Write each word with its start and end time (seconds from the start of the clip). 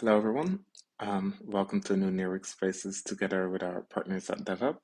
Hello, 0.00 0.16
everyone. 0.16 0.60
Um, 0.98 1.34
welcome 1.42 1.82
to 1.82 1.94
New 1.94 2.10
Nearweek 2.10 2.46
Spaces 2.46 3.02
together 3.02 3.50
with 3.50 3.62
our 3.62 3.82
partners 3.82 4.30
at 4.30 4.46
DevHub. 4.46 4.76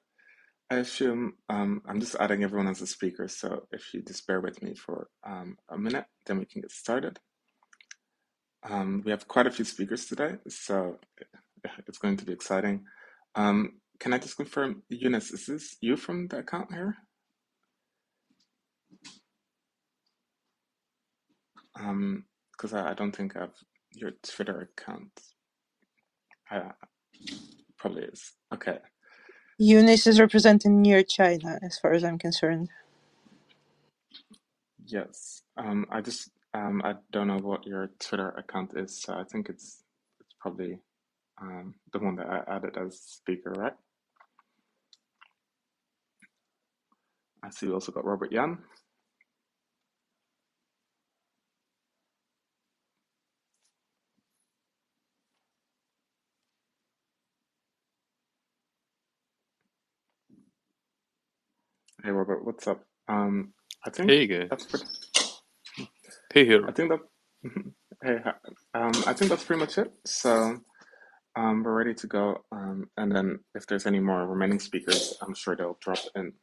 I 0.71 0.75
assume 0.75 1.37
um, 1.49 1.81
I'm 1.89 2.01
just 2.01 2.17
adding 2.17 2.45
everyone 2.45 2.69
as 2.69 2.83
a 2.83 2.87
speaker, 2.87 3.27
so 3.27 3.67
if 3.73 3.95
you 3.95 4.03
just 4.03 4.27
bear 4.27 4.43
with 4.43 4.63
me 4.63 4.75
for 4.75 5.09
um, 5.27 5.57
a 5.71 5.79
minute, 5.79 6.05
then 6.27 6.39
we 6.39 6.45
can 6.45 6.61
get 6.61 6.71
started. 6.71 7.19
Um, 8.63 9.01
we 9.07 9.11
have 9.11 9.27
quite 9.27 9.47
a 9.47 9.51
few 9.51 9.65
speakers 9.65 10.05
today, 10.05 10.35
so 10.49 10.99
it's 11.89 11.97
going 11.97 12.19
to 12.19 12.27
be 12.27 12.35
exciting. 12.35 12.85
Um, 13.35 13.81
can 13.99 14.13
I 14.13 14.19
just 14.19 14.37
confirm, 14.37 14.83
Eunice, 14.91 15.31
is 15.31 15.47
this 15.47 15.77
you 15.81 15.97
from 15.97 16.29
the 16.29 16.41
account 16.41 16.75
here? 16.75 16.95
Because 21.75 22.75
um, 22.75 22.85
I, 22.85 22.91
I, 22.91 22.93
don't 22.93 23.17
think 23.17 23.35
I 23.35 23.41
have 23.41 23.55
your 23.97 24.13
Twitter 24.23 24.69
account. 24.79 25.13
I, 26.51 26.73
probably 27.79 28.05
is. 28.05 28.33
Okay. 28.55 28.79
Eunice 29.59 30.07
is 30.07 30.21
representing 30.21 30.83
near 30.83 31.03
China, 31.03 31.59
as 31.63 31.79
far 31.79 31.93
as 31.93 32.05
I'm 32.05 32.19
concerned. 32.19 32.71
Yes. 34.87 35.43
Um, 35.57 35.87
I 35.91 36.01
just 36.03 36.31
um, 36.55 36.83
I 36.85 36.95
don't 37.13 37.29
know 37.29 37.39
what 37.39 37.67
your 37.67 37.91
Twitter 38.01 38.31
account 38.31 38.73
is, 38.77 39.03
so 39.03 39.15
I 39.15 39.25
think 39.25 39.49
it's 39.49 39.85
it's 40.21 40.35
probably 40.41 40.79
um, 41.41 41.75
the 41.93 42.01
one 42.01 42.17
that 42.17 42.29
I 42.29 42.57
added 42.57 42.77
as 42.79 43.01
speaker, 43.01 43.53
right? 43.53 43.75
I 47.45 47.51
see 47.51 47.67
we 47.69 47.73
also 47.75 47.93
got 47.93 48.05
Robert 48.07 48.33
Yan. 48.33 48.59
Hey 62.07 62.13
Robert, 62.13 62.45
what's 62.45 62.69
up? 62.69 62.85
Um, 63.09 63.53
I 63.85 63.91
think 63.91 64.09
Hey 64.09 64.29
guys. 64.29 64.47
that's 64.49 64.65
pretty. 64.65 64.85
Hey 66.33 66.45
hero. 66.45 66.69
I 66.69 66.71
think 66.71 66.91
that. 66.91 67.01
Hey, 68.01 68.19
um, 68.75 68.93
I 69.09 69.13
think 69.13 69.29
that's 69.29 69.43
pretty 69.43 69.59
much 69.59 69.77
it. 69.77 69.91
So 70.05 70.61
um, 71.35 71.65
we're 71.65 71.77
ready 71.77 71.95
to 71.95 72.07
go. 72.07 72.45
Um, 72.53 72.91
and 72.97 73.11
then 73.11 73.41
if 73.57 73.67
there's 73.67 73.87
any 73.87 73.99
more 73.99 74.25
remaining 74.25 74.61
speakers, 74.61 75.19
I'm 75.21 75.35
sure 75.35 75.57
they'll 75.57 75.79
drop 75.81 75.99
in. 76.15 76.35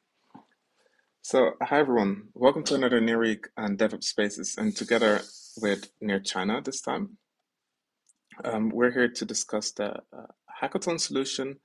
So 1.21 1.51
hi 1.61 1.79
everyone, 1.79 2.23
welcome 2.33 2.63
to 2.63 2.75
another 2.75 2.99
Near 2.99 3.19
Week 3.19 3.47
and 3.55 3.77
DevHub 3.77 4.03
Spaces, 4.03 4.55
and 4.57 4.75
together 4.75 5.21
with 5.61 5.91
Near 6.01 6.19
China 6.19 6.61
this 6.61 6.81
time, 6.81 7.17
um, 8.43 8.67
we're 8.67 8.91
here 8.91 9.07
to 9.07 9.23
discuss 9.23 9.71
the 9.71 9.91
uh, 10.11 10.27
hackathon 10.61 10.99
solution, 10.99 11.55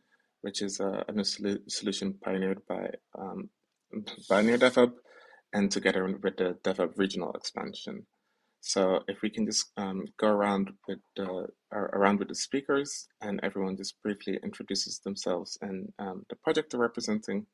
which 0.43 0.63
is 0.63 0.81
uh, 0.81 1.03
a 1.09 1.11
new 1.11 1.25
solution 1.67 2.15
pioneered 2.23 2.61
by 2.69 2.91
um, 3.19 3.51
Near 3.93 4.59
DevHub, 4.59 4.93
and 5.53 5.71
together 5.71 6.05
with 6.07 6.37
the 6.37 6.57
DevHub 6.65 6.93
regional 6.97 7.33
expansion. 7.33 8.07
So 8.61 9.01
if 9.09 9.23
we 9.23 9.31
can 9.31 9.47
just 9.47 9.71
um, 9.77 10.07
go 10.19 10.29
around 10.29 10.71
with 10.89 10.99
the 11.17 11.47
around 11.73 12.19
with 12.19 12.29
the 12.29 12.35
speakers, 12.35 13.09
and 13.21 13.41
everyone 13.43 13.77
just 13.77 14.01
briefly 14.03 14.39
introduces 14.43 15.01
themselves 15.01 15.59
and 15.63 15.93
um, 15.99 16.25
the 16.29 16.37
project 16.37 16.73
they're 16.73 16.81
representing, 16.81 17.47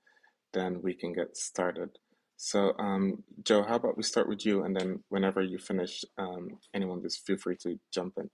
then 0.52 0.80
we 0.82 0.94
can 0.94 1.12
get 1.12 1.36
started. 1.36 1.90
So 2.36 2.72
um, 2.78 3.22
Joe, 3.42 3.62
how 3.62 3.76
about 3.76 3.96
we 3.96 4.02
start 4.02 4.28
with 4.28 4.44
you, 4.46 4.64
and 4.64 4.74
then 4.76 5.04
whenever 5.10 5.42
you 5.42 5.58
finish, 5.58 6.04
um, 6.18 6.58
anyone 6.74 7.02
just 7.02 7.26
feel 7.26 7.36
free 7.38 7.56
to 7.62 7.78
jump 7.92 8.14
in. 8.18 8.30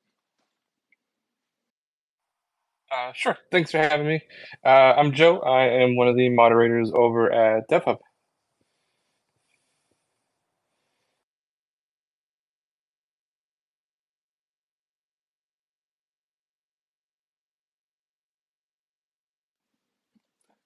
Uh, 2.91 3.13
sure. 3.15 3.37
Thanks 3.53 3.71
for 3.73 3.79
having 3.79 4.07
me. 4.07 4.23
Uh, 4.65 4.69
I'm 4.97 5.13
Joe. 5.13 5.41
I 5.41 5.65
am 5.83 5.97
one 5.97 6.09
of 6.09 6.17
the 6.17 6.31
moderators 6.31 6.91
over 6.95 7.33
at 7.33 7.69
DevHub. 7.71 7.99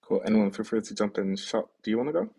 Cool. 0.02 0.22
Anyone 0.26 0.50
feel 0.52 0.64
free 0.66 0.82
to 0.82 0.94
jump 0.94 1.18
in. 1.18 1.36
Shot, 1.36 1.68
do 1.84 1.90
you 1.90 1.98
want 1.98 2.08
to 2.10 2.14
go? 2.14 2.30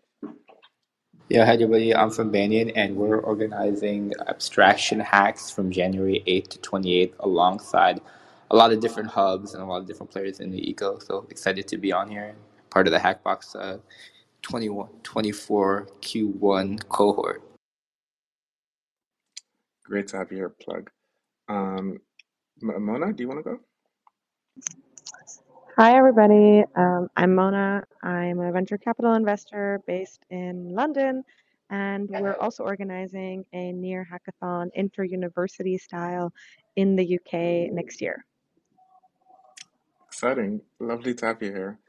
Yeah, 1.30 1.46
hi 1.46 1.56
everybody. 1.56 1.96
I'm 1.96 2.12
from 2.12 2.32
Banyan, 2.32 2.72
and 2.72 2.96
we're 2.96 3.20
organizing 3.20 4.14
abstraction 4.30 5.02
hacks 5.02 5.52
from 5.52 5.72
January 5.72 6.24
8th 6.28 6.50
to 6.52 6.60
28th 6.60 7.16
alongside 7.20 8.02
a 8.56 8.58
lot 8.58 8.72
of 8.72 8.80
different 8.80 9.10
hubs 9.10 9.54
and 9.54 9.62
a 9.62 9.66
lot 9.66 9.82
of 9.82 9.86
different 9.86 10.10
players 10.10 10.40
in 10.40 10.50
the 10.50 10.70
eco. 10.70 10.98
So 11.00 11.28
excited 11.30 11.68
to 11.68 11.78
be 11.78 11.92
on 11.92 12.10
here, 12.10 12.34
part 12.70 12.88
of 12.88 12.94
the 12.94 13.00
Hackbox 13.00 13.54
uh, 13.54 13.80
21, 14.44 14.88
24 15.04 15.90
Q1 16.00 16.88
cohort. 16.88 17.44
Great 19.84 20.08
to 20.08 20.18
have 20.18 20.32
you 20.32 20.38
here, 20.38 20.50
Plug. 20.50 20.90
Um, 21.50 22.00
Mona, 22.62 23.12
do 23.12 23.24
you 23.24 23.28
want 23.28 23.44
to 23.44 23.44
go? 23.44 23.60
Hi, 25.76 25.98
everybody. 25.98 26.64
Um, 26.78 27.10
I'm 27.18 27.36
Mona. 27.36 27.84
I'm 28.04 28.40
a 28.40 28.54
venture 28.54 28.78
capital 28.78 29.16
investor 29.16 29.82
based 29.86 30.22
in 30.30 30.74
London, 30.74 31.26
and 31.70 32.10
we're 32.10 32.38
also 32.38 32.64
organizing 32.64 33.44
a 33.52 33.74
near 33.74 34.08
hackathon 34.10 34.70
inter-university 34.76 35.78
style 35.78 36.32
in 36.78 36.96
the 36.96 37.20
UK 37.20 37.74
next 37.74 38.00
year. 38.00 38.24
Exciting. 40.16 40.62
Lovely 40.80 41.14
to 41.14 41.26
have 41.26 41.44
you 41.44 41.52
here. 41.52 41.80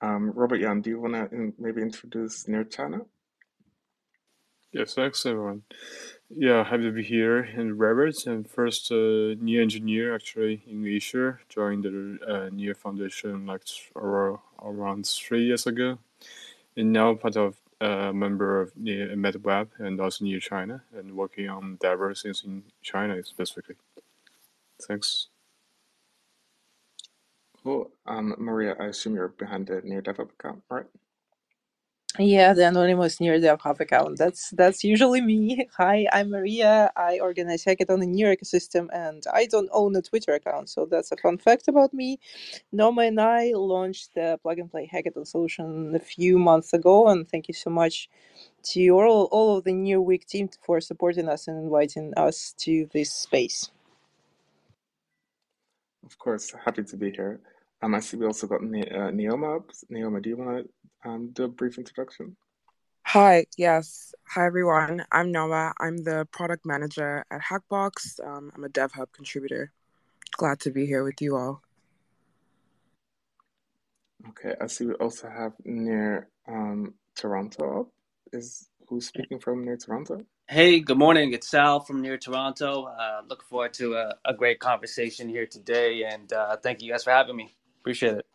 Um, 0.00 0.32
Robert 0.32 0.58
Yan, 0.58 0.80
do 0.80 0.90
you 0.90 1.00
want 1.00 1.14
to 1.14 1.52
maybe 1.60 1.80
introduce 1.80 2.48
Near 2.48 2.64
China? 2.64 3.02
Yes, 4.72 4.94
thanks 4.94 5.24
everyone. 5.24 5.62
Yeah, 6.28 6.64
happy 6.64 6.82
to 6.82 6.90
be 6.90 7.04
here 7.04 7.38
in 7.38 7.78
Roberts 7.78 8.26
and 8.26 8.50
first 8.50 8.90
uh, 8.90 9.38
new 9.38 9.62
engineer 9.62 10.12
actually 10.12 10.64
in 10.66 10.84
Asia. 10.84 11.38
Joined 11.48 11.84
the 11.84 12.18
uh, 12.26 12.48
Near 12.52 12.74
Foundation 12.74 13.46
like 13.46 13.62
around 13.94 15.06
three 15.06 15.44
years 15.44 15.64
ago, 15.64 16.00
and 16.76 16.92
now 16.92 17.14
part 17.14 17.36
of 17.36 17.58
a 17.80 18.08
uh, 18.08 18.12
member 18.12 18.60
of 18.60 18.76
Near 18.76 19.14
MedWeb 19.14 19.68
and 19.78 20.00
also 20.00 20.24
Near 20.24 20.40
China 20.40 20.82
and 20.92 21.16
working 21.16 21.48
on 21.48 21.78
diverse 21.80 22.22
things 22.22 22.42
in 22.44 22.64
China 22.82 23.22
specifically. 23.22 23.76
Thanks. 24.82 25.28
Cool. 27.68 27.90
Um, 28.06 28.34
Maria, 28.38 28.74
I 28.80 28.86
assume 28.86 29.14
you're 29.14 29.28
behind 29.28 29.66
the 29.66 29.82
Near 29.84 30.00
DevHub 30.00 30.30
account, 30.40 30.62
right? 30.70 30.86
Yeah, 32.18 32.54
the 32.54 32.66
anonymous 32.66 33.20
near 33.20 33.38
the 33.38 33.58
Hub 33.58 33.78
account. 33.78 34.16
That's 34.16 34.48
that's 34.52 34.82
usually 34.82 35.20
me. 35.20 35.68
Hi, 35.76 36.06
I'm 36.10 36.30
Maria. 36.30 36.90
I 36.96 37.18
organize 37.20 37.66
hackathon 37.66 38.02
in 38.02 38.12
Near 38.12 38.34
ecosystem, 38.34 38.88
and 38.90 39.22
I 39.34 39.44
don't 39.44 39.68
own 39.70 39.94
a 39.96 40.00
Twitter 40.00 40.32
account, 40.32 40.70
so 40.70 40.86
that's 40.90 41.12
a 41.12 41.18
fun 41.18 41.36
fact 41.36 41.68
about 41.68 41.92
me. 41.92 42.20
Noma 42.72 43.02
and 43.02 43.20
I 43.20 43.52
launched 43.54 44.14
the 44.14 44.38
plug 44.42 44.58
and 44.58 44.70
play 44.70 44.88
hackathon 44.90 45.26
solution 45.26 45.94
a 45.94 45.98
few 45.98 46.38
months 46.38 46.72
ago, 46.72 47.08
and 47.08 47.28
thank 47.28 47.48
you 47.48 47.54
so 47.54 47.68
much 47.68 48.08
to 48.72 48.88
all 48.92 49.28
all 49.30 49.58
of 49.58 49.64
the 49.64 49.74
Near 49.74 50.00
Week 50.00 50.26
team 50.26 50.48
for 50.64 50.80
supporting 50.80 51.28
us 51.28 51.46
and 51.46 51.62
inviting 51.62 52.14
us 52.16 52.54
to 52.60 52.88
this 52.94 53.12
space. 53.12 53.70
Of 56.06 56.18
course, 56.18 56.50
happy 56.64 56.84
to 56.84 56.96
be 56.96 57.10
here. 57.10 57.42
Um, 57.80 57.94
I 57.94 58.00
see 58.00 58.16
we 58.16 58.26
also 58.26 58.46
got 58.46 58.62
ne- 58.62 58.90
uh, 58.90 59.10
Neoma. 59.10 59.62
Neoma, 59.90 60.22
do 60.22 60.30
you 60.30 60.36
want 60.36 60.66
to 60.66 61.08
um, 61.08 61.30
do 61.32 61.44
a 61.44 61.48
brief 61.48 61.78
introduction? 61.78 62.36
Hi, 63.04 63.46
yes. 63.56 64.14
Hi, 64.28 64.46
everyone. 64.46 65.04
I'm 65.12 65.30
Noah. 65.30 65.72
I'm 65.78 65.98
the 65.98 66.26
product 66.32 66.66
manager 66.66 67.24
at 67.30 67.40
Hackbox. 67.40 68.24
Um, 68.26 68.50
I'm 68.54 68.64
a 68.64 68.68
DevHub 68.68 69.12
contributor. 69.12 69.72
Glad 70.32 70.60
to 70.60 70.70
be 70.70 70.86
here 70.86 71.04
with 71.04 71.22
you 71.22 71.36
all. 71.36 71.62
Okay, 74.30 74.54
I 74.60 74.66
see 74.66 74.86
we 74.86 74.94
also 74.94 75.28
have 75.28 75.52
near 75.64 76.28
um, 76.48 76.94
Toronto. 77.14 77.92
Is 78.32 78.68
who's 78.88 79.06
speaking 79.06 79.38
from 79.38 79.64
near 79.64 79.76
Toronto? 79.76 80.20
Hey, 80.48 80.80
good 80.80 80.98
morning. 80.98 81.32
It's 81.32 81.48
Sal 81.48 81.80
from 81.80 82.02
near 82.02 82.18
Toronto. 82.18 82.84
Uh, 82.86 83.22
looking 83.28 83.46
forward 83.48 83.74
to 83.74 83.94
a, 83.94 84.14
a, 84.24 84.34
great 84.34 84.58
conversation 84.58 85.28
here 85.28 85.46
today, 85.46 86.04
and 86.04 86.32
uh, 86.32 86.56
thank 86.56 86.82
you 86.82 86.90
guys 86.90 87.04
for 87.04 87.10
having 87.10 87.36
me. 87.36 87.54
Appreciate 87.80 88.18
it. 88.18 88.26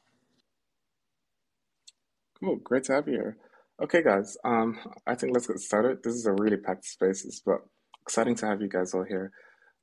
Cool, 2.40 2.58
great 2.58 2.84
to 2.86 2.94
have 2.94 3.08
you 3.08 3.14
here. 3.14 3.38
Okay, 3.82 4.04
guys. 4.04 4.38
Um, 4.44 4.78
I 5.08 5.16
think 5.16 5.34
let's 5.34 5.48
get 5.48 5.60
started. 5.60 6.04
This 6.04 6.14
is 6.14 6.26
a 6.26 6.34
really 6.34 6.58
packed 6.58 6.86
space, 6.86 7.42
but 7.46 7.60
exciting 8.02 8.36
to 8.36 8.46
have 8.46 8.62
you 8.62 8.70
guys 8.70 8.94
all 8.94 9.04
here. 9.04 9.32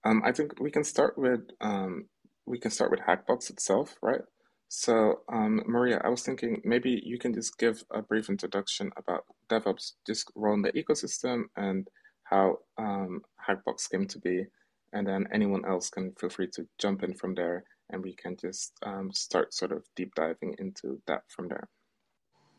Um, 0.04 0.22
I 0.24 0.32
think 0.32 0.60
we 0.60 0.70
can 0.70 0.84
start 0.84 1.18
with 1.18 1.40
um, 1.60 2.06
we 2.46 2.58
can 2.58 2.70
start 2.70 2.90
with 2.90 3.00
Hackbox 3.00 3.50
itself, 3.50 3.96
right? 4.02 4.22
So, 4.68 5.20
um, 5.32 5.62
Maria, 5.66 6.00
I 6.04 6.08
was 6.08 6.22
thinking 6.22 6.60
maybe 6.64 7.02
you 7.04 7.18
can 7.18 7.34
just 7.34 7.58
give 7.58 7.82
a 7.92 8.02
brief 8.02 8.28
introduction 8.28 8.90
about 8.96 9.24
DevHub, 9.50 9.78
just 10.06 10.30
role 10.36 10.54
in 10.54 10.62
the 10.62 10.72
ecosystem 10.72 11.44
and 11.56 11.88
how 12.24 12.58
um, 12.78 13.22
Hackbox 13.48 13.90
came 13.90 14.06
to 14.06 14.18
be, 14.20 14.44
and 14.92 15.06
then 15.06 15.26
anyone 15.32 15.64
else 15.68 15.90
can 15.90 16.12
feel 16.20 16.30
free 16.30 16.48
to 16.54 16.66
jump 16.78 17.02
in 17.02 17.14
from 17.14 17.34
there, 17.34 17.64
and 17.90 18.02
we 18.02 18.14
can 18.14 18.36
just 18.36 18.72
um, 18.82 19.12
start 19.12 19.54
sort 19.54 19.72
of 19.72 19.84
deep 19.96 20.14
diving 20.14 20.54
into 20.58 21.00
that 21.06 21.22
from 21.28 21.48
there. 21.48 21.68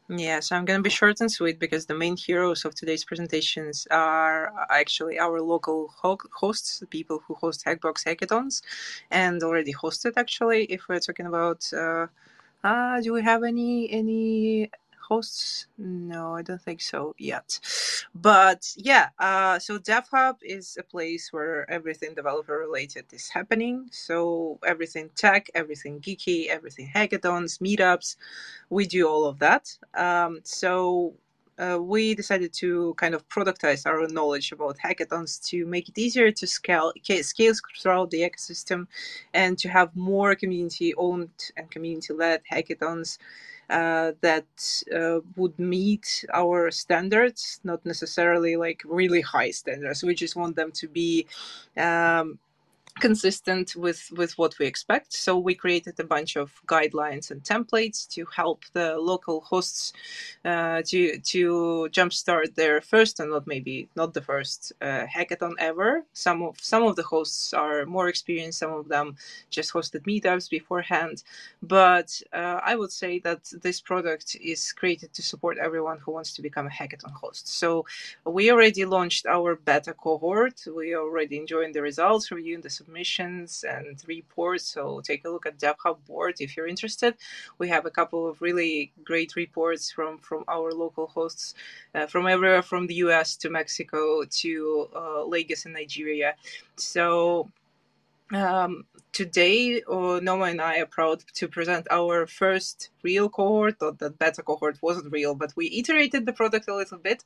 Yeah, 0.09 0.41
so 0.41 0.57
I'm 0.57 0.65
going 0.65 0.79
to 0.79 0.83
be 0.83 0.89
short 0.89 1.21
and 1.21 1.31
sweet 1.31 1.57
because 1.57 1.85
the 1.85 1.95
main 1.95 2.17
heroes 2.17 2.65
of 2.65 2.75
today's 2.75 3.05
presentations 3.05 3.87
are 3.91 4.51
actually 4.69 5.17
our 5.17 5.39
local 5.41 5.93
ho- 5.95 6.17
hosts, 6.35 6.79
the 6.79 6.85
people 6.87 7.23
who 7.25 7.33
host 7.35 7.63
Hackbox 7.65 8.03
hackathons 8.03 8.61
and 9.09 9.41
already 9.41 9.73
hosted 9.73 10.13
actually. 10.17 10.65
If 10.65 10.89
we're 10.89 10.99
talking 10.99 11.27
about, 11.27 11.71
uh, 11.71 12.07
uh, 12.63 12.99
do 12.99 13.13
we 13.13 13.21
have 13.23 13.43
any 13.43 13.89
any 13.89 14.69
hosts? 15.07 15.67
No, 15.77 16.35
I 16.35 16.41
don't 16.41 16.61
think 16.61 16.81
so 16.81 17.15
yet. 17.17 17.59
But 18.15 18.73
yeah, 18.77 19.09
uh, 19.19 19.59
so 19.59 19.79
DevHub 19.79 20.37
is 20.43 20.77
a 20.79 20.83
place 20.83 21.33
where 21.33 21.69
everything 21.69 22.13
developer 22.15 22.57
related 22.57 23.05
is 23.13 23.29
happening. 23.29 23.89
So 23.91 24.59
everything 24.65 25.09
tech, 25.15 25.49
everything 25.55 26.01
geeky, 26.01 26.47
everything 26.47 26.91
hackathons, 26.93 27.59
meetups, 27.59 28.15
we 28.69 28.85
do 28.87 29.07
all 29.07 29.25
of 29.25 29.39
that. 29.39 29.77
Um, 29.95 30.41
so 30.43 31.15
uh, 31.59 31.77
we 31.79 32.15
decided 32.15 32.51
to 32.53 32.93
kind 32.95 33.13
of 33.13 33.27
productize 33.29 33.85
our 33.85 34.07
knowledge 34.07 34.51
about 34.51 34.77
hackathons 34.79 35.43
to 35.49 35.65
make 35.65 35.87
it 35.89 35.97
easier 35.97 36.31
to 36.31 36.47
scale 36.47 36.91
scale 37.21 37.53
throughout 37.79 38.09
the 38.09 38.21
ecosystem 38.21 38.87
and 39.33 39.57
to 39.59 39.69
have 39.69 39.95
more 39.95 40.33
community 40.35 40.93
owned 40.95 41.29
and 41.57 41.69
community 41.69 42.13
led 42.13 42.41
hackathons 42.51 43.17
uh, 43.71 44.13
that 44.21 44.83
uh, 44.95 45.19
would 45.37 45.57
meet 45.59 46.25
our 46.33 46.71
standards, 46.71 47.59
not 47.63 47.85
necessarily 47.85 48.57
like 48.57 48.83
really 48.85 49.21
high 49.21 49.51
standards. 49.51 50.03
We 50.03 50.15
just 50.15 50.35
want 50.35 50.55
them 50.57 50.71
to 50.73 50.87
be 50.87 51.27
um, 51.77 52.39
consistent 52.99 53.75
with 53.75 54.11
with 54.17 54.37
what 54.37 54.57
we 54.59 54.65
expect. 54.65 55.13
So 55.13 55.37
we 55.37 55.55
created 55.55 55.99
a 55.99 56.03
bunch 56.03 56.35
of 56.35 56.51
guidelines 56.67 57.31
and 57.31 57.41
templates 57.43 58.07
to 58.09 58.25
help 58.35 58.63
the 58.73 58.97
local 58.97 59.41
hosts 59.41 59.93
uh, 60.45 60.81
to 60.87 61.19
to 61.19 61.87
jumpstart 61.91 62.55
their 62.55 62.81
first 62.81 63.19
and 63.19 63.31
not 63.31 63.47
maybe 63.47 63.89
not 63.95 64.13
the 64.13 64.21
first 64.21 64.73
uh, 64.81 65.05
hackathon 65.05 65.53
ever. 65.59 66.03
Some 66.13 66.41
of 66.43 66.57
some 66.61 66.83
of 66.83 66.95
the 66.95 67.03
hosts 67.03 67.53
are 67.53 67.85
more 67.85 68.07
experienced 68.09 68.59
some 68.59 68.73
of 68.73 68.87
them 68.87 69.15
just 69.49 69.73
hosted 69.73 70.01
meetups 70.05 70.49
beforehand. 70.49 71.23
But 71.61 72.09
uh, 72.33 72.59
i 72.63 72.75
would 72.75 72.91
say 72.91 73.19
that 73.19 73.41
this 73.61 73.81
product 73.81 74.35
is 74.41 74.71
created 74.73 75.13
to 75.13 75.21
support 75.21 75.57
everyone 75.57 75.99
who 75.99 76.11
wants 76.11 76.33
to 76.35 76.41
become 76.41 76.67
a 76.67 76.69
hackathon 76.69 77.13
host. 77.13 77.47
So 77.47 77.85
we 78.25 78.51
already 78.51 78.85
launched 78.85 79.25
our 79.25 79.55
beta 79.55 79.93
cohort. 79.93 80.63
We 80.75 80.93
are 80.93 81.01
already 81.01 81.37
enjoying 81.37 81.73
the 81.73 81.81
results 81.81 82.31
reviewing 82.31 82.61
the 82.61 82.69
submissions 82.81 83.63
and 83.63 84.01
reports. 84.07 84.65
So 84.65 85.01
take 85.01 85.25
a 85.25 85.29
look 85.29 85.45
at 85.45 85.59
DevHub 85.59 85.97
board 86.07 86.35
if 86.39 86.55
you're 86.55 86.67
interested. 86.67 87.15
We 87.57 87.67
have 87.69 87.85
a 87.85 87.91
couple 87.99 88.27
of 88.27 88.41
really 88.41 88.91
great 89.03 89.35
reports 89.35 89.91
from 89.91 90.17
from 90.17 90.43
our 90.47 90.71
local 90.71 91.07
hosts 91.07 91.53
uh, 91.95 92.07
from 92.07 92.27
everywhere 92.27 92.63
from 92.71 92.87
the 92.87 92.97
US 93.05 93.35
to 93.41 93.49
Mexico 93.49 94.23
to 94.41 94.51
uh, 94.95 95.23
Lagos 95.33 95.65
in 95.65 95.73
Nigeria. 95.73 96.31
So 96.77 97.49
um, 98.33 98.85
today, 99.13 99.81
uh, 99.83 100.19
Noma 100.21 100.45
and 100.45 100.61
I 100.61 100.79
are 100.79 100.85
proud 100.85 101.23
to 101.35 101.47
present 101.47 101.87
our 101.91 102.25
first 102.27 102.89
real 103.03 103.29
cohort. 103.29 103.75
Or 103.81 103.91
that 103.93 104.19
beta 104.19 104.43
cohort 104.43 104.77
wasn't 104.81 105.11
real, 105.11 105.35
but 105.35 105.53
we 105.55 105.67
iterated 105.67 106.25
the 106.25 106.33
product 106.33 106.67
a 106.67 106.75
little 106.75 106.97
bit, 106.97 107.23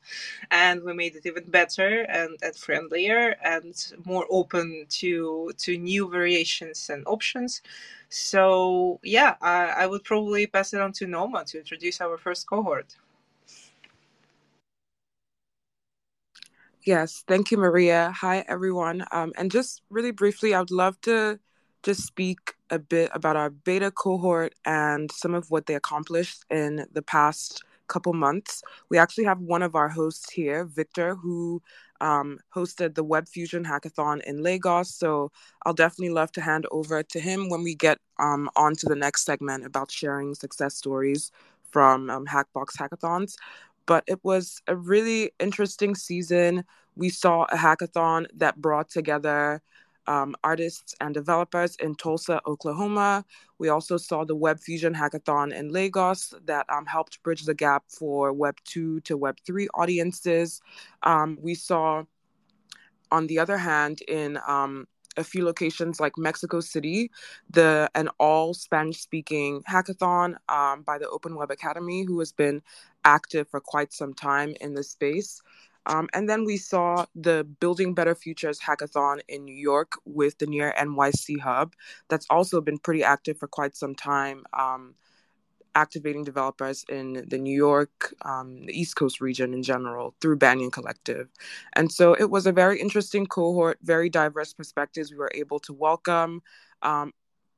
and 0.52 0.84
we 0.84 0.94
made 0.94 1.16
it 1.16 1.26
even 1.26 1.46
better 1.46 2.02
and, 2.04 2.38
and 2.42 2.56
friendlier 2.56 3.36
and 3.44 3.76
more 4.06 4.26
open 4.30 4.86
to 4.90 5.52
to 5.58 5.78
new 5.78 6.10
variations 6.10 6.90
and 6.90 7.04
options. 7.08 7.62
So 8.10 9.00
yeah, 9.04 9.36
I, 9.42 9.84
I 9.84 9.88
would 9.88 10.04
probably 10.04 10.48
pass 10.48 10.74
it 10.74 10.82
on 10.82 10.92
to 10.94 11.08
Noma 11.08 11.46
to 11.46 11.60
introduce 11.60 12.02
our 12.02 12.18
first 12.18 12.48
cohort. 12.48 12.96
Yes, 16.86 17.24
thank 17.28 17.50
you, 17.50 17.58
Maria. 17.58 18.14
Hi, 18.16 18.46
everyone. 18.48 19.06
Um, 19.12 19.34
and 19.38 19.50
just 19.52 19.82
really 19.90 20.12
briefly, 20.12 20.54
I 20.54 20.60
would 20.60 20.70
love 20.70 21.02
to 21.02 21.40
just 21.86 22.02
speak 22.02 22.54
a 22.72 22.80
bit 22.80 23.12
about 23.14 23.36
our 23.36 23.52
beta 23.52 23.92
cohort 23.92 24.54
and 24.66 25.12
some 25.12 25.36
of 25.36 25.52
what 25.52 25.68
they 25.68 25.76
accomplished 25.76 26.44
in 26.50 26.86
the 26.92 27.04
past 27.04 27.64
couple 27.88 28.14
months. 28.14 28.64
We 28.90 28.98
actually 28.98 29.26
have 29.26 29.40
one 29.40 29.62
of 29.62 29.76
our 29.76 29.90
hosts 29.90 30.32
here, 30.32 30.66
Victor, 30.66 31.14
who 31.14 31.62
um, 32.02 32.40
hosted 32.54 32.96
the 32.96 33.04
Web 33.04 33.28
Fusion 33.28 33.64
Hackathon 33.64 34.22
in 34.24 34.42
Lagos. 34.42 34.94
So 34.96 35.32
I'll 35.66 35.74
definitely 35.74 36.10
love 36.10 36.32
to 36.34 36.42
hand 36.42 36.66
over 36.72 37.04
to 37.04 37.20
him 37.20 37.50
when 37.50 37.64
we 37.64 37.76
get 37.76 38.00
um, 38.20 38.50
on 38.56 38.76
to 38.78 38.88
the 38.88 38.96
next 38.96 39.24
segment 39.24 39.66
about 39.66 39.92
sharing 39.92 40.34
success 40.34 40.76
stories 40.76 41.32
from 41.72 42.10
um, 42.10 42.26
Hackbox 42.26 42.78
hackathons 42.80 43.36
but 43.86 44.04
it 44.08 44.20
was 44.24 44.62
a 44.68 44.76
really 44.76 45.32
interesting 45.40 45.96
season. 45.96 46.64
We 46.96 47.10
saw 47.10 47.44
a 47.44 47.56
hackathon 47.56 48.28
that 48.36 48.58
brought 48.58 48.90
together 48.90 49.62
um, 50.08 50.36
artists 50.44 50.96
and 51.02 51.14
developers 51.14 51.76
in 51.78 51.96
Tulsa, 51.96 52.42
Oklahoma. 52.46 53.26
We 53.58 53.70
also 53.70 53.98
saw 53.98 54.26
the 54.26 54.36
Web 54.36 54.60
Fusion 54.60 54.94
Hackathon 54.94 55.54
in 55.54 55.70
Lagos 55.70 56.34
that 56.46 56.66
um, 56.70 56.86
helped 56.86 57.22
bridge 57.24 57.44
the 57.44 57.54
gap 57.54 57.84
for 57.88 58.34
Web 58.34 58.58
2 58.66 59.02
to 59.02 59.18
Web 59.18 59.38
3 59.46 59.68
audiences. 59.74 60.62
Um, 61.04 61.38
we 61.42 61.56
saw, 61.56 62.04
on 63.12 63.28
the 63.28 63.40
other 63.40 63.58
hand, 63.58 64.02
in 64.08 64.40
um, 64.48 64.88
a 65.18 65.24
few 65.24 65.46
locations 65.46 66.00
like 66.00 66.18
Mexico 66.18 66.60
City, 66.60 67.12
the 67.50 67.90
an 67.96 68.10
all 68.20 68.54
Spanish 68.54 69.00
speaking 69.00 69.62
hackathon 69.70 70.36
um, 70.50 70.82
by 70.84 70.98
the 70.98 71.10
Open 71.10 71.36
Web 71.36 71.52
Academy, 71.52 72.04
who 72.04 72.20
has 72.20 72.32
been 72.32 72.62
active 73.04 73.48
for 73.50 73.60
quite 73.60 73.94
some 73.94 74.14
time 74.14 74.56
in 74.62 74.74
the 74.74 74.84
space. 74.84 75.42
Um, 75.86 76.10
and 76.14 76.30
then 76.30 76.46
we 76.46 76.58
saw 76.58 77.06
the 77.16 77.44
Building 77.60 77.94
Better 77.94 78.16
Futures 78.16 78.60
hackathon 78.60 79.22
in 79.28 79.46
New 79.46 79.56
York 79.56 79.94
with 80.06 80.38
the 80.38 80.48
Near 80.48 80.74
NYC 80.78 81.40
Hub. 81.40 81.74
That's 82.10 82.26
also 82.30 82.62
been 82.62 82.80
pretty 82.80 83.04
active 83.04 83.38
for 83.38 83.48
quite 83.48 83.76
some 83.76 83.96
time. 83.96 84.44
Um, 84.54 84.96
activating 85.76 86.24
developers 86.24 86.86
in 86.90 87.26
the 87.28 87.38
New 87.38 87.56
York, 87.56 88.14
um, 88.24 88.66
the 88.66 88.80
East 88.80 88.96
Coast 88.96 89.20
region 89.20 89.54
in 89.54 89.62
general 89.62 90.16
through 90.22 90.38
Banyan 90.38 90.72
Collective. 90.72 91.30
And 91.74 91.92
so 91.92 92.14
it 92.14 92.30
was 92.30 92.48
a 92.48 92.52
very 92.52 92.80
interesting 92.80 93.26
cohort, 93.26 93.78
very 93.84 94.10
diverse 94.10 94.54
perspectives 94.54 95.12
we 95.12 95.18
were 95.18 95.32
able 95.36 95.60
to 95.60 95.74
welcome. 95.74 96.42
Um, 96.82 97.12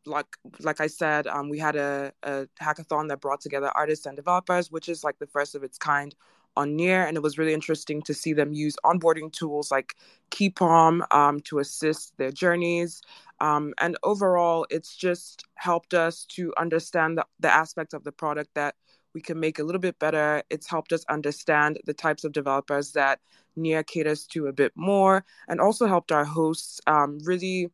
like 0.06 0.38
like 0.62 0.82
I 0.82 0.88
said, 0.88 1.28
um, 1.28 1.50
we 1.50 1.60
had 1.60 1.76
a, 1.76 2.14
a 2.24 2.48
hackathon 2.62 3.10
that 3.10 3.22
brought 3.22 3.42
together 3.42 3.72
artists 3.76 4.06
and 4.06 4.16
developers, 4.16 4.72
which 4.72 4.90
is 4.90 5.04
like 5.04 5.20
the 5.20 5.28
first 5.28 5.54
of 5.54 5.64
its 5.64 5.78
kind 5.78 6.16
on 6.58 6.76
Near, 6.76 7.06
and 7.06 7.16
it 7.16 7.24
was 7.24 7.38
really 7.38 7.54
interesting 7.54 8.02
to 8.02 8.14
see 8.14 8.34
them 8.34 8.52
use 8.52 8.76
onboarding 8.84 9.32
tools 9.32 9.72
like 9.72 9.96
Keypom 10.32 11.06
um, 11.14 11.40
to 11.42 11.60
assist 11.60 12.18
their 12.18 12.32
journeys. 12.32 13.02
Um, 13.40 13.74
and 13.80 13.96
overall, 14.04 14.66
it's 14.70 14.96
just 14.96 15.46
helped 15.56 15.94
us 15.94 16.26
to 16.36 16.54
understand 16.58 17.18
the, 17.18 17.26
the 17.40 17.54
aspect 17.54 17.94
of 17.94 18.04
the 18.04 18.12
product 18.12 18.50
that 18.56 18.76
we 19.14 19.22
can 19.22 19.40
make 19.40 19.60
a 19.60 19.64
little 19.64 19.82
bit 19.82 19.98
better. 20.00 20.44
It's 20.50 20.70
helped 20.70 20.92
us 20.92 21.06
understand 21.10 21.80
the 21.86 21.94
types 21.94 22.24
of 22.24 22.32
developers 22.32 22.92
that 22.94 23.20
Near 23.56 23.84
caters 23.84 24.28
to 24.28 24.48
a 24.48 24.54
bit 24.54 24.72
more, 24.76 25.26
and 25.48 25.60
also 25.60 25.88
helped 25.88 26.12
our 26.12 26.26
hosts 26.26 26.82
um, 26.88 27.20
really 27.24 27.72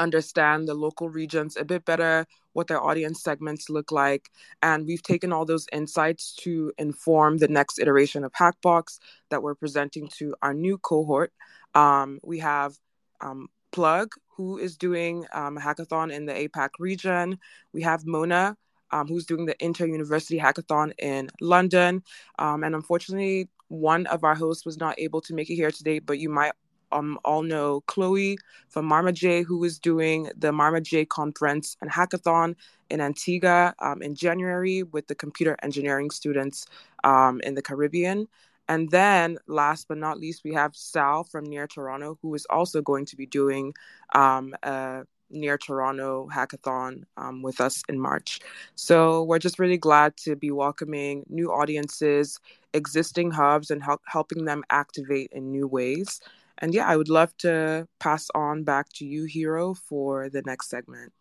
understand 0.00 0.66
the 0.66 0.74
local 0.74 1.08
regions 1.08 1.56
a 1.56 1.64
bit 1.64 1.84
better, 1.84 2.26
what 2.52 2.66
their 2.66 2.82
audience 2.82 3.22
segments 3.22 3.70
look 3.70 3.92
like. 3.92 4.30
And 4.62 4.86
we've 4.86 5.02
taken 5.02 5.32
all 5.32 5.44
those 5.44 5.66
insights 5.72 6.34
to 6.40 6.72
inform 6.78 7.38
the 7.38 7.48
next 7.48 7.78
iteration 7.78 8.24
of 8.24 8.32
Hackbox 8.32 8.98
that 9.30 9.42
we're 9.42 9.54
presenting 9.54 10.08
to 10.18 10.34
our 10.42 10.54
new 10.54 10.78
cohort. 10.78 11.32
Um, 11.74 12.18
we 12.24 12.38
have 12.38 12.74
um, 13.20 13.48
Plug, 13.72 14.12
who 14.36 14.58
is 14.58 14.76
doing 14.76 15.26
um, 15.32 15.56
a 15.56 15.60
hackathon 15.60 16.12
in 16.12 16.26
the 16.26 16.32
APAC 16.32 16.70
region. 16.78 17.38
We 17.72 17.82
have 17.82 18.06
Mona, 18.06 18.56
um, 18.90 19.06
who's 19.06 19.26
doing 19.26 19.46
the 19.46 19.62
Inter 19.64 19.86
University 19.86 20.38
Hackathon 20.38 20.92
in 20.98 21.30
London. 21.40 22.02
Um, 22.38 22.64
and 22.64 22.74
unfortunately, 22.74 23.48
one 23.68 24.06
of 24.06 24.24
our 24.24 24.34
hosts 24.34 24.66
was 24.66 24.78
not 24.78 24.98
able 24.98 25.20
to 25.22 25.34
make 25.34 25.50
it 25.50 25.54
here 25.54 25.70
today, 25.70 26.00
but 26.00 26.18
you 26.18 26.28
might 26.28 26.52
um, 26.92 27.18
all 27.24 27.42
know 27.42 27.82
Chloe 27.82 28.38
from 28.68 28.88
MarmaJ, 28.88 29.44
who 29.44 29.62
is 29.64 29.78
doing 29.78 30.30
the 30.36 30.52
MarmaJ 30.52 31.08
conference 31.08 31.76
and 31.80 31.90
hackathon 31.90 32.54
in 32.90 33.00
Antigua 33.00 33.74
um, 33.78 34.02
in 34.02 34.14
January 34.14 34.82
with 34.82 35.06
the 35.06 35.14
computer 35.14 35.56
engineering 35.62 36.10
students 36.10 36.66
um, 37.04 37.40
in 37.42 37.54
the 37.54 37.62
Caribbean. 37.62 38.26
And 38.68 38.88
then, 38.90 39.38
last 39.48 39.88
but 39.88 39.98
not 39.98 40.20
least, 40.20 40.44
we 40.44 40.52
have 40.54 40.76
Sal 40.76 41.24
from 41.24 41.44
Near 41.44 41.66
Toronto, 41.66 42.18
who 42.22 42.34
is 42.36 42.46
also 42.50 42.80
going 42.80 43.04
to 43.06 43.16
be 43.16 43.26
doing 43.26 43.74
um, 44.14 44.54
a 44.62 45.02
Near 45.30 45.58
Toronto 45.58 46.28
hackathon 46.32 47.04
um, 47.16 47.42
with 47.42 47.60
us 47.60 47.82
in 47.88 47.98
March. 47.98 48.40
So 48.74 49.24
we're 49.24 49.38
just 49.38 49.58
really 49.58 49.78
glad 49.78 50.16
to 50.18 50.36
be 50.36 50.50
welcoming 50.50 51.24
new 51.28 51.52
audiences, 51.52 52.38
existing 52.72 53.30
hubs, 53.32 53.70
and 53.70 53.82
help, 53.82 54.02
helping 54.06 54.44
them 54.44 54.62
activate 54.70 55.30
in 55.32 55.50
new 55.50 55.66
ways. 55.66 56.20
And 56.60 56.74
yeah, 56.74 56.86
I 56.86 56.96
would 56.96 57.08
love 57.08 57.36
to 57.38 57.88
pass 57.98 58.28
on 58.34 58.64
back 58.64 58.86
to 58.94 59.04
you, 59.06 59.24
Hero, 59.24 59.74
for 59.74 60.28
the 60.28 60.42
next 60.44 60.68
segment. 60.68 61.12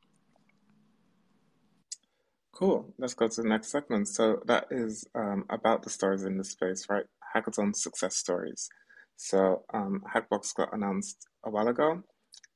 Cool. 2.51 2.93
Let's 2.97 3.13
go 3.13 3.27
to 3.29 3.41
the 3.41 3.47
next 3.47 3.69
segment. 3.69 4.09
So 4.09 4.41
that 4.47 4.67
is 4.69 5.05
um, 5.15 5.45
about 5.49 5.81
the 5.83 5.89
stars 5.89 6.23
in 6.25 6.37
the 6.37 6.43
space, 6.43 6.87
right? 6.89 7.05
Hackathon 7.33 7.73
success 7.73 8.17
stories. 8.17 8.69
So 9.15 9.63
um, 9.73 10.01
Hackbox 10.13 10.53
got 10.55 10.73
announced 10.73 11.27
a 11.45 11.49
while 11.49 11.69
ago, 11.69 12.03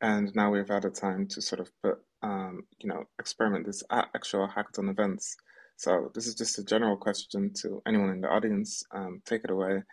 and 0.01 0.33
now 0.35 0.51
we've 0.51 0.67
had 0.67 0.85
a 0.85 0.89
time 0.89 1.27
to 1.27 1.41
sort 1.41 1.61
of 1.61 1.69
put, 1.81 1.99
um, 2.21 2.63
you 2.79 2.89
know, 2.89 3.03
experiment 3.19 3.65
this 3.65 3.83
at 3.91 4.09
actual 4.13 4.47
hackathon 4.47 4.89
events. 4.89 5.37
So 5.77 6.11
this 6.13 6.27
is 6.27 6.35
just 6.35 6.59
a 6.59 6.63
general 6.63 6.97
question 6.97 7.51
to 7.61 7.81
anyone 7.87 8.09
in 8.09 8.21
the 8.21 8.29
audience. 8.29 8.83
Um, 8.93 9.21
take 9.25 9.43
it 9.43 9.51
away. 9.51 9.83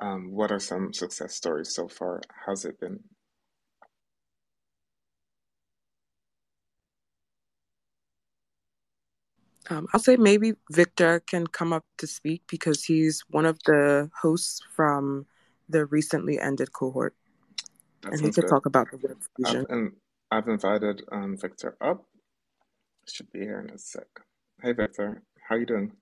Um, 0.00 0.32
what 0.32 0.52
are 0.52 0.60
some 0.60 0.92
success 0.92 1.34
stories 1.34 1.74
so 1.74 1.88
far? 1.88 2.20
How's 2.44 2.64
it 2.64 2.78
been? 2.78 3.00
Um, 9.68 9.86
I'll 9.92 10.00
say 10.00 10.16
maybe 10.16 10.54
Victor 10.70 11.20
can 11.20 11.46
come 11.46 11.72
up 11.72 11.84
to 11.98 12.06
speak 12.06 12.42
because 12.48 12.84
he's 12.84 13.24
one 13.28 13.46
of 13.46 13.58
the 13.66 14.10
hosts 14.22 14.60
from 14.74 15.26
the 15.68 15.86
recently 15.86 16.38
ended 16.38 16.72
cohort. 16.72 17.14
That 18.02 18.12
and 18.12 18.20
he 18.20 18.30
could 18.30 18.42
good. 18.42 18.50
talk 18.50 18.66
about 18.66 18.90
the 18.90 18.98
web 18.98 19.16
I've, 19.44 19.54
fusion. 19.54 19.66
and 19.68 19.92
I've 20.30 20.48
invited 20.48 21.02
um, 21.10 21.36
Victor 21.36 21.76
up. 21.80 22.04
Should 23.08 23.32
be 23.32 23.40
here 23.40 23.60
in 23.60 23.70
a 23.74 23.78
sec. 23.78 24.06
Hey 24.62 24.72
Victor, 24.72 25.22
how 25.48 25.56
you 25.56 25.66
doing? 25.66 25.92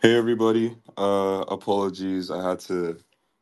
Hey 0.00 0.16
everybody. 0.16 0.76
Uh 0.96 1.44
apologies. 1.48 2.30
I 2.30 2.48
had 2.48 2.60
to 2.70 2.98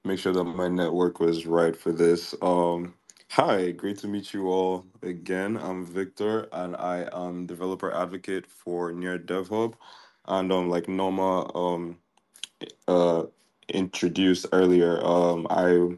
make 0.07 0.19
sure 0.19 0.33
that 0.33 0.45
my 0.45 0.69
network 0.69 1.21
was 1.21 1.47
right 1.47 1.77
for 1.77 1.93
this. 1.93 2.35
Um 2.41 2.95
hi, 3.31 3.73
great 3.73 3.99
to 3.99 4.09
meet 4.09 4.35
you 4.35 4.49
all 4.49 4.87
again. 5.03 5.59
I'm 5.59 5.85
Victor 5.85 6.49
and 6.53 6.75
I 6.77 7.11
am 7.13 7.45
developer 7.45 7.93
advocate 7.95 8.47
for 8.47 8.91
Near 8.93 9.19
DevHub. 9.19 9.75
And 10.27 10.51
um 10.51 10.71
like 10.71 10.89
Norma 10.89 11.55
um 11.55 11.99
uh 12.89 13.25
introduced 13.69 14.47
earlier, 14.53 15.05
um 15.07 15.47
I 15.51 15.89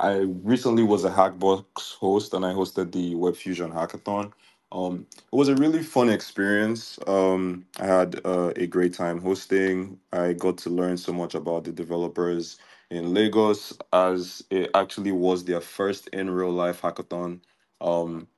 I 0.00 0.18
recently 0.44 0.84
was 0.84 1.04
a 1.04 1.10
Hackbox 1.10 1.94
host 1.96 2.34
and 2.34 2.46
I 2.46 2.52
hosted 2.54 2.92
the 2.92 3.14
Web 3.16 3.36
Fusion 3.36 3.72
Hackathon. 3.72 4.32
Um, 4.72 5.06
it 5.14 5.36
was 5.36 5.48
a 5.48 5.56
really 5.56 5.82
fun 5.82 6.08
experience. 6.08 6.98
Um, 7.06 7.66
I 7.78 7.86
had 7.86 8.20
uh, 8.24 8.52
a 8.56 8.66
great 8.66 8.94
time 8.94 9.20
hosting. 9.20 9.98
I 10.12 10.32
got 10.34 10.58
to 10.58 10.70
learn 10.70 10.96
so 10.96 11.12
much 11.12 11.34
about 11.34 11.64
the 11.64 11.72
developers 11.72 12.58
in 12.90 13.14
Lagos 13.14 13.76
as 13.92 14.44
it 14.50 14.70
actually 14.74 15.12
was 15.12 15.44
their 15.44 15.60
first 15.60 16.08
in 16.08 16.30
real 16.30 16.52
life 16.52 16.82
hackathon. 16.82 17.40
Um, 17.80 18.28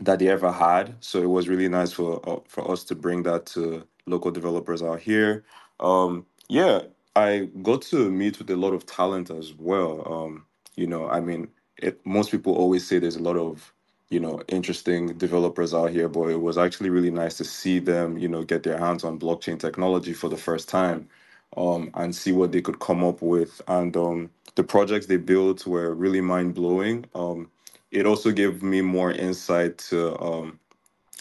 that 0.00 0.18
they 0.18 0.28
ever 0.28 0.52
had. 0.52 0.96
So 1.00 1.22
it 1.22 1.30
was 1.30 1.48
really 1.48 1.68
nice 1.68 1.92
for 1.92 2.20
uh, 2.28 2.40
for 2.48 2.70
us 2.70 2.84
to 2.84 2.94
bring 2.94 3.22
that 3.24 3.46
to 3.46 3.86
local 4.06 4.30
developers 4.30 4.82
out 4.82 5.00
here. 5.00 5.44
Um, 5.80 6.26
yeah, 6.48 6.82
I 7.16 7.50
got 7.62 7.82
to 7.82 8.10
meet 8.10 8.38
with 8.38 8.50
a 8.50 8.56
lot 8.56 8.74
of 8.74 8.86
talent 8.86 9.30
as 9.30 9.54
well. 9.54 10.06
Um, 10.12 10.46
you 10.76 10.86
know, 10.86 11.08
I 11.08 11.20
mean, 11.20 11.48
it, 11.78 12.04
most 12.06 12.30
people 12.30 12.54
always 12.54 12.86
say 12.86 12.98
there's 12.98 13.16
a 13.16 13.22
lot 13.22 13.36
of 13.36 13.72
you 14.12 14.20
know 14.20 14.42
interesting 14.48 15.08
developers 15.18 15.74
out 15.74 15.90
here, 15.90 16.08
but 16.08 16.28
it 16.30 16.40
was 16.40 16.58
actually 16.58 16.90
really 16.90 17.12
nice 17.12 17.36
to 17.38 17.44
see 17.44 17.80
them, 17.80 18.18
you 18.18 18.28
know, 18.28 18.44
get 18.44 18.64
their 18.64 18.78
hands 18.78 19.04
on 19.04 19.18
blockchain 19.20 19.58
technology 19.60 20.14
for 20.14 20.30
the 20.30 20.38
first 20.38 20.68
time. 20.68 21.08
Um, 21.56 21.90
and 21.94 22.14
see 22.16 22.32
what 22.32 22.52
they 22.52 22.62
could 22.62 22.80
come 22.80 23.04
up 23.04 23.22
with. 23.22 23.62
And 23.68 23.96
um, 23.96 24.30
the 24.56 24.64
projects 24.64 25.06
they 25.06 25.18
built 25.18 25.66
were 25.66 25.94
really 25.94 26.20
mind 26.22 26.54
blowing. 26.54 27.06
Um, 27.14 27.50
it 27.90 28.06
also 28.06 28.32
gave 28.32 28.62
me 28.62 28.82
more 28.82 29.12
insight 29.12 29.78
to 29.90 30.18
um, 30.20 30.54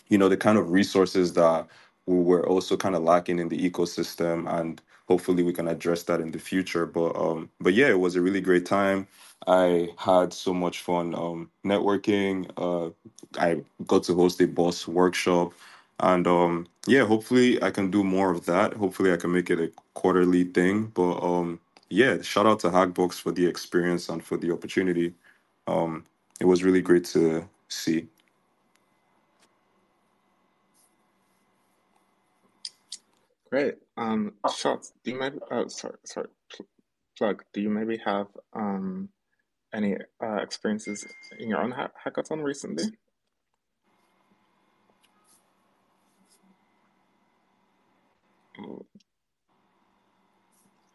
you 0.10 0.18
know 0.20 0.30
the 0.30 0.38
kind 0.38 0.58
of 0.58 0.72
resources 0.72 1.34
that 1.34 1.68
we 2.08 2.18
were 2.20 2.48
also 2.48 2.78
kind 2.78 2.96
of 2.96 3.04
lacking 3.04 3.40
in 3.40 3.50
the 3.50 3.70
ecosystem 3.72 4.52
and 4.60 4.82
hopefully 5.08 5.44
we 5.44 5.54
can 5.54 5.68
address 5.68 6.04
that 6.04 6.22
in 6.22 6.32
the 6.32 6.40
future 6.40 6.86
but 6.86 7.16
um 7.18 7.50
but 7.62 7.74
yeah 7.74 7.90
it 7.90 8.00
was 8.00 8.16
a 8.16 8.22
really 8.22 8.42
great 8.42 8.66
time 8.66 9.08
i 9.48 9.90
had 9.98 10.34
so 10.34 10.54
much 10.54 10.82
fun 10.82 11.16
um 11.16 11.50
networking 11.66 12.50
uh 12.58 12.90
i 13.40 13.62
got 13.88 14.04
to 14.04 14.14
host 14.14 14.40
a 14.42 14.48
BOS 14.48 14.88
workshop 14.88 15.54
and 16.00 16.28
um 16.28 16.68
yeah 16.88 17.06
hopefully 17.06 17.62
i 17.64 17.72
can 17.72 17.90
do 17.92 18.04
more 18.04 18.32
of 18.32 18.46
that 18.46 18.74
hopefully 18.74 19.12
i 19.12 19.18
can 19.18 19.32
make 19.32 19.50
it 19.50 19.60
a 19.60 19.72
quarterly 19.94 20.44
thing 20.44 20.86
but 20.94 21.20
um 21.20 21.60
yeah 21.90 22.22
shout 22.22 22.46
out 22.46 22.60
to 22.60 22.70
hackbox 22.70 23.14
for 23.14 23.32
the 23.32 23.46
experience 23.46 24.10
and 24.10 24.24
for 24.24 24.38
the 24.38 24.52
opportunity 24.52 25.14
um 25.68 26.04
it 26.40 26.46
was 26.46 26.64
really 26.64 26.82
great 26.82 27.06
to 27.06 27.48
see 27.68 28.08
Great. 33.52 33.76
Um, 33.98 34.34
shots. 34.56 34.94
Do 35.04 35.12
you 35.12 35.20
maybe? 35.20 35.38
Oh, 35.52 35.68
sorry, 35.68 35.98
sorry. 36.06 36.30
Pl- 36.56 36.68
plug. 37.18 37.44
Do 37.54 37.60
you 37.62 37.70
maybe 37.70 37.98
have 38.06 38.28
um 38.54 39.10
any 39.74 39.96
uh, 40.24 40.38
experiences 40.38 41.06
in 41.40 41.50
your 41.50 41.62
own 41.62 41.72
ha- 41.72 41.92
hackathon 42.06 42.44
recently? 42.44 42.86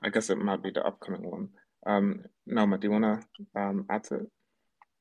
I 0.03 0.11
guess 0.11 0.31
it 0.31 0.39
might 0.39 0.63
be 0.63 0.71
the 0.71 0.87
upcoming 0.87 1.29
one. 1.31 1.49
Um, 1.87 2.25
Norma, 2.47 2.79
do 2.79 2.89
you 2.89 2.93
want 2.93 3.05
to 3.05 3.61
um 3.61 3.87
add 3.91 4.05
to 4.05 4.15
it? 4.17 4.31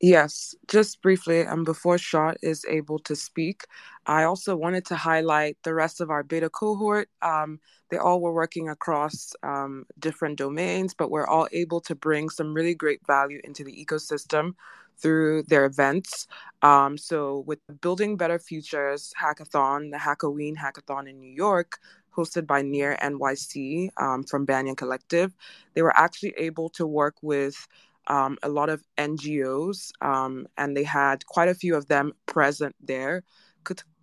Yes, 0.02 0.54
just 0.68 1.02
briefly, 1.02 1.42
and 1.42 1.64
before 1.66 1.98
Shot 1.98 2.38
is 2.44 2.66
able 2.70 3.00
to 3.00 3.16
speak, 3.16 3.64
I 4.06 4.24
also 4.24 4.56
wanted 4.56 4.86
to 4.88 4.96
highlight 4.96 5.58
the 5.64 5.74
rest 5.74 6.02
of 6.02 6.10
our 6.10 6.22
beta 6.22 6.50
cohort. 6.50 7.10
Um, 7.22 7.60
they 7.90 7.98
all 7.98 8.20
were 8.20 8.34
working 8.34 8.68
across 8.68 9.32
um, 9.42 9.86
different 9.98 10.38
domains, 10.38 10.94
but 10.94 11.10
we're 11.12 11.26
all 11.28 11.48
able 11.54 11.80
to 11.82 11.96
bring 11.96 12.30
some 12.30 12.54
really 12.54 12.76
great 12.76 13.00
value 13.08 13.40
into 13.46 13.64
the 13.64 13.72
ecosystem 13.86 14.54
through 14.98 15.44
their 15.44 15.66
events. 15.66 16.28
Um, 16.62 16.98
so, 16.98 17.44
with 17.48 17.60
Building 17.82 18.18
Better 18.18 18.38
Futures 18.38 19.14
hackathon, 19.22 19.92
the 19.92 19.98
Hackoween 19.98 20.56
hackathon 20.58 21.10
in 21.10 21.20
New 21.20 21.32
York, 21.32 21.78
hosted 22.16 22.46
by 22.48 22.62
Near 22.62 22.98
NYC 23.02 23.90
um, 23.98 24.24
from 24.24 24.46
Banyan 24.46 24.76
Collective, 24.76 25.34
they 25.74 25.82
were 25.82 25.96
actually 25.98 26.34
able 26.38 26.70
to 26.70 26.86
work 26.86 27.16
with 27.22 27.68
um, 28.08 28.38
a 28.44 28.50
lot 28.50 28.70
of 28.70 28.84
NGOs, 28.98 29.92
um, 30.02 30.48
and 30.58 30.76
they 30.76 30.84
had 30.84 31.26
quite 31.26 31.50
a 31.50 31.56
few 31.56 31.76
of 31.76 31.88
them 31.88 32.14
present 32.26 32.76
there 32.82 33.24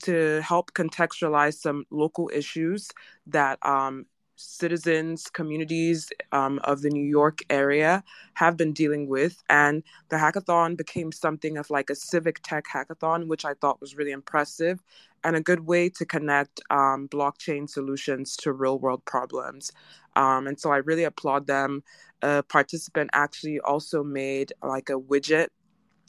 to 0.02 0.40
help 0.42 0.72
contextualize 0.72 1.54
some 1.54 1.84
local 1.90 2.28
issues 2.34 2.90
that 3.26 3.58
um, 3.64 4.06
citizens, 4.36 5.28
communities 5.32 6.10
um, 6.32 6.58
of 6.64 6.82
the 6.82 6.90
New 6.90 7.04
York 7.04 7.40
area 7.48 8.02
have 8.34 8.56
been 8.56 8.72
dealing 8.72 9.08
with. 9.08 9.42
And 9.48 9.82
the 10.08 10.16
hackathon 10.16 10.76
became 10.76 11.12
something 11.12 11.56
of 11.56 11.70
like 11.70 11.90
a 11.90 11.94
civic 11.94 12.40
tech 12.42 12.64
hackathon, 12.72 13.28
which 13.28 13.44
I 13.44 13.54
thought 13.54 13.80
was 13.80 13.96
really 13.96 14.10
impressive 14.10 14.82
and 15.24 15.36
a 15.36 15.40
good 15.40 15.60
way 15.60 15.88
to 15.88 16.04
connect 16.04 16.60
um, 16.70 17.08
blockchain 17.08 17.68
solutions 17.68 18.36
to 18.38 18.52
real 18.52 18.78
world 18.78 19.04
problems. 19.04 19.72
Um, 20.16 20.46
and 20.46 20.58
so 20.58 20.70
I 20.70 20.78
really 20.78 21.04
applaud 21.04 21.46
them. 21.46 21.82
A 22.22 22.42
participant 22.42 23.10
actually 23.12 23.60
also 23.60 24.02
made 24.04 24.52
like 24.62 24.90
a 24.90 24.98
widget 24.98 25.48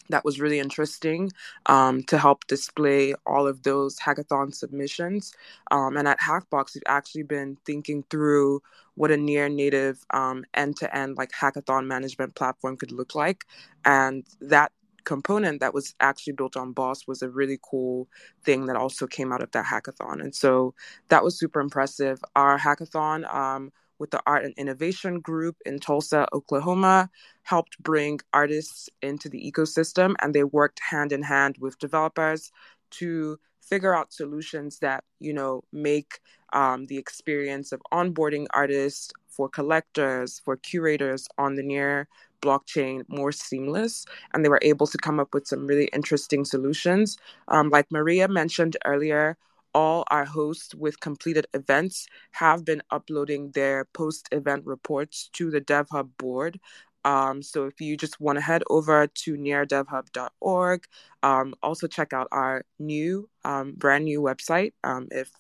that 0.10 0.26
was 0.26 0.40
really 0.40 0.60
interesting 0.60 1.32
um, 1.68 2.04
to 2.04 2.18
help 2.18 2.46
display 2.48 3.14
all 3.26 3.48
of 3.48 3.64
those 3.64 3.98
hackathon 4.00 4.54
submissions. 4.54 5.34
Um, 5.72 5.98
and 5.98 6.08
at 6.08 6.20
Hackbox, 6.20 6.76
we've 6.76 6.84
actually 6.88 7.24
been 7.24 7.58
thinking 7.66 8.04
through 8.10 8.62
what 8.96 9.12
a 9.12 9.18
near 9.18 9.50
native 9.50 10.06
end 10.54 10.78
to 10.78 10.96
end 10.96 11.18
like 11.18 11.32
hackathon 11.32 11.88
management 11.88 12.36
platform 12.36 12.78
could 12.78 12.92
look 12.92 13.16
like. 13.16 13.46
And 13.86 14.26
that 14.42 14.72
component 15.04 15.60
that 15.60 15.74
was 15.74 15.96
actually 16.00 16.34
built 16.34 16.56
on 16.58 16.72
BOS 16.74 17.08
was 17.08 17.22
a 17.22 17.30
really 17.30 17.60
cool 17.70 18.08
thing 18.44 18.66
that 18.68 18.76
also 18.76 19.08
came 19.08 19.32
out 19.32 19.42
of 19.42 19.52
that 19.52 19.66
hackathon. 19.66 20.22
And 20.22 20.36
so 20.36 20.74
that 21.10 21.24
was 21.24 21.38
super 21.38 21.60
impressive. 21.60 22.20
Our 22.36 22.58
hackathon 22.58 23.32
um, 23.34 23.72
with 24.00 24.12
the 24.12 24.22
Art 24.26 24.44
and 24.44 24.54
Innovation 24.58 25.20
Group 25.20 25.58
in 25.66 25.80
Tulsa, 25.80 26.28
Oklahoma, 26.34 27.10
helped 27.44 27.82
bring 27.82 28.20
artists 28.34 28.90
into 29.02 29.30
the 29.30 29.52
ecosystem, 29.52 30.16
and 30.22 30.34
they 30.34 30.44
worked 30.44 30.80
hand 30.80 31.12
in 31.12 31.24
hand 31.24 31.58
with 31.60 31.80
developers 31.80 32.52
to 32.92 33.40
figure 33.62 33.96
out 33.96 34.12
solutions 34.14 34.80
that 34.80 35.04
you 35.20 35.34
know 35.34 35.64
make 35.72 36.20
um, 36.52 36.86
the 36.88 36.98
experience 36.98 37.72
of 37.72 37.82
onboarding 37.92 38.46
artists 38.54 39.12
for 39.28 39.50
collectors, 39.50 40.40
for 40.44 40.56
curators 40.58 41.28
on 41.38 41.56
the 41.56 41.64
near 41.64 42.08
blockchain 42.44 43.04
more 43.08 43.32
seamless. 43.32 44.06
And 44.34 44.44
they 44.44 44.50
were 44.50 44.60
able 44.62 44.88
to 44.88 44.98
come 44.98 45.20
up 45.20 45.34
with 45.34 45.48
some 45.48 45.66
really 45.66 45.90
interesting 45.94 46.46
solutions. 46.46 47.18
Um, 47.48 47.70
like 47.70 47.92
Maria 47.92 48.28
mentioned 48.28 48.78
earlier, 48.86 49.38
all 49.74 50.04
our 50.12 50.26
hosts 50.26 50.76
with 50.76 51.00
completed 51.00 51.48
events 51.54 52.08
have 52.32 52.64
been 52.64 52.82
uploading 52.92 53.52
their 53.52 53.86
post 53.94 54.28
event 54.32 54.66
reports 54.66 55.30
to 55.34 55.50
the 55.50 55.62
DevHub 55.62 56.10
board. 56.18 56.60
Um, 57.06 57.42
so 57.42 57.66
if 57.66 57.82
you 57.82 57.98
just 57.98 58.20
want 58.22 58.38
to 58.38 58.42
head 58.42 58.64
over 58.70 59.08
to 59.08 59.36
neardevhub.org, 59.36 60.86
um, 61.22 61.54
also 61.62 61.88
check 61.88 62.14
out 62.14 62.28
our 62.32 62.64
new, 62.80 63.30
um, 63.44 63.74
brand 63.74 64.06
new 64.06 64.22
website. 64.22 64.72
Um, 64.84 65.08
if 65.12 65.32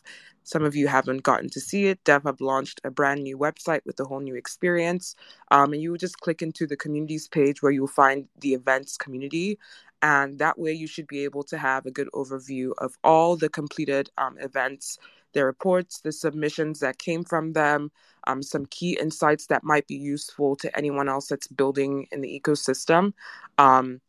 some 0.43 0.63
of 0.63 0.75
you 0.75 0.87
haven't 0.87 1.23
gotten 1.23 1.49
to 1.49 1.59
see 1.59 1.87
it, 1.87 2.03
DevHub 2.03 2.41
launched 2.41 2.81
a 2.83 2.91
brand 2.91 3.23
new 3.23 3.37
website 3.37 3.81
with 3.85 3.99
a 3.99 4.05
whole 4.05 4.19
new 4.19 4.35
experience. 4.35 5.15
Um, 5.51 5.73
and 5.73 5.81
you 5.81 5.97
just 5.97 6.19
click 6.19 6.41
into 6.41 6.67
the 6.67 6.77
communities 6.77 7.27
page 7.27 7.61
where 7.61 7.71
you'll 7.71 7.87
find 7.87 8.27
the 8.39 8.53
events 8.53 8.97
community. 8.97 9.57
And 10.01 10.37
that 10.39 10.59
way, 10.59 10.73
you 10.73 10.87
should 10.87 11.07
be 11.07 11.23
able 11.23 11.43
to 11.43 11.57
have 11.57 11.85
a 11.85 11.91
good 11.91 12.09
overview 12.13 12.71
of 12.79 12.97
all 13.03 13.37
the 13.37 13.49
completed 13.49 14.09
um, 14.17 14.37
events, 14.39 14.97
the 15.31 15.45
reports, 15.45 16.01
the 16.01 16.11
submissions 16.11 16.81
that 16.81 16.99
came 16.99 17.23
from 17.23 17.53
them, 17.53 17.89
um, 18.27 18.43
some 18.43 18.65
key 18.65 18.97
insights 18.99 19.47
that 19.47 19.63
might 19.63 19.87
be 19.87 19.95
useful 19.95 20.57
to 20.57 20.77
anyone 20.77 21.07
else 21.07 21.27
that's 21.27 21.47
building 21.47 22.07
in 22.11 22.19
the 22.19 22.41
ecosystem. 22.41 23.13
Um, 23.57 24.01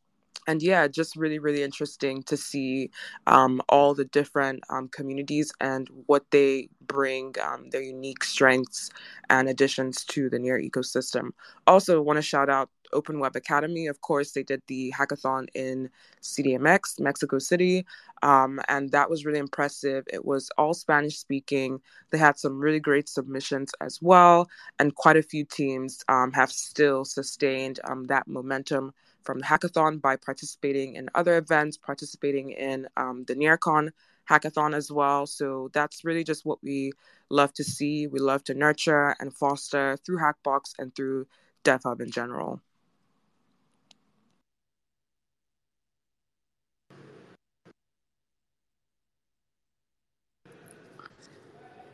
and 0.47 0.63
yeah, 0.63 0.87
just 0.89 1.17
really, 1.17 1.39
really 1.39 1.63
interesting 1.63 2.23
to 2.25 2.37
see 2.37 2.91
um, 3.27 3.63
all 3.69 3.95
the 3.95 4.05
different 4.05 4.63
um, 4.71 4.89
communities 4.89 5.53
and 5.61 5.89
what 6.07 6.31
they 6.31 6.69
bring, 6.87 7.35
um, 7.43 7.71
their 7.71 7.83
unique 7.83 8.25
strengths 8.25 8.91
and 9.31 9.49
additions 9.49 10.05
to 10.07 10.29
the 10.29 10.39
near 10.39 10.61
ecosystem. 10.61 11.31
Also, 11.67 12.01
want 12.01 12.17
to 12.17 12.23
shout 12.23 12.51
out 12.51 12.71
Open 12.93 13.19
Web 13.19 13.37
Academy. 13.37 13.87
Of 13.87 14.01
course, 14.01 14.33
they 14.33 14.43
did 14.43 14.63
the 14.67 14.93
hackathon 14.97 15.47
in 15.55 15.91
CDMX, 16.23 17.01
Mexico 17.01 17.39
City, 17.39 17.85
um, 18.23 18.61
and 18.69 18.91
that 18.93 19.11
was 19.11 19.25
really 19.25 19.39
impressive. 19.39 20.05
It 20.13 20.25
was 20.25 20.51
all 20.57 20.75
Spanish 20.75 21.19
speaking. 21.19 21.81
They 22.11 22.19
had 22.19 22.39
some 22.39 22.59
really 22.59 22.81
great 22.81 23.09
submissions 23.09 23.73
as 23.81 24.01
well, 24.01 24.49
and 24.79 24.95
quite 24.95 25.17
a 25.17 25.23
few 25.23 25.45
teams 25.45 26.05
um, 26.09 26.33
have 26.33 26.53
still 26.53 27.05
sustained 27.05 27.81
um, 27.85 28.05
that 28.05 28.29
momentum 28.29 28.93
from 29.25 29.39
the 29.39 29.45
hackathon 29.45 30.01
by 30.01 30.17
participating 30.17 30.95
in 30.95 31.09
other 31.15 31.37
events, 31.37 31.77
participating 31.77 32.51
in 32.51 32.87
um, 32.97 33.25
the 33.27 33.35
NearCon 33.35 33.91
hackathon 34.29 34.75
as 34.75 34.91
well. 34.93 35.27
So 35.27 35.71
that's 35.73 36.05
really 36.05 36.25
just 36.25 36.45
what 36.45 36.63
we 36.63 36.93
love 37.31 37.53
to 37.55 37.65
see. 37.65 38.07
We 38.07 38.21
love 38.21 38.45
to 38.45 38.55
nurture 38.55 39.17
and 39.21 39.33
foster 39.33 39.97
through 40.05 40.19
Hackbox 40.19 40.75
and 40.79 40.95
through 40.95 41.27
DevHub 41.65 42.01
in 42.01 42.11
general. 42.11 42.61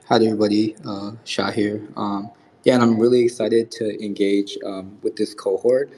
Hi 0.09 0.17
everybody, 0.17 0.75
uh, 0.85 1.13
Shah 1.25 1.53
here. 1.53 1.87
Um, 1.97 2.33
yeah, 2.65 2.75
and 2.75 2.83
I'm 2.83 2.99
really 2.99 3.23
excited 3.23 3.71
to 3.71 4.05
engage 4.05 4.59
um, 4.67 4.99
with 5.03 5.15
this 5.15 5.35
cohort. 5.35 5.89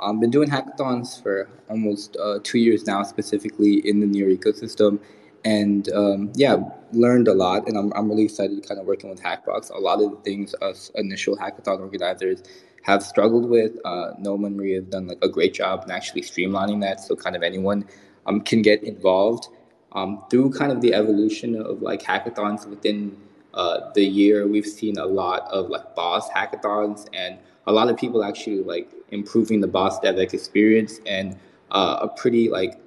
I've 0.00 0.20
been 0.20 0.30
doing 0.30 0.48
hackathons 0.48 1.20
for 1.22 1.48
almost 1.68 2.16
uh, 2.16 2.38
two 2.42 2.58
years 2.58 2.86
now, 2.86 3.02
specifically 3.02 3.86
in 3.88 4.00
the 4.00 4.06
near 4.06 4.28
ecosystem, 4.28 5.00
and 5.44 5.90
um, 5.92 6.32
yeah, 6.34 6.56
learned 6.92 7.28
a 7.28 7.34
lot. 7.34 7.66
And 7.66 7.76
I'm, 7.76 7.92
I'm 7.94 8.08
really 8.08 8.24
excited 8.24 8.62
to 8.62 8.68
kind 8.68 8.80
of 8.80 8.86
working 8.86 9.10
with 9.10 9.20
Hackbox. 9.22 9.70
A 9.70 9.78
lot 9.78 10.00
of 10.00 10.10
the 10.10 10.16
things 10.18 10.54
us 10.62 10.90
initial 10.94 11.36
hackathon 11.36 11.80
organizers 11.80 12.42
have 12.82 13.02
struggled 13.02 13.48
with. 13.48 13.76
Uh, 13.84 14.12
Noam 14.20 14.46
and 14.46 14.56
Maria 14.56 14.76
have 14.76 14.90
done 14.90 15.08
like 15.08 15.18
a 15.22 15.28
great 15.28 15.52
job 15.52 15.84
in 15.84 15.90
actually 15.90 16.22
streamlining 16.22 16.80
that, 16.82 17.00
so 17.00 17.16
kind 17.16 17.34
of 17.34 17.42
anyone 17.42 17.84
um, 18.26 18.40
can 18.40 18.62
get 18.62 18.82
involved. 18.82 19.48
Um, 19.92 20.22
through 20.30 20.52
kind 20.52 20.70
of 20.70 20.80
the 20.80 20.94
evolution 20.94 21.60
of 21.60 21.82
like 21.82 22.02
hackathons 22.02 22.66
within 22.66 23.16
uh, 23.54 23.90
the 23.94 24.04
year, 24.04 24.46
we've 24.46 24.66
seen 24.66 24.98
a 24.98 25.06
lot 25.06 25.42
of 25.50 25.70
like 25.70 25.94
BOS 25.96 26.28
hackathons 26.30 27.08
and 27.12 27.38
a 27.68 27.72
lot 27.72 27.90
of 27.90 27.96
people 27.96 28.24
actually 28.24 28.62
like 28.62 28.90
improving 29.10 29.60
the 29.60 29.68
BOS 29.68 30.00
DevX 30.00 30.32
experience 30.32 31.00
and 31.06 31.38
uh, 31.70 31.98
a 32.00 32.08
pretty 32.08 32.48
like 32.48 32.80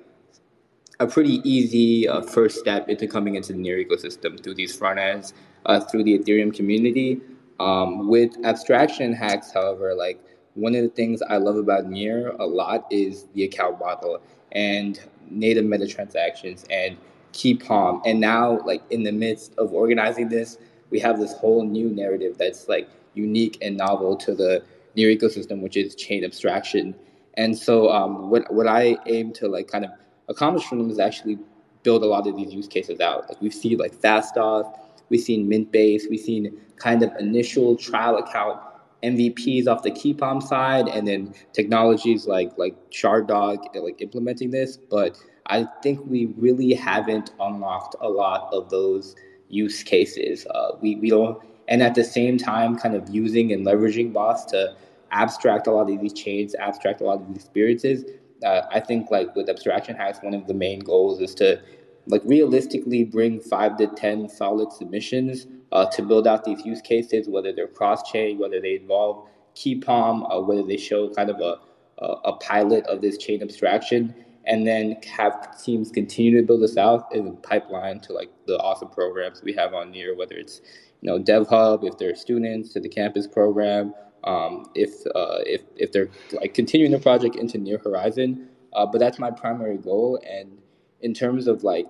a 1.00 1.08
pretty 1.08 1.39
easy 1.50 2.08
uh, 2.08 2.22
first 2.22 2.60
step 2.60 2.89
into 2.89 3.08
coming 3.08 3.36
into 3.36 3.54
the 3.54 3.60
near 3.60 3.78
ecosystem 3.78 4.41
through 4.44 4.56
these 4.56 4.76
front 4.76 5.00
ends 5.00 5.34
uh, 5.67 5.80
through 5.80 6.04
the 6.04 6.17
ethereum 6.17 6.54
community. 6.54 7.22
Um, 7.60 8.08
with 8.08 8.44
abstraction 8.44 9.13
hacks 9.13 9.52
however 9.54 9.94
like 9.94 10.20
one 10.56 10.74
of 10.74 10.82
the 10.82 10.89
things 10.89 11.22
i 11.30 11.38
love 11.38 11.58
about 11.58 11.86
near 11.86 12.32
a 12.39 12.46
lot 12.46 12.88
is 12.89 13.26
the 13.36 13.44
account 13.44 13.80
model 13.80 14.20
and 14.54 15.00
native 15.30 15.65
meta 15.65 15.86
transactions 15.86 16.65
and 16.72 16.98
Keypom 17.34 18.02
and 18.04 18.20
now 18.20 18.60
like 18.65 18.82
in 18.89 19.04
the 19.04 19.12
midst 19.12 19.54
of 19.60 19.74
organizing 19.74 20.28
this 20.28 20.58
we 20.89 21.00
have 21.00 21.20
this 21.20 21.34
whole 21.34 21.63
new 21.63 21.89
narrative 21.91 22.36
that's 22.39 22.67
like 22.67 22.89
unique 23.13 23.58
and 23.62 23.78
novel 23.78 24.15
to 24.15 24.34
the 24.34 24.63
near 24.96 25.16
ecosystem, 25.16 25.62
which 25.62 25.78
is 25.78 25.96
chain 25.96 26.24
abstraction. 26.24 26.96
And 27.36 27.58
so, 27.58 27.90
um, 27.90 28.30
what 28.30 28.52
what 28.54 28.68
I 28.68 28.98
aim 29.08 29.34
to 29.34 29.48
like 29.48 29.68
kind 29.68 29.86
of 29.86 29.92
accomplish 30.28 30.66
from 30.66 30.80
them 30.80 30.90
is 30.90 31.00
actually 31.00 31.38
build 31.84 32.04
a 32.04 32.06
lot 32.06 32.28
of 32.28 32.36
these 32.36 32.54
use 32.54 32.68
cases 32.68 33.00
out. 33.00 33.28
Like 33.30 33.42
we've 33.42 33.54
seen 33.54 33.78
like 33.78 33.96
FastAuth, 33.96 34.78
we've 35.10 35.22
seen 35.22 35.50
Mintbase, 35.50 36.04
we've 36.10 36.20
seen 36.20 36.60
kind 36.78 37.04
of 37.04 37.12
initial 37.20 37.76
trial 37.76 38.18
account 38.18 38.60
MVPs 39.04 39.68
off 39.68 39.84
the 39.84 39.92
Keypom 39.92 40.44
side, 40.44 40.88
and 40.88 41.08
then 41.08 41.34
technologies 41.54 42.28
like 42.28 42.52
like 42.58 42.76
ShardDog 42.92 43.76
like 43.76 44.02
implementing 44.02 44.52
this. 44.52 44.78
But 44.78 45.18
I 45.48 45.68
think 45.82 46.00
we 46.06 46.28
really 46.38 46.74
haven't 46.74 47.32
unlocked 47.40 47.96
a 48.00 48.10
lot 48.10 48.50
of 48.54 48.70
those 48.70 49.16
use 49.50 49.84
cases. 49.84 50.46
Uh, 50.48 50.72
we 50.82 50.96
we 50.96 51.10
don't 51.10 51.42
and 51.72 51.82
at 51.82 51.96
the 51.96 52.04
same 52.04 52.38
time 52.38 52.78
kind 52.78 52.96
of 52.96 53.10
using 53.10 53.54
and 53.54 53.66
leveraging 53.66 54.12
BOS 54.12 54.46
to 54.46 54.76
abstract 55.12 55.68
a 55.68 55.72
lot 55.72 55.90
of 55.90 56.00
these 56.02 56.14
chains 56.14 56.54
abstract 56.56 57.02
a 57.02 57.04
lot 57.04 57.22
of 57.22 57.28
these 57.28 57.38
experiences 57.38 58.06
uh, 58.46 58.62
i 58.72 58.80
think 58.80 59.10
like 59.10 59.34
with 59.36 59.50
abstraction 59.50 59.96
hacks 59.96 60.20
one 60.22 60.34
of 60.34 60.48
the 60.48 60.54
main 60.54 60.80
goals 60.80 61.20
is 61.20 61.34
to 61.36 61.60
like 62.08 62.22
realistically 62.26 63.04
bring 63.04 63.40
five 63.40 63.78
to 63.78 63.88
ten 63.88 64.30
solid 64.30 64.72
submissions 64.72 65.48
uh, 65.72 65.86
to 65.86 66.02
build 66.02 66.28
out 66.28 66.44
these 66.44 66.66
use 66.66 66.82
cases 66.82 67.28
whether 67.28 67.52
they're 67.52 67.68
cross-chain 67.68 68.38
whether 68.38 68.62
they 68.62 68.76
involve 68.76 69.28
Keypom 69.56 70.26
uh, 70.34 70.42
whether 70.42 70.64
they 70.64 70.78
show 70.78 71.10
kind 71.14 71.30
of 71.30 71.40
a, 71.40 71.58
a, 72.04 72.08
a 72.32 72.34
pilot 72.38 72.86
of 72.88 73.02
this 73.02 73.18
chain 73.18 73.42
abstraction 73.42 74.14
and 74.46 74.66
then 74.66 74.98
have 75.04 75.62
teams 75.62 75.92
continue 75.92 76.40
to 76.40 76.48
build 76.48 76.64
this 76.64 76.78
out 76.78 77.14
in 77.14 77.38
pipeline 77.38 78.00
to 78.00 78.14
like 78.14 78.32
the 78.48 78.58
awesome 78.60 78.88
programs 78.90 79.44
we 79.44 79.54
have 79.54 79.74
on 79.74 79.92
near 79.92 80.16
whether 80.16 80.36
it's 80.36 80.62
you 81.02 81.10
know, 81.10 81.20
DevHub, 81.20 81.84
if 81.88 81.98
they're 81.98 82.16
students 82.16 82.70
to 82.74 82.80
the 82.80 82.90
campus 82.90 83.28
program, 83.28 83.94
um, 84.24 84.70
if 84.76 85.06
uh, 85.16 85.40
if 85.46 85.62
if 85.76 85.92
they're 85.92 86.10
like 86.34 86.54
continuing 86.54 86.92
the 86.92 87.00
project 87.00 87.36
into 87.36 87.58
near 87.58 87.80
horizon. 87.80 88.48
Uh, 88.74 88.86
but 88.86 89.00
that's 89.00 89.20
my 89.20 89.32
primary 89.32 89.78
goal. 89.78 90.20
And 90.28 90.58
in 91.02 91.14
terms 91.14 91.48
of 91.48 91.64
like 91.64 91.88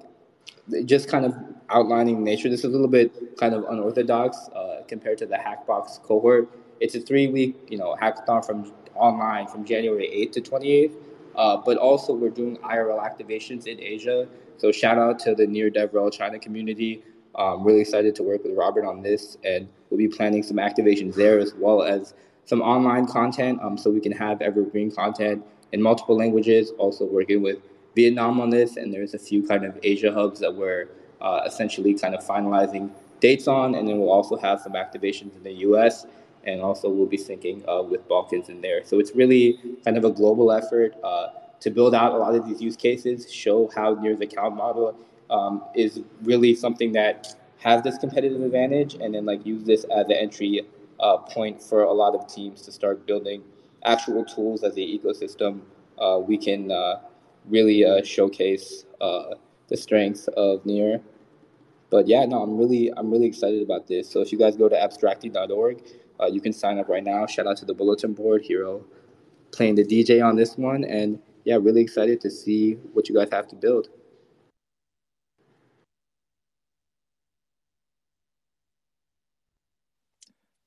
just 0.85 1.07
kind 1.07 1.25
of 1.25 1.35
outlining 1.69 2.23
nature, 2.23 2.49
this 2.49 2.61
is 2.61 2.65
a 2.65 2.69
little 2.69 2.87
bit 2.87 3.37
kind 3.37 3.53
of 3.53 3.65
unorthodox 3.69 4.49
uh, 4.55 4.81
compared 4.87 5.17
to 5.19 5.25
the 5.25 5.35
Hackbox 5.35 6.01
cohort. 6.01 6.49
It's 6.79 6.95
a 6.95 7.01
three 7.01 7.27
week, 7.27 7.55
you 7.69 7.77
know, 7.77 7.95
hackathon 8.01 8.45
from 8.45 8.73
online 8.95 9.47
from 9.47 9.63
January 9.65 10.07
8th 10.07 10.31
to 10.33 10.41
28th. 10.41 10.95
Uh, 11.35 11.57
but 11.57 11.77
also 11.77 12.13
we're 12.13 12.29
doing 12.29 12.57
IRL 12.57 12.99
activations 12.99 13.67
in 13.67 13.79
Asia. 13.79 14.27
So 14.57 14.71
shout 14.71 14.97
out 14.97 15.19
to 15.19 15.33
the 15.33 15.47
near 15.47 15.69
Dev 15.69 15.91
DevRel 15.91 16.11
China 16.11 16.39
community. 16.39 17.03
I'm 17.35 17.63
really 17.63 17.81
excited 17.81 18.15
to 18.15 18.23
work 18.23 18.43
with 18.43 18.55
Robert 18.55 18.85
on 18.85 19.01
this, 19.01 19.37
and 19.43 19.67
we'll 19.89 19.97
be 19.97 20.07
planning 20.07 20.43
some 20.43 20.57
activations 20.57 21.15
there 21.15 21.39
as 21.39 21.53
well 21.53 21.83
as 21.83 22.13
some 22.45 22.61
online 22.61 23.05
content 23.07 23.59
um, 23.61 23.77
so 23.77 23.89
we 23.89 24.01
can 24.01 24.11
have 24.11 24.41
evergreen 24.41 24.91
content 24.91 25.43
in 25.71 25.81
multiple 25.81 26.17
languages. 26.17 26.71
Also 26.77 27.05
working 27.05 27.41
with 27.41 27.59
Vietnam 27.95 28.41
on 28.41 28.49
this, 28.49 28.77
and 28.77 28.93
there's 28.93 29.13
a 29.13 29.19
few 29.19 29.45
kind 29.45 29.65
of 29.65 29.77
Asia 29.83 30.11
hubs 30.11 30.39
that 30.39 30.53
we're 30.53 30.89
uh, 31.21 31.41
essentially 31.45 31.93
kind 31.93 32.15
of 32.15 32.25
finalizing 32.25 32.89
dates 33.19 33.47
on, 33.47 33.75
and 33.75 33.87
then 33.87 33.99
we'll 33.99 34.11
also 34.11 34.35
have 34.35 34.59
some 34.59 34.73
activations 34.73 35.35
in 35.35 35.43
the 35.43 35.53
U.S. 35.67 36.05
and 36.43 36.61
also 36.61 36.89
we'll 36.89 37.05
be 37.05 37.17
syncing 37.17 37.63
uh, 37.67 37.83
with 37.83 38.07
Balkans 38.07 38.49
in 38.49 38.61
there. 38.61 38.83
So 38.83 38.99
it's 38.99 39.15
really 39.15 39.59
kind 39.85 39.97
of 39.97 40.03
a 40.03 40.11
global 40.11 40.51
effort 40.51 40.95
uh, 41.03 41.27
to 41.59 41.69
build 41.69 41.93
out 41.93 42.13
a 42.13 42.17
lot 42.17 42.33
of 42.33 42.47
these 42.47 42.61
use 42.61 42.75
cases, 42.75 43.31
show 43.31 43.69
how 43.75 43.93
near 43.93 44.15
the 44.15 44.25
account 44.25 44.55
model 44.55 44.97
um, 45.31 45.63
is 45.75 46.01
really 46.23 46.53
something 46.53 46.91
that 46.93 47.35
has 47.57 47.81
this 47.83 47.97
competitive 47.97 48.41
advantage, 48.41 48.95
and 48.95 49.15
then 49.15 49.25
like 49.25 49.45
use 49.45 49.63
this 49.63 49.83
as 49.85 50.07
the 50.07 50.19
entry 50.19 50.61
uh, 50.99 51.17
point 51.17 51.61
for 51.61 51.83
a 51.83 51.91
lot 51.91 52.13
of 52.13 52.27
teams 52.27 52.61
to 52.63 52.71
start 52.71 53.05
building 53.07 53.43
actual 53.83 54.23
tools 54.23 54.63
as 54.63 54.75
the 54.75 54.99
ecosystem. 54.99 55.61
Uh, 55.97 56.19
we 56.19 56.37
can 56.37 56.71
uh, 56.71 56.99
really 57.45 57.85
uh, 57.85 58.03
showcase 58.03 58.85
the 59.71 59.77
strengths 59.77 60.27
of 60.35 60.63
Near. 60.65 61.01
But 61.89 62.07
yeah, 62.07 62.25
no, 62.25 62.43
I'm 62.43 62.57
really 62.57 62.91
I'm 62.95 63.09
really 63.11 63.25
excited 63.25 63.63
about 63.63 63.87
this. 63.87 64.09
So 64.09 64.21
if 64.21 64.31
you 64.31 64.37
guys 64.37 64.55
go 64.55 64.69
to 64.69 64.75
abstracting.org, 64.75 65.83
uh, 66.19 66.27
you 66.27 66.41
can 66.41 66.53
sign 66.53 66.77
up 66.77 66.87
right 66.87 67.03
now. 67.03 67.25
Shout 67.25 67.47
out 67.47 67.57
to 67.57 67.65
the 67.65 67.73
bulletin 67.73 68.13
board 68.13 68.43
hero 68.43 68.83
playing 69.51 69.75
the 69.75 69.83
DJ 69.83 70.25
on 70.25 70.35
this 70.35 70.57
one, 70.57 70.83
and 70.83 71.19
yeah, 71.43 71.57
really 71.59 71.81
excited 71.81 72.21
to 72.21 72.29
see 72.29 72.73
what 72.93 73.09
you 73.09 73.15
guys 73.15 73.29
have 73.31 73.47
to 73.49 73.55
build. 73.55 73.89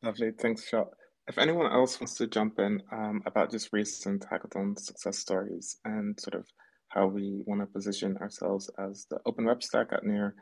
Lovely, 0.04 0.32
thanks, 0.32 0.68
Shot. 0.68 0.88
If 1.28 1.38
anyone 1.38 1.72
else 1.72 1.98
wants 1.98 2.16
to 2.16 2.26
jump 2.26 2.58
in 2.58 2.82
um, 2.92 3.22
about 3.24 3.50
just 3.50 3.70
recent 3.72 4.26
hackathon 4.30 4.78
success 4.78 5.18
stories 5.18 5.78
and 5.86 6.20
sort 6.20 6.34
of 6.34 6.46
how 6.88 7.06
we 7.06 7.42
want 7.46 7.62
to 7.62 7.66
position 7.66 8.18
ourselves 8.18 8.70
as 8.78 9.06
the 9.08 9.18
open 9.24 9.46
web 9.46 9.62
stack 9.62 9.94
at 9.94 10.04
Near 10.04 10.34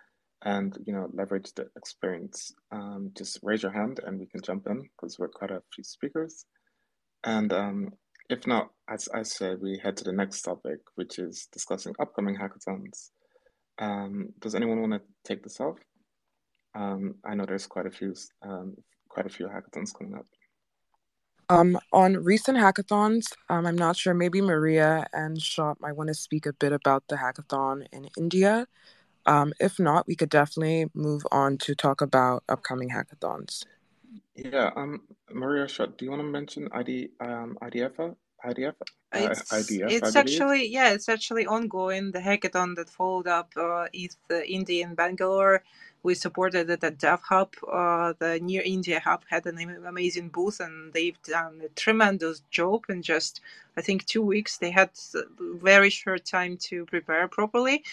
and 0.44 0.76
you 0.84 0.92
know 0.92 1.08
leverage 1.12 1.52
the 1.54 1.68
experience, 1.76 2.52
um, 2.72 3.12
just 3.16 3.38
raise 3.44 3.62
your 3.62 3.70
hand 3.70 4.00
and 4.04 4.18
we 4.18 4.26
can 4.26 4.42
jump 4.42 4.66
in 4.66 4.82
because 4.82 5.16
we're 5.16 5.28
quite 5.28 5.52
a 5.52 5.62
few 5.72 5.84
speakers. 5.84 6.44
And 7.22 7.52
um, 7.52 7.90
if 8.28 8.48
not, 8.48 8.70
as 8.90 9.08
I 9.14 9.22
said, 9.22 9.58
we 9.62 9.78
head 9.80 9.96
to 9.98 10.04
the 10.04 10.12
next 10.12 10.42
topic, 10.42 10.80
which 10.96 11.20
is 11.20 11.46
discussing 11.52 11.94
upcoming 12.00 12.36
hackathons. 12.36 13.10
Um, 13.78 14.30
does 14.40 14.56
anyone 14.56 14.80
want 14.80 14.94
to 14.94 15.02
take 15.24 15.44
this 15.44 15.60
off? 15.60 15.78
Um, 16.74 17.14
I 17.24 17.36
know 17.36 17.44
there's 17.46 17.68
quite 17.68 17.86
a 17.86 17.90
few 17.92 18.12
um, 18.44 18.74
quite 19.12 19.26
a 19.26 19.28
few 19.28 19.46
hackathons 19.46 19.96
coming 19.96 20.14
up. 20.14 20.26
Um, 21.48 21.78
on 21.92 22.16
recent 22.24 22.56
hackathons, 22.56 23.26
um, 23.50 23.66
I'm 23.66 23.76
not 23.76 23.96
sure. 23.96 24.14
Maybe 24.14 24.40
Maria 24.40 25.06
and 25.12 25.40
Shop 25.40 25.76
might 25.80 25.96
want 25.96 26.08
to 26.08 26.14
speak 26.14 26.46
a 26.46 26.52
bit 26.54 26.72
about 26.72 27.04
the 27.08 27.16
hackathon 27.16 27.86
in 27.92 28.08
India. 28.16 28.66
Um, 29.26 29.52
if 29.60 29.78
not, 29.78 30.06
we 30.06 30.16
could 30.16 30.30
definitely 30.30 30.86
move 30.94 31.22
on 31.30 31.58
to 31.58 31.74
talk 31.74 32.00
about 32.00 32.42
upcoming 32.48 32.88
hackathons. 32.88 33.64
Yeah, 34.34 34.70
um, 34.76 35.02
Maria 35.30 35.68
Shot, 35.68 35.98
do 35.98 36.06
you 36.06 36.10
want 36.10 36.22
to 36.22 36.28
mention 36.28 36.68
ID, 36.72 37.10
um, 37.20 37.58
IDF? 37.62 38.16
IDF? 38.46 38.74
Uh, 39.12 39.30
It's 39.30 39.42
IDF, 39.52 39.88
it's 39.88 40.16
actually 40.16 40.68
yeah, 40.68 40.92
it's 40.92 41.08
actually 41.08 41.46
ongoing. 41.46 42.12
The 42.12 42.20
hackathon 42.20 42.76
that 42.76 42.90
followed 42.90 43.28
up 43.28 43.50
uh, 43.56 43.86
is 43.92 44.16
the 44.28 44.48
India 44.50 44.84
in 44.86 44.94
Bangalore. 44.96 45.64
We 46.04 46.14
supported 46.16 46.70
it 46.70 46.84
at 46.84 46.98
Dev 46.98 47.20
Hub. 47.30 47.54
Uh, 47.70 48.14
the 48.18 48.40
Near 48.40 48.62
India 48.64 49.00
Hub 49.00 49.24
had 49.30 49.46
an 49.46 49.58
amazing 49.86 50.30
booth, 50.30 50.60
and 50.60 50.92
they've 50.94 51.20
done 51.24 51.62
a 51.64 51.68
tremendous 51.70 52.42
job 52.50 52.84
in 52.88 53.02
just 53.02 53.40
I 53.76 53.82
think 53.82 54.06
two 54.06 54.22
weeks. 54.22 54.58
They 54.58 54.70
had 54.72 54.90
very 55.40 55.90
short 55.90 56.24
time 56.26 56.56
to 56.68 56.86
prepare 56.86 57.28
properly, 57.28 57.84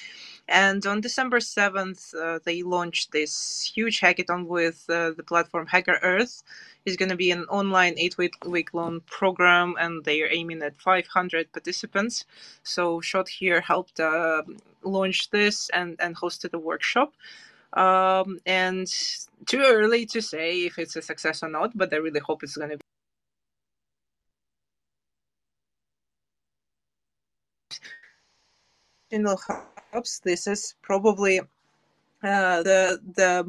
and 0.48 0.86
on 0.86 1.02
December 1.02 1.42
seventh, 1.42 2.14
uh, 2.16 2.40
they 2.46 2.64
launched 2.64 3.14
this 3.14 3.72
huge 3.76 4.02
hackathon 4.02 4.48
with 4.48 4.86
uh, 4.90 5.12
the 5.18 5.24
platform 5.24 5.68
HackerEarth. 5.68 6.44
It's 6.86 6.98
going 6.98 7.10
to 7.10 7.18
be 7.18 7.32
an 7.32 7.46
online 7.46 7.96
eight 7.98 8.18
week 8.20 8.74
long 8.74 9.02
program, 9.08 9.76
and 9.80 10.06
they 10.06 10.22
are 10.24 10.30
aiming 10.32 10.64
at 10.64 10.78
500 11.10 11.52
participants. 11.52 12.26
So, 12.64 13.02
Shot 13.02 13.30
here 13.30 13.62
helped 13.62 14.00
uh, 14.00 14.44
launch 14.84 15.30
this 15.30 15.70
and, 15.70 15.96
and 16.00 16.16
hosted 16.16 16.54
a 16.54 16.60
workshop. 16.60 17.14
Um, 17.74 18.40
and 18.46 18.88
too 19.46 19.64
early 19.66 20.06
to 20.08 20.22
say 20.22 20.66
if 20.66 20.80
it's 20.80 20.96
a 20.96 21.02
success 21.02 21.44
or 21.44 21.50
not, 21.50 21.78
but 21.78 21.94
I 21.94 21.98
really 21.98 22.20
hope 22.20 22.44
it's 22.44 22.58
going 22.58 22.72
to 22.72 22.78
be. 22.78 22.82
Hubs. 29.92 30.22
This 30.24 30.46
is 30.48 30.76
probably 30.84 31.40
uh, 31.40 32.64
the 32.64 33.02
the 33.16 33.44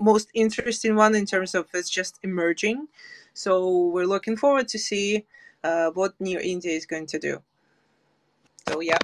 most 0.00 0.28
interesting 0.32 0.96
one 0.96 1.14
in 1.14 1.26
terms 1.26 1.54
of 1.54 1.66
it's 1.74 1.90
just 1.90 2.18
emerging. 2.22 2.88
So 3.34 3.88
we're 3.88 4.06
looking 4.06 4.36
forward 4.36 4.68
to 4.68 4.78
see 4.78 5.26
uh, 5.64 5.90
what 5.90 6.14
Near 6.20 6.40
India 6.40 6.72
is 6.72 6.86
going 6.86 7.06
to 7.06 7.18
do. 7.18 7.42
So 8.68 8.80
yeah, 8.80 8.98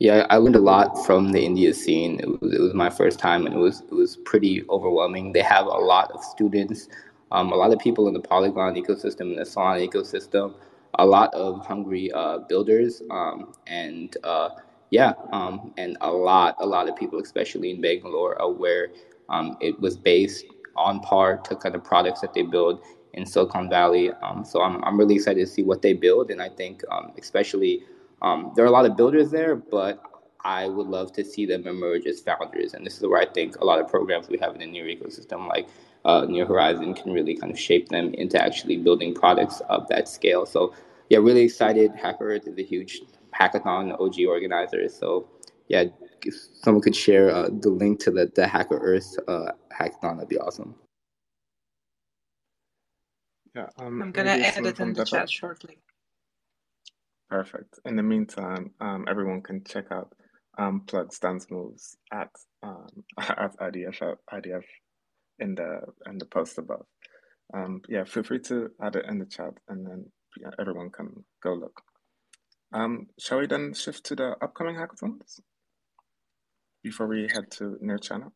Yeah, 0.00 0.26
I 0.30 0.38
learned 0.38 0.56
a 0.56 0.60
lot 0.60 1.04
from 1.04 1.30
the 1.30 1.44
India 1.44 1.74
scene. 1.74 2.18
It 2.20 2.40
was, 2.40 2.54
it 2.54 2.60
was 2.60 2.72
my 2.72 2.88
first 2.88 3.18
time, 3.18 3.44
and 3.44 3.54
it 3.54 3.58
was 3.58 3.82
it 3.82 3.92
was 3.92 4.16
pretty 4.16 4.64
overwhelming. 4.70 5.32
They 5.32 5.42
have 5.42 5.66
a 5.66 5.68
lot 5.76 6.10
of 6.12 6.24
students, 6.24 6.88
um, 7.32 7.52
a 7.52 7.54
lot 7.54 7.70
of 7.70 7.78
people 7.80 8.08
in 8.08 8.14
the 8.14 8.20
Polygon 8.20 8.76
ecosystem, 8.76 9.32
in 9.32 9.36
the 9.36 9.42
Solana 9.42 9.86
ecosystem, 9.86 10.54
a 10.98 11.04
lot 11.04 11.34
of 11.34 11.66
hungry 11.66 12.10
uh, 12.12 12.38
builders, 12.38 13.02
um, 13.10 13.52
and 13.66 14.16
uh, 14.24 14.48
yeah, 14.88 15.12
um, 15.32 15.74
and 15.76 15.98
a 16.00 16.10
lot, 16.10 16.56
a 16.60 16.66
lot 16.66 16.88
of 16.88 16.96
people, 16.96 17.20
especially 17.20 17.70
in 17.70 17.82
Bangalore, 17.82 18.38
where 18.54 18.88
um, 19.28 19.58
it 19.60 19.78
was 19.80 19.98
based 19.98 20.46
on 20.76 21.00
par 21.00 21.36
to 21.36 21.54
kind 21.56 21.74
of 21.74 21.84
products 21.84 22.22
that 22.22 22.32
they 22.32 22.42
build 22.42 22.80
in 23.14 23.26
Silicon 23.26 23.68
Valley. 23.68 24.10
Um, 24.22 24.44
so 24.44 24.62
I'm 24.62 24.82
I'm 24.84 24.98
really 24.98 25.16
excited 25.16 25.40
to 25.40 25.46
see 25.46 25.62
what 25.62 25.82
they 25.82 25.92
build, 25.92 26.30
and 26.30 26.40
I 26.40 26.48
think 26.48 26.82
um, 26.90 27.12
especially. 27.18 27.84
Um, 28.22 28.52
there 28.54 28.66
are 28.66 28.68
a 28.68 28.70
lot 28.70 28.84
of 28.84 28.98
builders 28.98 29.30
there, 29.30 29.56
but 29.56 30.02
I 30.44 30.68
would 30.68 30.86
love 30.86 31.12
to 31.14 31.24
see 31.24 31.46
them 31.46 31.66
emerge 31.66 32.06
as 32.06 32.20
founders. 32.20 32.74
And 32.74 32.84
this 32.84 32.96
is 32.96 33.06
where 33.06 33.20
I 33.20 33.26
think 33.26 33.56
a 33.56 33.64
lot 33.64 33.80
of 33.80 33.88
programs 33.88 34.28
we 34.28 34.38
have 34.38 34.54
in 34.54 34.60
the 34.60 34.66
Near 34.66 34.84
ecosystem, 34.84 35.48
like 35.48 35.68
uh, 36.04 36.26
Near 36.28 36.46
Horizon, 36.46 36.94
can 36.94 37.12
really 37.12 37.36
kind 37.36 37.52
of 37.52 37.58
shape 37.58 37.88
them 37.88 38.14
into 38.14 38.42
actually 38.42 38.76
building 38.76 39.14
products 39.14 39.60
of 39.68 39.88
that 39.88 40.08
scale. 40.08 40.46
So, 40.46 40.74
yeah, 41.08 41.18
really 41.18 41.42
excited. 41.42 41.92
HackerEarth 41.92 42.48
is 42.48 42.58
a 42.58 42.62
huge 42.62 43.00
hackathon, 43.38 43.98
OG 44.00 44.26
organizer. 44.26 44.88
So, 44.88 45.28
yeah, 45.68 45.84
if 46.24 46.34
someone 46.62 46.82
could 46.82 46.96
share 46.96 47.30
uh, 47.30 47.48
the 47.50 47.70
link 47.70 48.00
to 48.00 48.10
the, 48.10 48.30
the 48.34 48.42
HackerEarth 48.42 49.18
uh, 49.28 49.52
hackathon, 49.78 50.16
that'd 50.16 50.28
be 50.28 50.38
awesome. 50.38 50.74
Yeah, 53.54 53.66
um, 53.78 54.02
I'm 54.02 54.12
gonna 54.12 54.30
add 54.30 54.64
it 54.64 54.80
in 54.80 54.92
the 54.92 55.04
chat 55.04 55.30
shortly. 55.30 55.78
Perfect. 57.28 57.78
In 57.84 57.96
the 57.96 58.02
meantime, 58.02 58.72
um, 58.80 59.06
everyone 59.08 59.42
can 59.42 59.62
check 59.64 59.86
out 59.90 60.12
um, 60.58 60.82
Plug's 60.86 61.18
dance 61.18 61.46
moves 61.50 61.96
at 62.12 62.30
um, 62.62 62.88
at 63.18 63.56
IDF 63.58 64.16
IDF 64.32 64.64
in 65.38 65.54
the 65.54 65.80
in 66.06 66.18
the 66.18 66.26
post 66.26 66.58
above. 66.58 66.86
Um, 67.54 67.82
yeah, 67.88 68.04
feel 68.04 68.22
free 68.22 68.40
to 68.40 68.70
add 68.82 68.96
it 68.96 69.06
in 69.08 69.18
the 69.18 69.26
chat, 69.26 69.54
and 69.68 69.86
then 69.86 70.06
yeah, 70.40 70.50
everyone 70.60 70.90
can 70.90 71.24
go 71.42 71.54
look. 71.54 71.80
Um, 72.72 73.08
shall 73.18 73.38
we 73.40 73.46
then 73.46 73.74
shift 73.74 74.04
to 74.06 74.16
the 74.16 74.36
upcoming 74.42 74.76
hackathons 74.76 75.40
before 76.84 77.08
we 77.08 77.28
head 77.32 77.50
to 77.52 77.76
Near 77.80 77.98
Channel? 77.98 78.32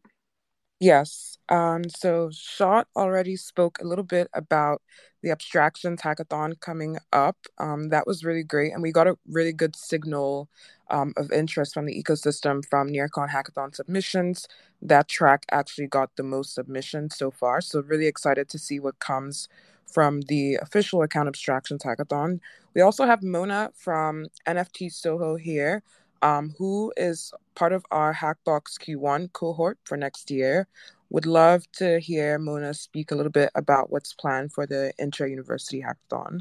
Yes. 0.81 1.39
Um, 1.49 1.85
so 1.89 2.31
Shot 2.33 2.89
already 2.97 3.37
spoke 3.37 3.79
a 3.81 3.85
little 3.87 4.05
bit 4.05 4.29
about 4.35 4.83
the 5.23 5.31
abstractions 5.31 6.03
hackathon 6.03 6.61
coming 6.61 6.99
up. 7.13 7.37
Um, 7.59 7.89
that 7.89 8.07
was 8.07 8.25
really 8.25 8.43
great, 8.43 8.73
and 8.73 8.83
we 8.83 8.93
got 8.93 9.07
a 9.07 9.17
really 9.27 9.53
good 9.53 9.77
signal 9.77 10.49
um, 10.91 11.15
of 11.17 11.33
interest 11.33 11.73
from 11.73 11.87
the 11.87 12.03
ecosystem 12.03 12.63
from 12.69 12.89
NearCon 12.89 13.31
hackathon 13.31 13.75
submissions. 13.75 14.47
That 14.83 15.09
track 15.09 15.47
actually 15.51 15.87
got 15.87 16.11
the 16.17 16.23
most 16.23 16.55
submissions 16.55 17.17
so 17.17 17.31
far. 17.31 17.61
So 17.61 17.81
really 17.81 18.07
excited 18.07 18.49
to 18.51 18.59
see 18.59 18.79
what 18.81 18.99
comes 18.99 19.49
from 19.91 20.23
the 20.23 20.57
official 20.57 21.03
account 21.03 21.29
abstractions 21.29 21.83
hackathon. 21.85 22.41
We 22.75 22.81
also 22.83 23.07
have 23.07 23.23
Mona 23.23 23.71
from 23.75 24.27
NFT 24.47 24.89
Soho 24.91 25.37
here 25.37 25.83
um, 26.25 26.55
who 26.59 26.93
is 26.97 27.33
part 27.55 27.73
of 27.73 27.85
our 27.91 28.15
Hackbox 28.15 28.79
Q1 28.81 29.33
cohort 29.35 29.79
for 29.85 29.97
next 29.97 30.31
year. 30.31 30.67
Would 31.11 31.27
love 31.27 31.71
to 31.73 32.01
hear 32.01 32.39
Mona 32.39 32.73
speak 32.73 33.11
a 33.11 33.15
little 33.15 33.31
bit 33.31 33.51
about 33.55 33.93
what's 33.93 34.15
planned 34.15 34.53
for 34.53 34.67
the 34.67 34.93
intra 34.99 35.29
university 35.29 35.83
Hackathon. 35.83 36.41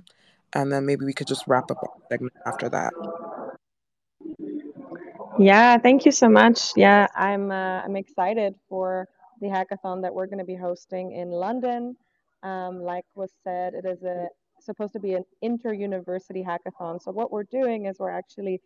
And 0.53 0.71
then 0.71 0.85
maybe 0.85 1.05
we 1.05 1.13
could 1.13 1.27
just 1.27 1.43
wrap 1.47 1.69
up 1.69 1.77
our 1.83 1.89
segment 2.09 2.33
after 2.45 2.69
that. 2.69 2.93
Yeah, 5.37 5.77
thank 5.77 6.05
you 6.05 6.11
so 6.11 6.29
much. 6.29 6.71
Yeah, 6.77 7.07
I'm 7.15 7.51
uh, 7.51 7.81
I'm 7.83 7.95
excited 7.97 8.55
for 8.69 9.07
the 9.41 9.47
hackathon 9.47 10.01
that 10.03 10.13
we're 10.13 10.27
going 10.27 10.39
to 10.39 10.45
be 10.45 10.55
hosting 10.55 11.11
in 11.11 11.29
London 11.29 11.97
Um, 12.43 12.83
like 12.83 13.05
was 13.15 13.31
said, 13.43 13.73
it 13.73 13.85
is 13.85 14.03
a 14.03 14.27
supposed 14.65 14.93
to 14.93 14.99
be 14.99 15.13
an 15.13 15.23
inter-university 15.41 16.43
hackathon. 16.43 17.01
So 17.01 17.11
what 17.11 17.31
we're 17.31 17.43
doing 17.43 17.85
is 17.85 17.99
we're 17.99 18.09
actually 18.09 18.61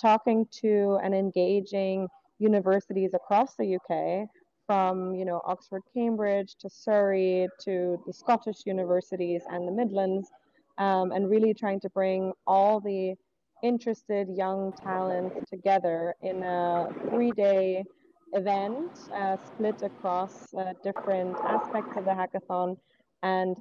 talking 0.00 0.46
to 0.62 0.98
and 1.02 1.14
engaging 1.14 2.08
universities 2.38 3.14
across 3.14 3.56
the 3.56 3.76
UK 3.76 4.28
from 4.66 5.14
you 5.14 5.24
know 5.24 5.40
Oxford, 5.44 5.82
Cambridge 5.94 6.56
to 6.60 6.68
Surrey 6.68 7.48
to 7.60 8.02
the 8.06 8.12
Scottish 8.12 8.66
universities 8.66 9.42
and 9.48 9.66
the 9.66 9.72
Midlands, 9.72 10.28
um, 10.78 11.12
and 11.12 11.30
really 11.30 11.54
trying 11.54 11.80
to 11.80 11.90
bring 11.90 12.32
all 12.46 12.80
the 12.80 13.14
interested 13.62 14.28
young 14.28 14.72
talents 14.72 15.48
together 15.48 16.14
in 16.22 16.42
a 16.42 16.88
three-day 17.10 17.84
event 18.32 18.90
uh, 19.14 19.36
split 19.36 19.80
across 19.82 20.52
uh, 20.54 20.72
different 20.82 21.36
aspects 21.38 21.96
of 21.96 22.04
the 22.04 22.10
hackathon 22.10 22.76
and, 23.26 23.56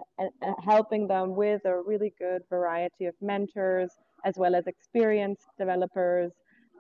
helping 0.64 1.08
them 1.08 1.36
with 1.36 1.62
a 1.66 1.76
really 1.92 2.14
good 2.20 2.42
variety 2.50 3.06
of 3.06 3.16
mentors 3.22 3.92
as 4.24 4.36
well 4.38 4.54
as 4.56 4.66
experienced 4.68 5.48
developers 5.58 6.32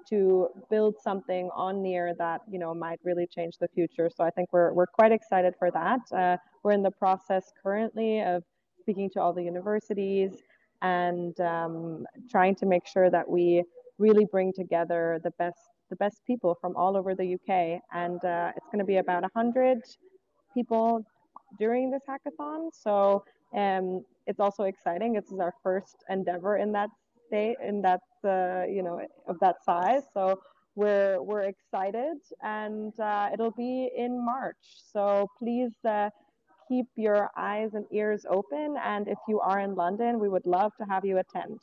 to 0.09 0.47
build 0.69 0.93
something 1.07 1.49
on 1.55 1.81
near 1.81 2.13
that 2.23 2.41
you 2.53 2.59
know 2.59 2.73
might 2.73 2.99
really 3.03 3.27
change 3.35 3.53
the 3.59 3.67
future. 3.77 4.07
So 4.15 4.23
i 4.23 4.31
think 4.35 4.47
we're, 4.53 4.71
we're 4.77 4.93
quite 4.99 5.11
excited 5.19 5.53
for 5.57 5.69
that. 5.79 6.01
Uh, 6.21 6.37
we're 6.63 6.77
in 6.79 6.83
the 6.83 6.95
process 7.03 7.45
currently 7.61 8.21
of 8.21 8.43
speaking 8.81 9.09
to 9.13 9.21
all 9.21 9.33
the 9.33 9.43
universities 9.53 10.31
and 10.81 11.39
um, 11.39 12.05
trying 12.29 12.55
to 12.61 12.65
make 12.73 12.85
sure 12.95 13.09
that 13.09 13.27
we 13.35 13.63
really 13.97 14.25
bring 14.35 14.53
together 14.53 15.19
the 15.23 15.33
best 15.41 15.63
the 15.89 15.95
best 16.05 16.17
people 16.25 16.51
from 16.61 16.75
all 16.75 16.93
over 16.99 17.11
the 17.21 17.27
uk 17.37 17.51
and 18.03 18.19
uh, 18.25 18.51
it's 18.55 18.69
going 18.71 18.83
to 18.85 18.89
be 18.93 18.97
about 18.97 19.21
100 19.21 19.79
people 20.53 21.05
during 21.57 21.91
this 21.91 22.03
hackathon. 22.07 22.69
So 22.73 23.23
um, 23.55 24.03
it's 24.27 24.39
also 24.39 24.63
exciting. 24.63 25.13
This 25.13 25.31
is 25.31 25.39
our 25.39 25.53
first 25.63 26.03
endeavor 26.09 26.57
in 26.57 26.71
that 26.73 26.89
state 27.27 27.57
in 27.63 27.81
that 27.81 28.01
uh, 28.23 28.63
you 28.67 28.83
know 28.83 29.01
of 29.27 29.39
that 29.39 29.63
size. 29.63 30.03
So 30.13 30.39
we're 30.75 31.21
we're 31.21 31.43
excited 31.43 32.17
and 32.43 32.97
uh, 32.99 33.29
it'll 33.33 33.51
be 33.51 33.89
in 33.95 34.23
march. 34.23 34.57
So 34.91 35.27
please 35.39 35.71
uh, 35.87 36.09
keep 36.67 36.87
your 36.95 37.29
eyes 37.37 37.73
and 37.73 37.85
ears 37.91 38.25
open 38.29 38.75
and 38.83 39.07
if 39.07 39.17
you 39.27 39.39
are 39.39 39.59
in 39.59 39.75
london 39.75 40.19
we 40.19 40.29
would 40.29 40.45
love 40.45 40.71
to 40.77 40.85
have 40.85 41.05
you 41.05 41.19
attend 41.19 41.59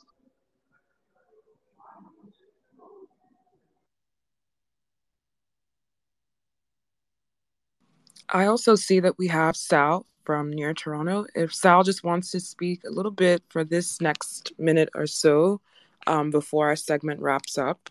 I 8.29 8.45
also 8.45 8.75
see 8.75 8.99
that 8.99 9.17
we 9.17 9.27
have 9.27 9.55
Sal 9.55 10.05
from 10.23 10.51
near 10.51 10.73
Toronto. 10.73 11.25
If 11.35 11.53
Sal 11.53 11.83
just 11.83 12.03
wants 12.03 12.31
to 12.31 12.39
speak 12.39 12.81
a 12.85 12.89
little 12.89 13.11
bit 13.11 13.43
for 13.49 13.63
this 13.63 13.99
next 14.01 14.53
minute 14.57 14.89
or 14.95 15.07
so 15.07 15.61
um, 16.07 16.31
before 16.31 16.67
our 16.67 16.75
segment 16.75 17.19
wraps 17.19 17.57
up, 17.57 17.89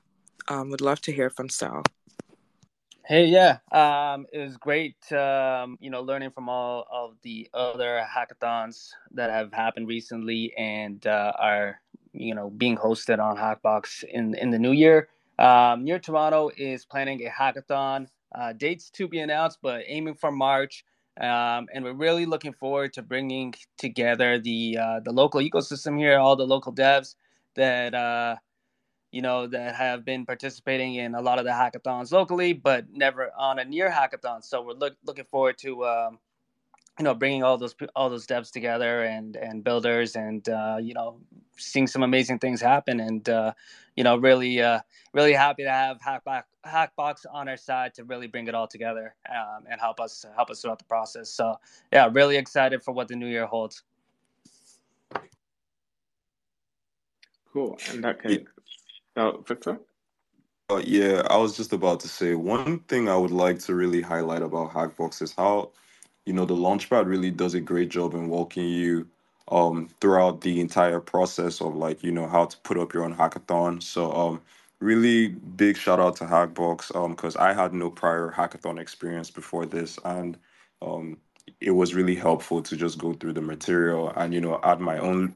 um, 0.49 0.71
would 0.71 0.81
love 0.81 1.01
to 1.03 1.13
hear 1.13 1.31
from 1.31 1.49
Sal. 1.49 1.83
Hey, 3.05 3.27
yeah, 3.27 3.59
um, 3.73 4.27
it 4.33 4.39
was 4.39 4.57
great, 4.57 4.97
um, 5.13 5.77
you 5.81 5.91
know, 5.91 6.03
learning 6.03 6.31
from 6.31 6.49
all 6.49 6.87
of 6.91 7.17
the 7.23 7.51
other 7.53 8.01
hackathons 8.09 8.91
that 9.11 9.29
have 9.29 9.53
happened 9.53 9.89
recently 9.89 10.55
and 10.57 11.05
uh, 11.07 11.33
are, 11.37 11.81
you 12.13 12.35
know, 12.35 12.49
being 12.51 12.77
hosted 12.77 13.19
on 13.19 13.37
Hackbox 13.37 14.05
in 14.05 14.35
in 14.37 14.51
the 14.51 14.59
new 14.59 14.71
year. 14.71 15.09
Um, 15.39 15.85
near 15.85 15.99
Toronto 15.99 16.51
is 16.57 16.85
planning 16.85 17.27
a 17.27 17.31
hackathon. 17.31 18.07
Uh, 18.35 18.53
dates 18.53 18.91
to 18.91 19.09
be 19.09 19.19
announced, 19.19 19.59
but 19.63 19.83
aiming 19.87 20.15
for 20.15 20.33
March. 20.33 20.85
Um, 21.21 21.67
and 21.75 21.85
we're 21.85 21.93
really 21.93 22.25
looking 22.25 22.55
forward 22.55 22.95
to 22.95 23.03
bringing 23.03 23.55
together 23.77 24.39
the 24.39 24.79
uh, 24.81 25.01
the 25.01 25.13
local 25.13 25.41
ecosystem 25.41 25.99
here, 25.99 26.19
all 26.19 26.37
the 26.37 26.47
local 26.47 26.73
devs 26.73 27.17
that 27.55 27.95
uh, 27.95 28.37
you 29.11 29.21
know 29.21 29.47
that 29.47 29.75
have 29.75 30.05
been 30.07 30.25
participating 30.25 30.95
in 30.95 31.15
a 31.15 31.21
lot 31.21 31.39
of 31.39 31.45
the 31.45 31.51
hackathons 31.51 32.13
locally, 32.13 32.55
but 32.55 32.87
never 32.91 33.31
on 33.37 33.59
a 33.59 33.65
near 33.65 33.91
hackathon. 33.91 34.43
So 34.43 34.63
we're 34.63 34.73
look, 34.73 34.97
looking 35.05 35.27
forward 35.27 35.59
to 35.59 35.85
um, 35.85 36.19
you 36.99 37.05
know 37.05 37.15
bringing 37.15 37.43
all 37.43 37.57
those 37.57 37.75
all 37.97 38.11
those 38.11 38.27
devs 38.27 38.51
together 38.51 39.05
and 39.05 39.37
and 39.37 39.65
builders 39.65 40.17
and 40.17 40.49
uh, 40.49 40.77
you 40.81 40.95
know 40.95 41.19
seeing 41.57 41.87
some 41.87 42.03
amazing 42.03 42.39
things 42.39 42.61
happen 42.61 43.01
and 43.01 43.29
uh, 43.29 43.53
you 43.97 44.05
know 44.05 44.17
really 44.17 44.61
uh, 44.61 44.81
really 45.13 45.33
happy 45.33 45.63
to 45.63 45.71
have 45.71 45.99
Hackbox 46.01 46.43
Hackbox 46.67 47.27
on 47.33 47.49
our 47.49 47.57
side 47.57 47.95
to 47.95 48.05
really 48.05 48.27
bring 48.27 48.47
it 48.47 48.55
all 48.55 48.67
together 48.67 49.15
um, 49.31 49.65
and 49.71 49.81
help 49.81 50.01
us 50.01 50.25
help 50.37 50.51
us 50.51 50.61
throughout 50.61 50.79
the 50.79 50.85
process. 50.85 51.31
So 51.31 51.57
yeah, 51.93 52.09
really 52.13 52.37
excited 52.37 52.83
for 52.83 52.93
what 52.93 53.09
the 53.09 53.17
new 53.17 53.27
year 53.27 53.47
holds. 53.47 53.83
Cool. 57.53 57.79
In 57.93 58.01
that 58.01 58.23
case, 58.23 58.41
oh, 59.17 59.45
Victor. 59.47 59.79
Uh, 60.71 60.81
yeah, 60.85 61.23
I 61.29 61.37
was 61.37 61.55
just 61.55 61.75
about 61.75 62.01
to 62.01 62.09
say 62.09 62.35
one 62.35 62.79
thing 62.81 63.09
I 63.09 63.17
would 63.17 63.31
like 63.31 63.59
to 63.61 63.75
really 63.75 64.01
highlight 64.01 64.41
about 64.41 64.73
Hackbox 64.73 65.21
is 65.21 65.35
how 65.35 65.73
you 66.27 66.33
know 66.33 66.45
the 66.45 66.55
launchpad 66.55 67.07
really 67.07 67.31
does 67.31 67.55
a 67.55 67.61
great 67.61 67.89
job 67.89 68.15
in 68.15 68.29
walking 68.29 68.69
you 68.69 69.09
um 69.49 69.89
throughout 70.01 70.41
the 70.43 70.61
entire 70.61 71.01
process 71.01 71.61
of 71.61 71.75
like 71.77 72.03
you 72.03 72.13
know 72.13 72.29
how 72.29 72.47
to 72.47 72.57
put 72.59 72.79
up 72.79 72.95
your 72.95 73.05
own 73.05 73.15
hackathon. 73.15 73.83
So 73.83 74.13
um 74.13 74.41
really 74.81 75.29
big 75.29 75.77
shout 75.77 76.01
out 76.01 76.17
to 76.17 76.25
hackbox 76.25 76.95
um 76.97 77.13
because 77.13 77.37
i 77.37 77.53
had 77.53 77.73
no 77.73 77.89
prior 77.91 78.33
hackathon 78.33 78.81
experience 78.81 79.31
before 79.31 79.65
this 79.67 79.99
and 80.05 80.37
um 80.83 81.17
it 81.61 81.71
was 81.73 81.95
really 81.95 82.17
helpful 82.17 82.63
to 82.63 82.77
just 82.77 82.99
go 82.99 83.13
through 83.15 83.33
the 83.33 83.43
material 83.43 84.11
and 84.17 84.35
you 84.35 84.41
know 84.41 84.61
add 84.65 84.81
my 84.81 84.99
own 84.99 85.35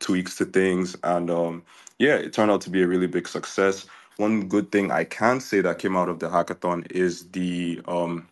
tweaks 0.00 0.36
to 0.36 0.44
things. 0.44 0.96
And 1.04 1.30
um 1.30 1.62
yeah 1.98 2.16
it 2.16 2.32
turned 2.32 2.50
out 2.50 2.60
to 2.62 2.70
be 2.70 2.82
a 2.82 2.86
really 2.86 3.06
big 3.06 3.28
success. 3.28 3.86
One 4.18 4.48
good 4.48 4.72
thing 4.72 4.90
i 4.92 5.04
can 5.04 5.40
say 5.40 5.60
that 5.62 5.78
came 5.78 5.96
out 5.96 6.08
of 6.08 6.20
the 6.20 6.28
hackathon 6.28 6.90
is 6.92 7.28
the 7.30 7.80
um 7.88 8.28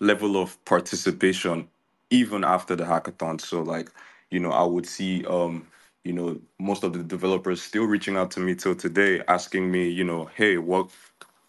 level 0.00 0.36
of 0.40 0.62
participation 0.64 1.68
even 2.10 2.44
after 2.44 2.76
the 2.76 2.84
hackathon. 2.84 3.40
So 3.40 3.62
like, 3.62 3.90
you 4.30 4.40
know, 4.40 4.52
I 4.52 4.64
would 4.64 4.86
see 4.86 5.24
um, 5.26 5.68
you 6.04 6.12
know, 6.14 6.40
most 6.58 6.84
of 6.84 6.94
the 6.94 7.02
developers 7.04 7.62
still 7.62 7.84
reaching 7.84 8.16
out 8.16 8.30
to 8.32 8.40
me 8.40 8.54
till 8.54 8.74
today 8.76 9.22
asking 9.28 9.70
me, 9.70 9.88
you 9.88 10.04
know, 10.04 10.30
hey, 10.36 10.58
what 10.58 10.90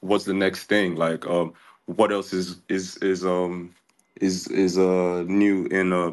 what's 0.01 0.25
the 0.25 0.33
next 0.35 0.65
thing? 0.65 0.95
Like 0.97 1.27
um 1.27 1.53
what 1.88 2.12
else 2.12 2.33
is 2.33 2.57
is 2.69 2.97
is 2.97 3.25
um 3.25 3.73
is 4.21 4.47
is 4.49 4.77
uh 4.77 5.23
new 5.27 5.65
in 5.67 5.93
uh 5.93 6.12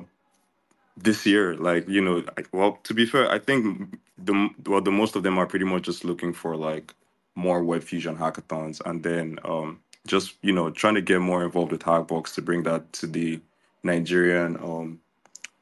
this 0.99 1.27
year 1.27 1.57
like 1.57 1.89
you 1.89 2.01
know 2.03 2.25
well 2.53 2.79
to 2.85 2.95
be 2.95 3.07
fair 3.07 3.31
i 3.31 3.39
think 3.39 3.97
the 4.19 4.51
well 4.67 4.81
the 4.83 4.93
most 4.93 5.17
of 5.17 5.23
them 5.25 5.39
are 5.39 5.47
pretty 5.47 5.65
much 5.65 5.85
just 5.85 6.05
looking 6.05 6.33
for 6.33 6.57
like 6.57 6.95
more 7.37 7.65
web 7.65 7.83
fusion 7.83 8.17
hackathons 8.17 8.81
and 8.87 9.03
then 9.05 9.39
um 9.45 9.81
just 10.07 10.37
you 10.43 10.53
know 10.53 10.71
trying 10.71 10.95
to 10.97 11.03
get 11.03 11.21
more 11.21 11.45
involved 11.45 11.73
with 11.73 11.83
hackbox 11.83 12.35
to 12.35 12.43
bring 12.43 12.65
that 12.65 12.93
to 12.95 13.07
the 13.09 13.41
nigerian 13.85 14.57
um 14.59 15.01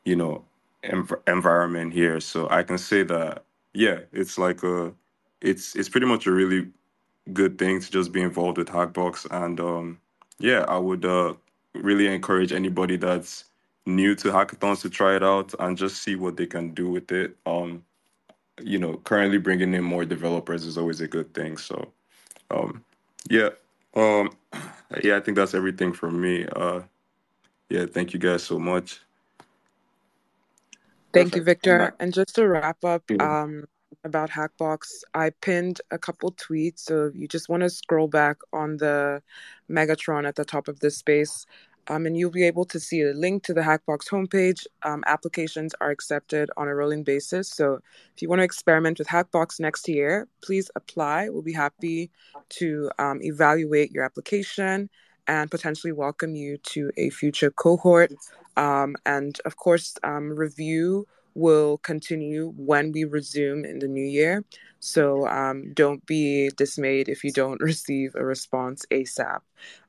you 0.05 0.17
know 0.17 0.45
env- 0.85 1.23
environment 1.29 1.93
here. 1.95 2.21
So 2.21 2.49
i 2.51 2.63
can 2.65 2.79
say 2.79 3.05
that 3.05 3.45
yeah 3.75 4.01
it's 4.13 4.39
like 4.39 4.63
a 4.65 4.93
it's 5.43 5.77
it's 5.77 5.89
pretty 5.91 6.07
much 6.07 6.27
a 6.27 6.33
really 6.33 6.69
good 7.33 7.59
thing 7.59 7.81
to 7.81 7.91
just 7.91 8.13
be 8.13 8.23
involved 8.23 8.59
with 8.59 8.69
hackbox 8.69 9.27
and 9.31 9.61
um 9.61 9.99
yeah 10.39 10.65
i 10.69 10.79
would 10.79 11.05
uh 11.05 11.35
really 11.75 12.07
encourage 12.07 12.53
anybody 12.53 12.97
that's 12.97 13.47
new 13.87 14.15
to 14.17 14.29
hackathons 14.31 14.83
to 14.83 14.91
try 14.91 15.17
it 15.17 15.23
out 15.25 15.55
and 15.61 15.79
just 15.79 16.03
see 16.03 16.17
what 16.17 16.37
they 16.37 16.47
can 16.47 16.73
do 16.75 16.89
with 16.91 17.13
it. 17.13 17.37
Um 17.47 17.85
you 18.63 18.79
know 18.79 18.99
currently 19.05 19.39
bringing 19.39 19.75
in 19.75 19.85
more 19.85 20.05
developers 20.05 20.65
is 20.67 20.79
always 20.79 21.01
a 21.01 21.09
good 21.09 21.35
thing. 21.35 21.57
So 21.59 21.93
um 22.51 22.85
yeah 23.31 23.51
um 23.95 24.31
yeah 25.03 25.17
i 25.17 25.21
think 25.21 25.37
that's 25.37 25.55
everything 25.55 25.93
from 25.93 26.21
me 26.21 26.47
uh 26.57 26.81
yeah 27.69 27.87
thank 27.87 28.13
you 28.13 28.19
guys 28.19 28.43
so 28.43 28.59
much 28.59 29.01
Thank 31.15 31.37
you, 31.37 31.43
Perfect. 31.43 31.67
And 31.67 31.79
Victor. 31.79 31.97
And 32.01 32.13
just 32.13 32.35
to 32.35 32.49
wrap 32.49 32.85
up 32.85 33.05
um, 33.21 33.65
about 34.03 34.31
Hackbox, 34.31 35.05
I 35.15 35.31
pinned 35.31 35.81
a 35.91 35.99
couple 35.99 36.33
tweets. 36.33 36.81
So 36.81 37.07
if 37.07 37.15
you 37.15 37.29
just 37.29 37.49
want 37.49 37.63
to 37.63 37.71
scroll 37.71 38.09
back 38.09 38.39
on 38.53 38.77
the 38.79 39.23
Megatron 39.71 40.27
at 40.27 40.35
the 40.35 40.45
top 40.45 40.67
of 40.69 40.81
this 40.81 40.97
space, 40.99 41.47
um, 41.89 42.07
and 42.07 42.17
you'll 42.17 42.31
be 42.31 42.45
able 42.45 42.65
to 42.67 42.81
see 42.81 43.03
a 43.03 43.13
link 43.13 43.43
to 43.45 43.55
the 43.55 43.61
Hackbox 43.61 44.09
homepage. 44.09 44.67
Um, 44.83 45.05
applications 45.07 45.75
are 45.81 45.91
accepted 45.91 46.51
on 46.57 46.69
a 46.69 46.75
rolling 46.75 47.05
basis. 47.05 47.49
So 47.49 47.81
if 48.15 48.23
you 48.23 48.29
want 48.29 48.41
to 48.41 48.45
experiment 48.45 48.99
with 48.99 49.09
Hackbox 49.09 49.61
next 49.61 49.89
year, 49.89 50.29
please 50.43 50.71
apply. 50.77 51.29
We'll 51.29 51.43
be 51.43 51.53
happy 51.53 52.11
to 52.51 52.91
um, 52.99 53.21
evaluate 53.23 53.91
your 53.93 54.05
application 54.05 54.89
and 55.27 55.51
potentially 55.51 55.93
welcome 55.93 56.35
you 56.35 56.59
to 56.59 56.91
a 56.97 57.11
future 57.11 57.51
cohort. 57.51 58.13
Um, 58.57 58.97
and 59.07 59.39
of 59.45 59.57
course, 59.57 59.97
um, 60.03 60.37
review 60.37 61.07
will 61.35 61.79
continue 61.79 62.53
when 62.57 62.93
we 62.93 63.05
resume 63.05 63.65
in 63.65 63.81
the 63.81 63.89
new 63.89 64.05
year. 64.05 64.45
So 64.81 65.27
um, 65.27 65.73
don't 65.73 66.05
be 66.07 66.51
dismayed 66.57 67.09
if 67.09 67.25
you 67.25 67.33
don't 67.33 67.61
receive 67.63 68.15
a 68.15 68.25
response 68.25 68.85
ASAP. 68.91 69.41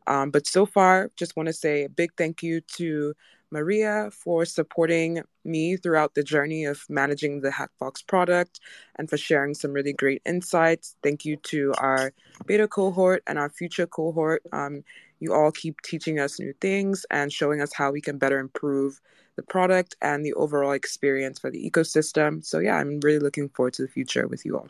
Um, 0.08 0.32
but 0.32 0.48
so 0.48 0.66
far, 0.66 1.12
just 1.16 1.36
want 1.36 1.48
to 1.48 1.54
say 1.54 1.84
a 1.84 1.90
big 1.90 2.12
thank 2.18 2.44
you 2.44 2.62
to 2.78 3.14
Maria 3.52 4.10
for 4.12 4.44
supporting 4.46 5.22
me 5.44 5.78
throughout 5.78 6.14
the 6.14 6.24
journey 6.24 6.66
of 6.66 6.84
managing 6.90 7.42
the 7.42 7.50
Hackbox 7.50 8.06
product 8.06 8.60
and 8.98 9.10
for 9.10 9.18
sharing 9.18 9.54
some 9.54 9.72
really 9.72 9.94
great 9.94 10.22
insights. 10.26 10.96
Thank 11.04 11.26
you 11.26 11.38
to 11.38 11.74
our 11.78 12.12
beta 12.46 12.68
cohort 12.68 13.24
and 13.28 13.38
our 13.38 13.50
future 13.50 13.88
cohort. 13.88 14.42
Um, 14.52 14.84
you 15.20 15.34
all 15.34 15.52
keep 15.52 15.82
teaching 15.82 16.20
us 16.20 16.40
new 16.40 16.54
things 16.60 17.06
and 17.10 17.32
showing 17.32 17.62
us 17.62 17.74
how 17.74 17.92
we 17.92 18.02
can 18.02 18.18
better 18.18 18.40
improve 18.40 19.00
the 19.38 19.44
product 19.44 19.96
and 20.02 20.26
the 20.26 20.34
overall 20.34 20.72
experience 20.72 21.40
for 21.40 21.50
the 21.50 21.70
ecosystem. 21.70 22.44
So, 22.44 22.60
yeah, 22.60 22.76
I'm 22.76 23.00
really 23.02 23.20
looking 23.20 23.50
forward 23.50 23.74
to 23.76 23.84
the 23.84 23.88
future 23.88 24.28
with 24.28 24.46
you 24.46 24.58
all. 24.58 24.70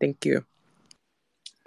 Thank 0.00 0.24
you. 0.24 0.44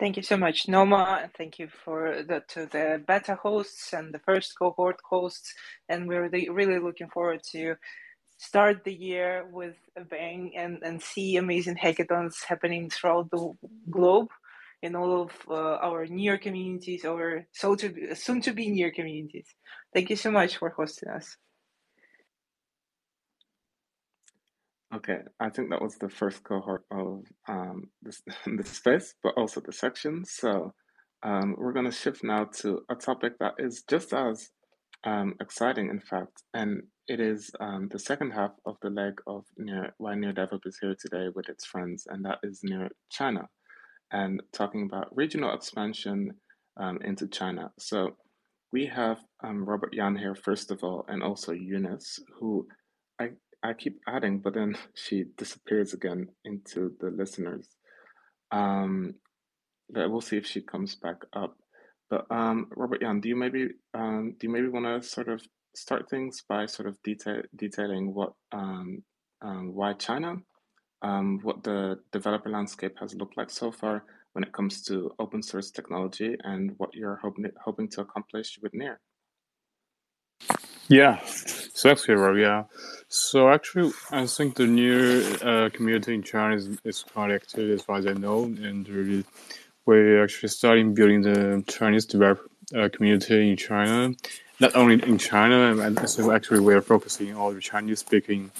Thank 0.02 0.18
you 0.18 0.24
so 0.24 0.36
much, 0.36 0.68
Noma, 0.68 1.20
and 1.22 1.32
thank 1.38 1.60
you 1.60 1.68
for 1.86 2.24
the 2.28 2.42
to 2.54 2.66
the 2.66 3.04
beta 3.08 3.36
hosts 3.36 3.94
and 3.94 4.12
the 4.12 4.18
first 4.18 4.58
cohort 4.58 5.00
hosts. 5.08 5.54
And 5.90 6.08
we're 6.08 6.24
really, 6.24 6.50
really 6.50 6.80
looking 6.80 7.08
forward 7.10 7.42
to 7.52 7.76
start 8.40 8.84
the 8.84 8.96
year 8.96 9.46
with 9.52 9.76
a 9.96 10.04
bang 10.04 10.54
and, 10.58 10.80
and 10.82 11.00
see 11.00 11.38
amazing 11.38 11.76
hackathons 11.76 12.44
happening 12.48 12.90
throughout 12.90 13.30
the 13.30 13.54
globe 13.92 14.30
in 14.82 14.96
all 14.96 15.22
of 15.22 15.32
uh, 15.48 15.78
our 15.88 16.08
near 16.08 16.40
communities 16.40 17.06
or 17.06 17.46
so 17.52 17.76
to 17.76 17.90
be, 17.90 18.16
soon 18.16 18.42
to 18.42 18.54
be 18.54 18.72
near 18.72 18.90
communities. 18.90 19.50
Thank 19.94 20.10
you 20.10 20.16
so 20.16 20.32
much 20.32 20.58
for 20.58 20.70
hosting 20.70 21.10
us. 21.10 21.38
Okay, 24.93 25.19
I 25.39 25.49
think 25.49 25.69
that 25.69 25.82
was 25.82 25.95
the 25.97 26.10
first 26.10 26.43
cohort 26.43 26.84
of 26.91 27.23
um, 27.47 27.89
this, 28.01 28.21
this 28.58 28.69
space, 28.69 29.13
but 29.23 29.34
also 29.38 29.62
the 29.62 29.71
section. 29.71 30.25
So 30.25 30.73
um, 31.23 31.56
we're 31.58 31.73
going 31.73 31.86
to 31.86 31.91
shift 31.91 32.23
now 32.23 32.45
to 32.60 32.82
a 32.89 32.95
topic 32.95 33.34
that 33.39 33.54
is 33.58 33.84
just 33.89 34.13
as 34.13 34.49
um, 35.06 35.36
exciting, 35.39 35.89
in 35.89 35.99
fact, 35.99 36.43
and 36.54 36.84
it 37.08 37.19
is 37.19 37.51
um, 37.60 37.88
the 37.91 37.99
second 37.99 38.32
half 38.32 38.51
of 38.65 38.75
the 38.82 38.89
leg 38.89 39.13
of 39.27 39.45
near 39.58 39.93
why 39.97 40.15
Near 40.15 40.34
DevHub 40.34 40.65
is 40.65 40.77
here 40.82 40.95
today 40.99 41.27
with 41.34 41.49
its 41.49 41.65
friends, 41.65 42.06
and 42.10 42.25
that 42.25 42.39
is 42.43 42.60
near 42.63 42.89
China, 43.10 43.47
and 44.12 44.41
talking 44.54 44.84
about 44.84 45.15
regional 45.15 45.54
expansion 45.54 46.32
um, 46.77 46.99
into 47.04 47.27
China. 47.27 47.71
So 47.80 48.17
we 48.71 48.86
have 48.88 49.19
um, 49.43 49.65
Robert 49.65 49.93
Yan 49.93 50.15
here, 50.17 50.36
first 50.36 50.69
of 50.69 50.84
all, 50.84 51.06
and 51.08 51.23
also 51.23 51.51
Eunice, 51.54 52.19
who 52.39 52.67
I 53.19 53.30
I 53.63 53.74
keep 53.74 54.00
adding, 54.08 54.39
but 54.39 54.54
then 54.54 54.78
she 54.95 55.26
disappears 55.38 55.93
again 55.93 56.28
into 56.45 56.95
the 57.00 57.10
listeners. 57.10 57.67
Um, 58.52 59.15
but 59.89 60.10
we'll 60.10 60.21
see 60.21 60.38
if 60.38 60.45
she 60.45 60.62
comes 60.62 60.95
back 60.95 61.17
up. 61.34 61.56
But 62.10 62.26
um, 62.30 62.67
Robert 62.76 63.02
Jan, 63.02 63.21
do 63.21 63.30
you 63.30 63.36
maybe 63.36 63.69
um, 63.93 64.36
do 64.38 64.47
you 64.47 64.54
maybe 64.54 64.67
want 64.67 64.86
to 64.86 65.08
sort 65.08 65.30
of 65.30 65.41
start 65.76 66.10
things 66.10 66.43
by 66.47 66.65
sort 66.65 66.89
of 66.89 67.02
detail, 67.04 67.41
detailing 67.56 68.13
what 68.13 68.34
um, 68.52 69.04
um, 69.41 69.74
why 69.74 69.93
China, 69.93 70.36
um, 71.02 71.39
what 71.41 71.63
the 71.63 72.00
developer 72.12 72.50
landscape 72.50 72.95
has 73.00 73.15
looked 73.15 73.38
like 73.38 73.50
so 73.50 73.71
far 73.71 74.04
when 74.34 74.43
it 74.43 74.52
comes 74.52 74.82
to 74.84 75.12
open 75.19 75.41
source 75.41 75.71
technology, 75.71 76.36
and 76.43 76.71
what 76.78 76.93
you're 76.93 77.19
hoping 77.21 77.45
hoping 77.63 77.88
to 77.89 78.02
accomplish 78.02 78.60
with 78.62 78.74
Near. 78.74 79.00
Yeah, 80.88 81.20
so 81.26 81.89
actually, 81.89 82.41
yeah. 82.41 82.65
So 83.08 83.50
actually, 83.50 83.91
I 84.12 84.26
think 84.26 84.56
the 84.56 84.67
new 84.67 85.24
uh, 85.41 85.70
community 85.70 86.13
in 86.13 86.24
China 86.24 86.56
is, 86.56 86.78
is 86.84 87.04
quite 87.04 87.32
active 87.32 87.70
as 87.72 87.82
far 87.82 87.98
as 87.98 88.08
I 88.08 88.13
know, 88.13 88.44
and 88.44 88.88
really, 88.88 89.26
we're 89.86 90.24
actually 90.24 90.50
starting 90.50 90.94
building 90.94 91.22
the 91.22 91.63
Chinese 91.67 92.06
developer 92.06 92.50
uh, 92.76 92.89
community 92.89 93.50
in 93.52 93.58
China. 93.58 94.13
Not 94.60 94.76
only 94.76 95.02
in 95.04 95.17
China, 95.17 95.78
and 95.82 96.08
so 96.08 96.32
actually 96.32 96.60
we're 96.60 96.82
focusing 96.82 97.36
on 97.36 97.56
the 97.56 97.62
Chinese-speaking 97.62 98.52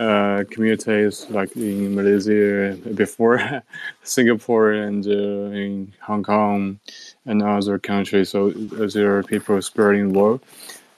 uh, 0.00 0.44
communities 0.50 1.26
like 1.30 1.54
in 1.54 1.94
Malaysia 1.94 2.76
before, 2.94 3.62
Singapore, 4.02 4.72
and 4.72 5.06
uh, 5.06 5.10
in 5.54 5.92
Hong 6.00 6.22
Kong 6.22 6.80
and 7.26 7.42
other 7.42 7.78
countries. 7.78 8.30
So 8.30 8.50
there 8.50 9.18
are 9.18 9.22
people 9.22 9.60
spreading 9.60 10.12
the 10.12 10.18
world 10.18 10.40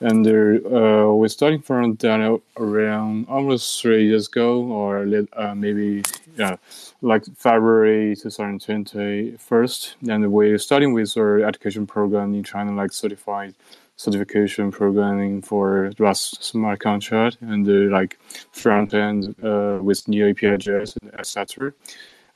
and 0.00 0.26
uh, 0.26 1.12
we're 1.12 1.28
starting 1.28 1.62
from 1.62 1.94
down 1.94 2.40
around 2.58 3.26
almost 3.28 3.80
three 3.80 4.06
years 4.06 4.28
ago, 4.28 4.62
or 4.64 5.06
uh, 5.32 5.54
maybe 5.54 6.02
yeah, 6.36 6.56
like 7.00 7.24
February 7.36 8.14
2020 8.14 9.36
first. 9.38 9.96
And 10.08 10.30
we're 10.30 10.58
starting 10.58 10.92
with 10.92 11.16
our 11.16 11.40
education 11.40 11.86
program 11.86 12.34
in 12.34 12.44
China, 12.44 12.72
like 12.72 12.92
certified 12.92 13.54
certification 13.96 14.70
programming 14.70 15.40
for 15.40 15.90
Rust 15.98 16.44
smart 16.44 16.80
contract 16.80 17.38
and 17.40 17.66
uh, 17.66 17.90
like 17.96 18.18
front 18.52 18.92
end 18.92 19.34
uh, 19.42 19.78
with 19.80 20.06
near-api-js 20.06 20.96
and 21.00 21.14
etc. 21.18 21.72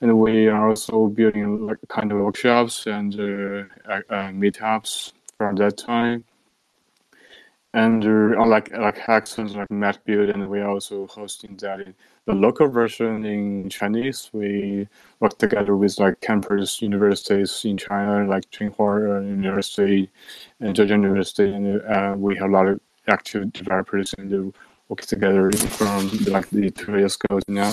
And 0.00 0.18
we 0.18 0.48
are 0.48 0.70
also 0.70 1.08
building 1.08 1.66
like 1.66 1.76
kind 1.88 2.10
of 2.10 2.20
workshops 2.20 2.86
and 2.86 3.14
uh, 3.14 3.64
uh, 3.86 4.30
meetups 4.32 5.12
from 5.36 5.56
that 5.56 5.76
time 5.76 6.24
and 7.72 8.04
uh, 8.04 8.44
like 8.46 8.70
like 8.72 8.98
like 9.08 9.68
MetaBUILD, 9.68 10.34
and 10.34 10.48
we're 10.48 10.66
also 10.66 11.06
hosting 11.06 11.56
that 11.58 11.80
in 11.80 11.94
the 12.26 12.34
local 12.34 12.68
version 12.68 13.24
in 13.24 13.68
Chinese. 13.68 14.30
We 14.32 14.88
work 15.20 15.38
together 15.38 15.76
with 15.76 15.98
like 15.98 16.20
campus 16.20 16.82
universities 16.82 17.64
in 17.64 17.76
China, 17.76 18.26
like 18.26 18.50
Tsinghua 18.50 19.24
University 19.24 20.10
and 20.58 20.74
Zhejiang 20.74 21.02
University, 21.02 21.52
and 21.52 21.80
uh, 21.82 22.14
we 22.16 22.36
have 22.36 22.50
a 22.50 22.52
lot 22.52 22.66
of 22.66 22.80
active 23.06 23.52
developers 23.52 24.14
and 24.18 24.52
work 24.88 25.02
together 25.02 25.50
from 25.52 26.08
like 26.26 26.50
the 26.50 26.70
two 26.70 26.98
years 26.98 27.16
ago 27.16 27.40
now. 27.46 27.72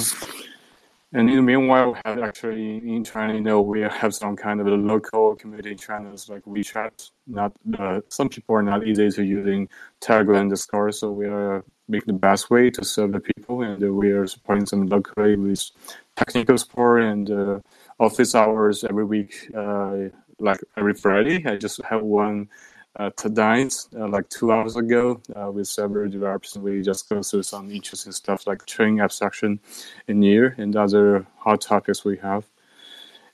And 1.13 1.29
in 1.29 1.37
the 1.37 1.41
meanwhile, 1.41 1.93
we 1.93 1.99
have 2.03 2.19
actually 2.19 2.77
in 2.77 3.03
China, 3.03 3.33
you 3.33 3.41
know, 3.41 3.61
we 3.61 3.79
have 3.81 4.13
some 4.13 4.35
kind 4.35 4.59
of 4.59 4.67
a 4.67 4.71
local 4.71 5.37
community 5.37 5.73
channels 5.73 6.27
like 6.27 6.43
WeChat. 6.43 7.11
Not 7.25 7.53
uh, 7.79 8.01
some 8.09 8.27
people 8.27 8.55
are 8.55 8.61
not 8.61 8.85
easy 8.85 9.09
to 9.09 9.23
using 9.23 9.69
Telegram 10.01 10.41
and 10.41 10.49
Discord, 10.49 10.95
so 10.95 11.11
we 11.11 11.25
are 11.25 11.63
making 11.87 12.13
the 12.13 12.19
best 12.19 12.49
way 12.49 12.69
to 12.71 12.83
serve 12.83 13.13
the 13.13 13.21
people, 13.21 13.61
and 13.61 13.81
uh, 13.81 13.87
we 13.93 14.11
are 14.11 14.27
supporting 14.27 14.65
them 14.65 14.87
locally 14.87 15.37
with 15.37 15.71
technical 16.17 16.57
support 16.57 17.03
and 17.03 17.31
uh, 17.31 17.59
office 17.99 18.35
hours 18.35 18.83
every 18.83 19.05
week, 19.05 19.49
uh, 19.55 20.09
like 20.39 20.59
every 20.75 20.93
Friday. 20.93 21.45
I 21.45 21.55
just 21.55 21.81
have 21.83 22.03
one 22.03 22.49
uh, 22.97 23.11
tonight, 23.15 23.73
uh, 23.97 24.07
like 24.07 24.27
two 24.29 24.51
hours 24.51 24.75
ago, 24.75 25.21
uh, 25.35 25.51
with 25.51 25.67
several 25.67 26.09
developers. 26.09 26.57
We 26.57 26.81
just 26.81 27.07
go 27.09 27.21
through 27.21 27.43
some 27.43 27.71
interesting 27.71 28.11
stuff 28.11 28.47
like 28.47 28.65
chain 28.65 28.99
abstraction 28.99 29.59
in 30.07 30.19
Near 30.19 30.55
and 30.57 30.75
other 30.75 31.25
hot 31.37 31.61
topics 31.61 32.03
we 32.03 32.17
have. 32.17 32.45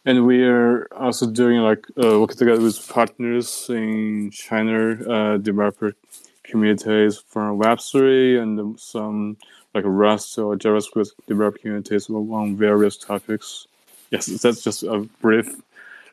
And 0.05 0.25
we 0.25 0.43
are 0.43 0.87
also 0.93 1.31
doing 1.31 1.61
like 1.61 1.87
uh, 1.97 2.19
working 2.19 2.37
together 2.37 2.61
with 2.61 2.87
partners 2.89 3.67
in 3.69 4.31
China, 4.31 4.91
uh, 5.09 5.37
developer 5.37 5.93
communities 6.43 7.23
from 7.25 7.57
Web3 7.57 8.41
and 8.41 8.79
some 8.79 9.37
like 9.73 9.85
Rust 9.87 10.37
or 10.37 10.55
JavaScript 10.57 11.11
developer 11.25 11.57
communities 11.57 12.09
on 12.09 12.57
various 12.57 12.97
topics. 12.97 13.67
Yes, 14.11 14.25
that's 14.25 14.61
just 14.61 14.83
a 14.83 15.07
brief 15.21 15.55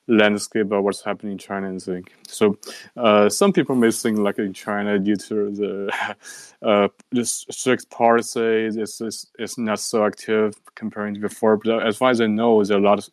landscape 0.07 0.73
of 0.73 0.83
what's 0.83 1.03
happening 1.03 1.33
in 1.33 1.39
China. 1.39 1.69
and 1.69 1.83
think 1.83 2.13
so. 2.27 2.59
Uh, 2.97 3.29
some 3.29 3.53
people 3.53 3.75
may 3.75 3.91
think 3.91 4.19
like 4.19 4.39
in 4.39 4.53
China, 4.53 4.99
due 4.99 5.17
to 5.17 5.51
the 5.51 6.17
uh, 6.63 6.89
strict 7.25 7.89
policy, 7.91 8.67
it's, 8.67 9.01
it's, 9.01 9.27
it's 9.39 9.59
not 9.59 9.79
so 9.81 10.05
active 10.05 10.55
comparing 10.75 11.15
to 11.15 11.21
before. 11.21 11.57
But 11.57 11.87
as 11.87 11.97
far 11.97 12.11
as 12.11 12.21
I 12.21 12.27
know, 12.27 12.63
there 12.65 12.77
are 12.77 12.81
a 12.81 12.83
lot 12.83 12.99
of 12.99 13.09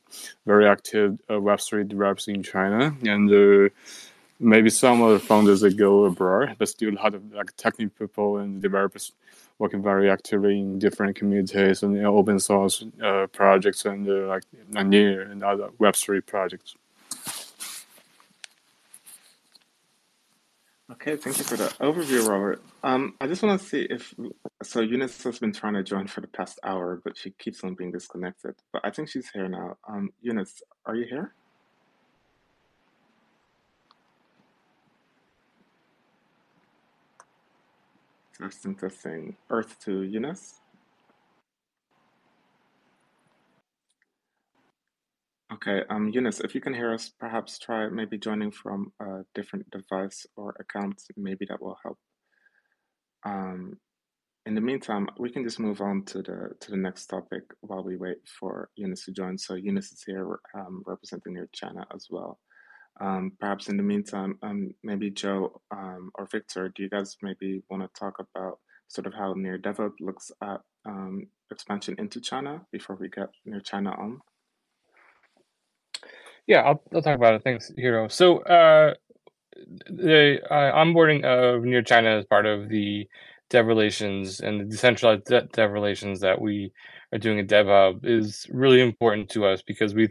very 0.45 0.67
active 0.67 1.19
uh, 1.29 1.33
Web3 1.33 1.87
developers 1.87 2.27
in 2.27 2.43
China, 2.43 2.95
and 3.03 3.31
uh, 3.31 3.69
maybe 4.39 4.69
some 4.69 5.01
of 5.01 5.11
the 5.11 5.19
founders 5.19 5.61
that 5.61 5.77
go 5.77 6.05
abroad, 6.05 6.55
but 6.57 6.69
still 6.69 6.89
a 6.89 6.95
lot 6.95 7.13
of 7.13 7.33
like 7.33 7.55
technical 7.57 8.07
people 8.07 8.37
and 8.37 8.61
developers 8.61 9.11
working 9.59 9.81
very 9.81 10.09
actively 10.09 10.59
in 10.59 10.79
different 10.79 11.15
communities 11.15 11.83
and 11.83 11.97
open 12.05 12.39
source 12.39 12.83
uh, 13.03 13.27
projects 13.27 13.85
and 13.85 14.07
uh, 14.07 14.27
like 14.27 14.43
Near 14.85 15.23
and 15.23 15.43
other 15.43 15.69
Web3 15.79 16.25
projects. 16.25 16.75
Okay, 20.89 21.17
thank 21.17 21.37
you 21.37 21.43
for 21.43 21.57
that 21.57 21.77
overview, 21.79 22.27
Robert. 22.27 22.61
Um, 22.81 23.15
I 23.19 23.27
just 23.27 23.43
want 23.43 23.59
to 23.59 23.67
see 23.67 23.81
if 23.89 24.13
so 24.63 24.79
Eunice 24.79 25.21
has 25.23 25.37
been 25.37 25.51
trying 25.51 25.73
to 25.73 25.83
join 25.83 26.07
for 26.07 26.21
the 26.21 26.27
past 26.27 26.59
hour, 26.63 27.01
but 27.03 27.17
she 27.17 27.31
keeps 27.31 27.63
on 27.63 27.75
being 27.75 27.91
disconnected. 27.91 28.55
But 28.71 28.83
I 28.85 28.91
think 28.91 29.09
she's 29.09 29.29
here 29.29 29.49
now. 29.49 29.77
Um, 29.87 30.11
Eunice, 30.21 30.61
are 30.85 30.95
you 30.95 31.05
here? 31.05 31.33
Testing, 38.39 38.75
testing. 38.75 39.35
Earth 39.49 39.79
to 39.85 40.03
Eunice. 40.03 40.59
Okay, 45.51 45.81
um, 45.89 46.09
Eunice, 46.09 46.41
if 46.41 46.53
you 46.53 46.61
can 46.61 46.73
hear 46.73 46.93
us, 46.93 47.09
perhaps 47.19 47.57
try 47.57 47.89
maybe 47.89 48.17
joining 48.19 48.51
from 48.51 48.91
a 49.01 49.21
different 49.33 49.65
device 49.71 50.27
or 50.35 50.53
account. 50.59 51.01
Maybe 51.15 51.47
that 51.49 51.61
will 51.61 51.77
help. 51.81 51.97
Um, 53.25 53.77
in 54.45 54.53
the 54.53 54.61
meantime, 54.61 55.07
we 55.17 55.31
can 55.31 55.43
just 55.43 55.59
move 55.59 55.81
on 55.81 56.05
to 56.05 56.19
the 56.19 56.49
to 56.59 56.71
the 56.71 56.77
next 56.77 57.07
topic 57.07 57.43
while 57.61 57.83
we 57.83 57.97
wait 57.97 58.17
for 58.39 58.69
Eunice 58.75 59.05
to 59.05 59.11
join. 59.11 59.37
So 59.37 59.55
Eunice 59.55 59.91
is 59.91 60.03
here 60.05 60.39
um, 60.53 60.83
representing 60.85 61.33
your 61.35 61.49
China 61.53 61.87
as 61.93 62.05
well. 62.09 62.39
Um, 62.99 63.31
perhaps 63.39 63.69
in 63.69 63.77
the 63.77 63.83
meantime, 63.83 64.37
um, 64.41 64.73
maybe 64.83 65.09
Joe 65.11 65.61
um, 65.71 66.11
or 66.15 66.27
Victor, 66.31 66.71
do 66.75 66.83
you 66.83 66.89
guys 66.89 67.17
maybe 67.21 67.61
want 67.69 67.83
to 67.83 67.99
talk 67.99 68.15
about 68.19 68.59
sort 68.87 69.07
of 69.07 69.13
how 69.13 69.33
Near 69.33 69.57
DevHub 69.57 69.91
looks 69.99 70.31
at 70.41 70.61
um, 70.85 71.27
expansion 71.51 71.95
into 71.97 72.19
China 72.21 72.61
before 72.71 72.97
we 72.99 73.09
get 73.09 73.27
Near 73.45 73.59
China 73.59 73.91
on? 73.91 74.19
Yeah, 76.47 76.61
I'll, 76.61 76.81
I'll 76.93 77.01
talk 77.01 77.15
about 77.15 77.33
it. 77.33 77.43
Thanks, 77.43 77.71
Hiro. 77.77 78.07
So, 78.07 78.39
uh, 78.39 78.93
the 79.89 80.39
uh, 80.49 80.71
onboarding 80.73 81.23
of 81.25 81.63
Near 81.63 81.81
China 81.81 82.17
as 82.17 82.25
part 82.25 82.45
of 82.45 82.69
the 82.69 83.07
dev 83.49 83.65
relations 83.65 84.39
and 84.39 84.59
the 84.59 84.65
decentralized 84.65 85.31
dev 85.53 85.71
relations 85.71 86.19
that 86.19 86.39
we 86.39 86.71
are 87.13 87.19
doing 87.19 87.39
at 87.39 87.47
DevHub 87.47 87.99
is 88.03 88.45
really 88.51 88.81
important 88.81 89.29
to 89.29 89.45
us 89.45 89.61
because 89.61 89.93
we 89.93 90.09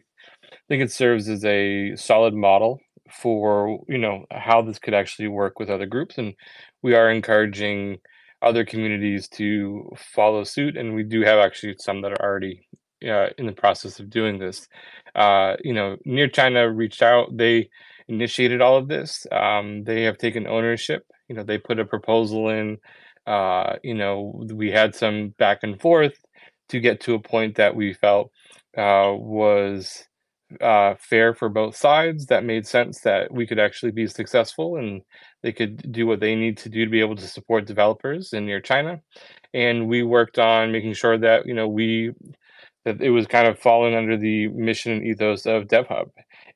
think 0.69 0.83
it 0.83 0.93
serves 0.93 1.29
as 1.29 1.45
a 1.45 1.95
solid 1.97 2.35
model 2.35 2.81
for 3.11 3.85
you 3.89 3.99
know 3.99 4.25
how 4.31 4.63
this 4.63 4.79
could 4.79 4.95
actually 4.95 5.29
work 5.29 5.59
with 5.59 5.71
other 5.71 5.87
groups, 5.87 6.19
and 6.19 6.35
we 6.83 6.95
are 6.95 7.11
encouraging 7.11 7.99
other 8.43 8.65
communities 8.65 9.29
to 9.29 9.91
follow 9.97 10.45
suit, 10.45 10.77
and 10.77 10.95
we 10.95 11.03
do 11.03 11.23
have 11.23 11.39
actually 11.39 11.75
some 11.79 12.03
that 12.03 12.13
are 12.13 12.23
already 12.23 12.61
uh, 13.07 13.29
in 13.39 13.47
the 13.47 13.53
process 13.53 13.99
of 14.01 14.11
doing 14.11 14.39
this. 14.39 14.69
Uh, 15.15 15.57
you 15.63 15.73
know, 15.73 15.97
Near 16.05 16.29
China 16.29 16.71
reached 16.71 17.03
out; 17.03 17.37
they 17.37 17.71
initiated 18.09 18.61
all 18.61 18.77
of 18.77 18.89
this. 18.89 19.27
Um, 19.33 19.85
they 19.85 20.03
have 20.03 20.19
taken 20.19 20.47
ownership. 20.47 21.05
You 21.29 21.37
know, 21.37 21.43
they 21.43 21.59
put 21.59 21.81
a 21.81 21.85
proposal 21.85 22.49
in. 22.51 22.79
Uh, 23.27 23.77
you 23.83 23.95
know, 23.95 24.45
we 24.55 24.71
had 24.71 24.95
some 24.95 25.35
back 25.39 25.61
and 25.63 25.81
forth 25.81 26.15
to 26.69 26.81
get 26.81 27.01
to 27.01 27.15
a 27.15 27.21
point 27.21 27.57
that 27.57 27.75
we 27.75 27.93
felt 27.93 28.31
uh, 28.77 29.13
was 29.17 30.05
uh, 30.61 30.95
fair 30.99 31.35
for 31.35 31.49
both 31.49 31.77
sides. 31.77 32.27
That 32.27 32.45
made 32.45 32.67
sense 32.67 33.01
that 33.01 33.33
we 33.33 33.47
could 33.47 33.59
actually 33.59 33.93
be 33.93 34.07
successful 34.07 34.77
and 34.77 35.03
they 35.43 35.53
could 35.53 35.93
do 35.93 36.07
what 36.07 36.21
they 36.21 36.35
need 36.35 36.59
to 36.59 36.69
do 36.69 36.85
to 36.85 36.91
be 36.91 37.01
able 37.01 37.17
to 37.17 37.27
support 37.27 37.67
developers 37.67 38.33
in 38.33 38.47
near 38.47 38.61
China. 38.61 39.01
And 39.55 39.89
we 39.89 40.03
worked 40.03 40.39
on 40.39 40.73
making 40.73 40.95
sure 40.95 41.19
that 41.19 41.47
you 41.47 41.55
know 41.55 41.69
we 41.69 42.13
that 42.85 43.01
it 43.01 43.11
was 43.11 43.27
kind 43.27 43.49
of 43.49 43.59
falling 43.59 43.95
under 43.97 44.17
the 44.17 44.47
mission 44.49 44.93
and 44.93 45.05
ethos 45.05 45.45
of 45.45 45.65
DevHub, 45.65 46.09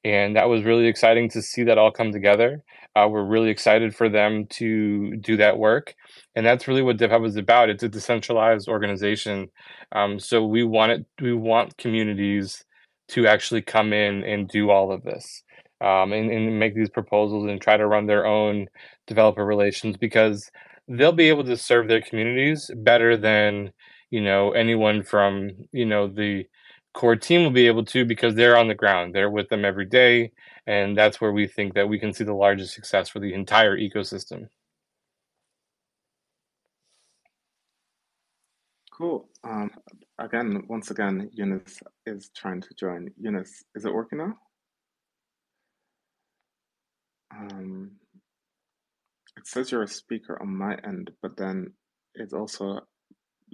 and 0.04 0.36
that 0.36 0.48
was 0.48 0.62
really 0.62 0.86
exciting 0.86 1.28
to 1.30 1.42
see 1.42 1.64
that 1.64 1.76
all 1.76 1.90
come 1.90 2.12
together. 2.12 2.62
Uh, 2.94 3.08
we're 3.10 3.24
really 3.24 3.50
excited 3.50 3.94
for 3.94 4.08
them 4.08 4.46
to 4.46 5.16
do 5.16 5.36
that 5.36 5.58
work, 5.58 5.94
and 6.36 6.46
that's 6.46 6.68
really 6.68 6.82
what 6.82 6.98
DevHub 6.98 7.26
is 7.26 7.36
about. 7.36 7.68
It's 7.68 7.82
a 7.82 7.88
decentralized 7.88 8.68
organization, 8.68 9.48
um, 9.92 10.20
so 10.20 10.46
we 10.46 10.62
want 10.62 10.92
it. 10.92 11.06
We 11.20 11.34
want 11.34 11.76
communities 11.76 12.64
to 13.10 13.26
actually 13.26 13.62
come 13.62 13.92
in 13.92 14.24
and 14.24 14.48
do 14.48 14.70
all 14.70 14.92
of 14.92 15.02
this 15.04 15.42
um, 15.80 16.12
and, 16.12 16.30
and 16.30 16.58
make 16.58 16.74
these 16.74 16.90
proposals 16.90 17.48
and 17.48 17.60
try 17.60 17.76
to 17.76 17.86
run 17.86 18.06
their 18.06 18.26
own 18.26 18.66
developer 19.06 19.44
relations 19.44 19.96
because 19.96 20.50
they'll 20.88 21.12
be 21.12 21.28
able 21.28 21.44
to 21.44 21.56
serve 21.56 21.88
their 21.88 22.02
communities 22.02 22.70
better 22.78 23.16
than 23.16 23.72
you 24.10 24.20
know 24.20 24.52
anyone 24.52 25.02
from 25.02 25.50
you 25.72 25.86
know 25.86 26.08
the 26.08 26.44
core 26.94 27.16
team 27.16 27.44
will 27.44 27.50
be 27.52 27.68
able 27.68 27.84
to 27.84 28.04
because 28.04 28.34
they're 28.34 28.56
on 28.58 28.68
the 28.68 28.74
ground 28.74 29.14
they're 29.14 29.30
with 29.30 29.48
them 29.48 29.64
every 29.64 29.86
day 29.86 30.32
and 30.66 30.96
that's 30.98 31.20
where 31.20 31.32
we 31.32 31.46
think 31.46 31.74
that 31.74 31.88
we 31.88 31.98
can 31.98 32.12
see 32.12 32.24
the 32.24 32.34
largest 32.34 32.74
success 32.74 33.08
for 33.08 33.20
the 33.20 33.32
entire 33.32 33.76
ecosystem 33.78 34.48
Cool. 38.92 39.28
Um, 39.44 39.70
again, 40.20 40.64
once 40.68 40.90
again, 40.92 41.30
Eunice 41.34 41.80
is 42.06 42.30
trying 42.36 42.62
to 42.62 42.68
join. 42.78 43.10
Eunice, 43.20 43.64
is 43.76 43.86
it 43.86 43.94
working 43.94 44.18
now? 44.20 44.34
Um, 47.36 47.92
it 49.36 49.46
says 49.46 49.72
you're 49.72 49.82
a 49.84 49.88
speaker 49.88 50.40
on 50.40 50.56
my 50.56 50.76
end, 50.84 51.12
but 51.22 51.36
then 51.36 51.72
it 52.14 52.32
also 52.34 52.80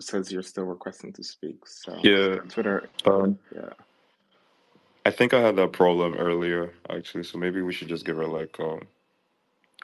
says 0.00 0.32
you're 0.32 0.42
still 0.42 0.64
requesting 0.64 1.12
to 1.14 1.24
speak. 1.24 1.66
So 1.66 1.96
Yeah. 2.02 2.36
Twitter, 2.48 2.88
Um, 3.06 3.38
yeah. 3.54 3.70
I 5.06 5.10
think 5.10 5.34
I 5.34 5.40
had 5.40 5.56
that 5.56 5.72
problem 5.72 6.14
earlier, 6.14 6.74
actually. 6.90 7.24
So 7.24 7.38
maybe 7.38 7.62
we 7.62 7.72
should 7.72 7.88
just 7.88 8.04
give 8.06 8.16
her 8.18 8.26
like 8.26 8.58
um, 8.60 8.82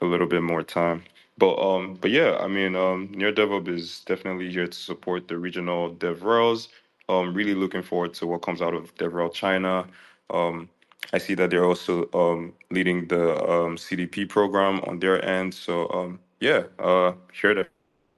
a 0.02 0.06
little 0.06 0.28
bit 0.28 0.42
more 0.42 0.64
time. 0.64 1.04
But 1.38 1.56
um, 1.58 1.96
but 2.00 2.10
yeah, 2.12 2.36
I 2.40 2.48
mean, 2.48 2.76
um, 2.76 3.10
Near 3.12 3.32
DevHub 3.32 3.68
is 3.68 4.02
definitely 4.02 4.50
here 4.52 4.68
to 4.68 4.78
support 4.78 5.28
the 5.28 5.38
regional 5.38 5.94
DevRels. 5.94 6.68
Um, 7.08 7.34
really 7.34 7.54
looking 7.54 7.82
forward 7.82 8.14
to 8.14 8.26
what 8.26 8.42
comes 8.42 8.62
out 8.62 8.74
of 8.74 8.94
DevRel 8.96 9.32
China. 9.32 9.86
Um, 10.30 10.68
I 11.12 11.18
see 11.18 11.34
that 11.34 11.50
they're 11.50 11.64
also 11.64 12.08
um, 12.14 12.54
leading 12.70 13.08
the 13.08 13.34
um, 13.44 13.76
CDP 13.76 14.28
program 14.28 14.80
on 14.86 15.00
their 15.00 15.24
end. 15.24 15.54
So 15.54 15.90
um, 15.90 16.20
yeah, 16.40 16.64
uh, 16.78 17.14
here 17.32 17.54
to 17.54 17.66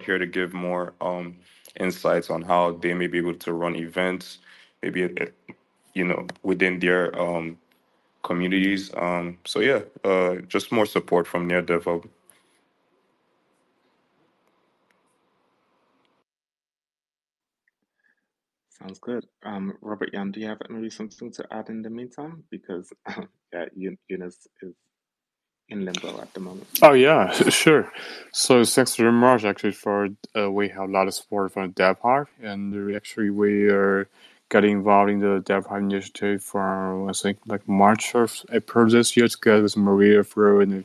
here 0.01 0.19
to 0.19 0.27
give 0.27 0.55
more 0.55 0.95
um, 1.01 1.37
insights 1.81 2.31
on 2.31 2.43
how 2.43 2.73
they 2.73 2.95
may 2.95 3.07
be 3.07 3.19
able 3.19 3.35
to 3.35 3.53
run 3.53 3.77
events, 3.77 4.39
maybe 4.83 5.09
you 5.95 6.05
know 6.05 6.27
within 6.43 6.81
their 6.81 7.19
um, 7.21 7.59
communities. 8.25 8.93
Um, 8.97 9.39
so 9.47 9.61
yeah, 9.61 9.83
uh, 10.05 10.37
just 10.49 10.73
more 10.73 10.87
support 10.87 11.29
from 11.29 11.49
Near 11.49 11.63
DevHub. 11.63 12.09
Sounds 18.71 18.99
good. 19.01 19.27
Um, 19.45 19.75
Robert 19.83 20.11
Yan, 20.15 20.33
do 20.33 20.41
you 20.41 20.49
have 20.49 20.59
maybe 20.71 20.91
something 20.91 21.33
to 21.33 21.47
add 21.53 21.71
in 21.71 21.83
the 21.83 21.91
meantime? 21.91 22.45
Because 22.51 22.93
um, 23.07 23.29
yeah, 23.55 23.67
Eu- 23.77 23.97
Eunice 24.09 24.49
is 24.63 24.75
in 25.71 25.85
limbo 25.85 26.21
at 26.21 26.35
the 26.35 26.41
moment. 26.41 26.69
Oh 26.83 26.95
yeah, 26.95 27.33
sure. 27.51 27.93
So 28.33 28.65
thanks 28.65 28.97
very 28.97 29.13
much 29.13 29.45
actually 29.45 29.73
for 29.73 30.11
uh, 30.37 30.51
we 30.51 30.69
have 30.71 30.89
a 30.91 30.93
lot 30.93 31.09
of 31.09 31.15
support 31.15 31.53
from 31.53 31.73
DevHub 31.75 32.27
and 32.43 32.97
actually 32.97 33.31
we 33.31 33.69
are 33.71 34.09
getting 34.51 34.73
involved 34.73 35.11
in 35.11 35.21
the 35.21 35.41
DevHub 35.41 35.79
initiative 35.79 36.43
from 36.43 37.09
I 37.09 37.13
think 37.13 37.39
like 37.47 37.67
March 37.69 38.15
or 38.15 38.29
April 38.53 38.89
this 38.89 39.17
year 39.17 39.29
together 39.29 39.63
with 39.63 39.77
Maria 39.77 40.23
Fro 40.25 40.61
and 40.61 40.75
if, 40.75 40.85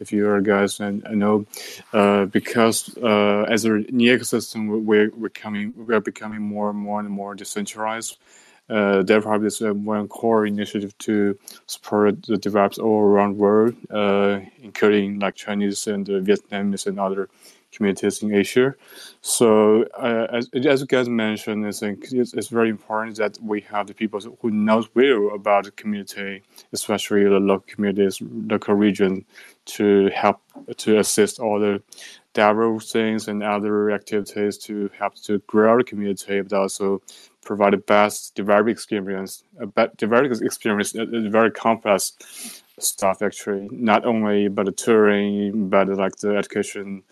if 0.00 0.12
you 0.12 0.28
are 0.28 0.40
guys 0.40 0.80
and 0.80 1.04
I 1.06 1.14
know 1.14 1.46
uh, 1.92 2.26
because 2.26 2.96
uh, 2.98 3.44
as 3.48 3.64
a 3.64 3.70
new 3.70 4.16
ecosystem 4.16 4.68
we're 4.68 5.10
we're 5.10 5.28
becoming 5.28 5.72
we're 5.76 6.00
becoming 6.00 6.42
more 6.42 6.70
and 6.70 6.78
more 6.78 7.00
and 7.00 7.10
more 7.10 7.34
decentralized. 7.34 8.18
Uh, 8.70 9.02
DevHub 9.02 9.46
is 9.46 9.62
uh, 9.62 9.72
one 9.72 10.06
core 10.08 10.44
initiative 10.44 10.96
to 10.98 11.38
support 11.66 12.22
the 12.24 12.36
developers 12.36 12.78
all 12.78 13.00
around 13.00 13.30
the 13.32 13.38
world, 13.38 13.74
uh, 13.88 14.40
including 14.62 15.18
like 15.20 15.34
Chinese 15.34 15.86
and 15.86 16.06
uh, 16.10 16.20
Vietnamese 16.20 16.86
and 16.86 17.00
other 17.00 17.30
communities 17.72 18.22
in 18.22 18.34
Asia. 18.34 18.74
So, 19.20 19.84
uh, 19.96 20.26
as, 20.32 20.48
as 20.54 20.80
you 20.80 20.86
guys 20.86 21.08
mentioned, 21.08 21.66
I 21.66 21.72
think 21.72 22.06
it's, 22.12 22.34
it's 22.34 22.48
very 22.48 22.70
important 22.70 23.16
that 23.16 23.38
we 23.42 23.60
have 23.62 23.86
the 23.86 23.94
people 23.94 24.20
who 24.40 24.50
knows 24.50 24.88
well 24.94 25.30
about 25.34 25.64
the 25.64 25.70
community, 25.72 26.42
especially 26.72 27.24
the 27.24 27.40
local 27.40 27.66
communities, 27.66 28.20
local 28.22 28.74
region, 28.74 29.24
to 29.66 30.08
help 30.14 30.40
to 30.78 30.98
assist 30.98 31.38
all 31.40 31.60
the 31.60 31.82
DevRel 32.34 32.82
things 32.90 33.28
and 33.28 33.42
other 33.42 33.90
activities 33.90 34.58
to 34.58 34.90
help 34.98 35.14
to 35.16 35.38
grow 35.46 35.78
the 35.78 35.84
community, 35.84 36.40
but 36.40 36.52
also 36.52 37.02
provide 37.44 37.72
the 37.72 37.78
best 37.78 38.34
developer 38.34 38.68
experience. 38.68 39.42
A 39.60 39.88
developer 39.96 40.44
experience 40.44 40.92
very 40.92 41.50
complex 41.50 42.62
stuff 42.82 43.22
actually, 43.22 43.68
not 43.72 44.04
only 44.04 44.46
about 44.46 44.66
the 44.66 44.72
touring, 44.72 45.68
but 45.68 45.88
like 45.88 46.16
the 46.16 46.36
education, 46.36 47.02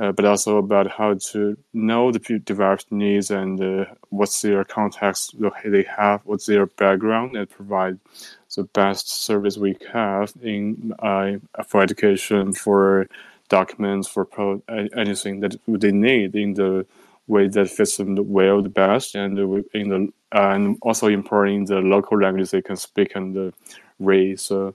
uh, 0.00 0.12
but 0.12 0.24
also 0.24 0.58
about 0.58 0.90
how 0.90 1.14
to 1.14 1.56
know 1.72 2.12
the 2.12 2.20
pe- 2.20 2.38
developers' 2.38 2.86
needs 2.90 3.30
and 3.30 3.62
uh, 3.62 3.84
what's 4.10 4.42
their 4.42 4.64
context 4.64 5.34
they 5.64 5.82
have, 5.84 6.20
what's 6.24 6.46
their 6.46 6.66
background, 6.66 7.36
and 7.36 7.48
provide 7.50 7.98
the 8.56 8.64
best 8.64 9.08
service 9.08 9.56
we 9.56 9.76
have 9.92 10.32
in 10.42 10.92
uh, 11.00 11.32
for 11.66 11.82
education, 11.82 12.52
for 12.52 13.08
documents, 13.48 14.08
for 14.08 14.24
pro- 14.24 14.62
anything 14.96 15.40
that 15.40 15.56
they 15.66 15.92
need 15.92 16.34
in 16.34 16.54
the 16.54 16.86
way 17.26 17.48
that 17.48 17.70
fits 17.70 17.96
them 17.96 18.16
well 18.28 18.62
the 18.62 18.68
best, 18.68 19.14
and 19.14 19.38
in 19.74 19.88
the 19.88 20.12
and 20.32 20.78
also 20.82 21.08
importing 21.08 21.64
the 21.64 21.80
local 21.80 22.20
language 22.20 22.50
they 22.50 22.62
can 22.62 22.76
speak 22.76 23.14
and 23.16 23.36
uh, 23.36 23.50
read. 23.98 24.38
So 24.40 24.74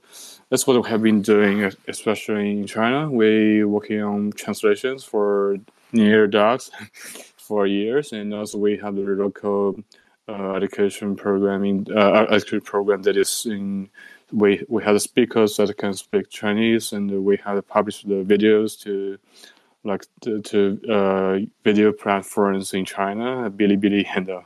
that's 0.49 0.67
what 0.67 0.81
we 0.81 0.89
have 0.89 1.01
been 1.01 1.21
doing, 1.21 1.71
especially 1.87 2.51
in 2.51 2.67
China. 2.67 3.09
We 3.09 3.63
working 3.63 4.01
on 4.01 4.31
translations 4.31 5.03
for 5.03 5.57
near 5.91 6.27
dogs 6.27 6.71
for 7.37 7.65
years, 7.65 8.11
and 8.11 8.33
also 8.33 8.57
we 8.57 8.77
have 8.77 8.95
the 8.95 9.01
local 9.01 9.79
uh, 10.27 10.53
education 10.53 11.15
programming 11.15 11.87
uh, 11.95 12.25
education 12.29 12.61
program 12.61 13.01
that 13.03 13.17
is 13.17 13.45
in. 13.45 13.89
We 14.31 14.63
we 14.67 14.83
have 14.83 14.99
speakers 15.01 15.57
that 15.57 15.75
can 15.77 15.93
speak 15.93 16.29
Chinese, 16.29 16.93
and 16.93 17.23
we 17.23 17.37
have 17.37 17.67
published 17.67 18.07
the 18.07 18.23
videos 18.23 18.79
to 18.81 19.17
like 19.83 20.05
to, 20.21 20.41
to 20.41 20.81
uh, 20.91 21.39
video 21.63 21.91
platforms 21.91 22.73
in 22.73 22.85
China, 22.85 23.51
Bilibili 23.51 24.05
and 24.15 24.29
uh, 24.29 24.41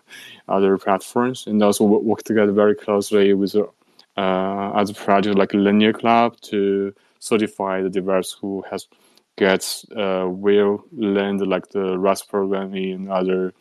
other 0.49 0.77
platforms, 0.77 1.47
and 1.47 1.63
also 1.63 1.85
work 1.85 2.23
together 2.23 2.51
very 2.51 2.75
closely 2.75 3.33
with 3.33 3.55
uh, 4.17 4.71
other 4.79 4.93
projects 4.93 5.37
like 5.37 5.53
Learn 5.53 5.77
NEAR 5.77 5.93
Club 5.93 6.39
to 6.41 6.93
certify 7.19 7.81
the 7.81 7.89
device 7.89 8.31
who 8.31 8.63
has 8.69 8.87
gets 9.39 9.85
uh, 9.95 10.25
will 10.27 10.83
land 10.91 11.39
like 11.47 11.69
the 11.69 11.97
Rust 11.97 12.29
programming 12.29 12.91
and 12.93 13.11
other 13.11 13.53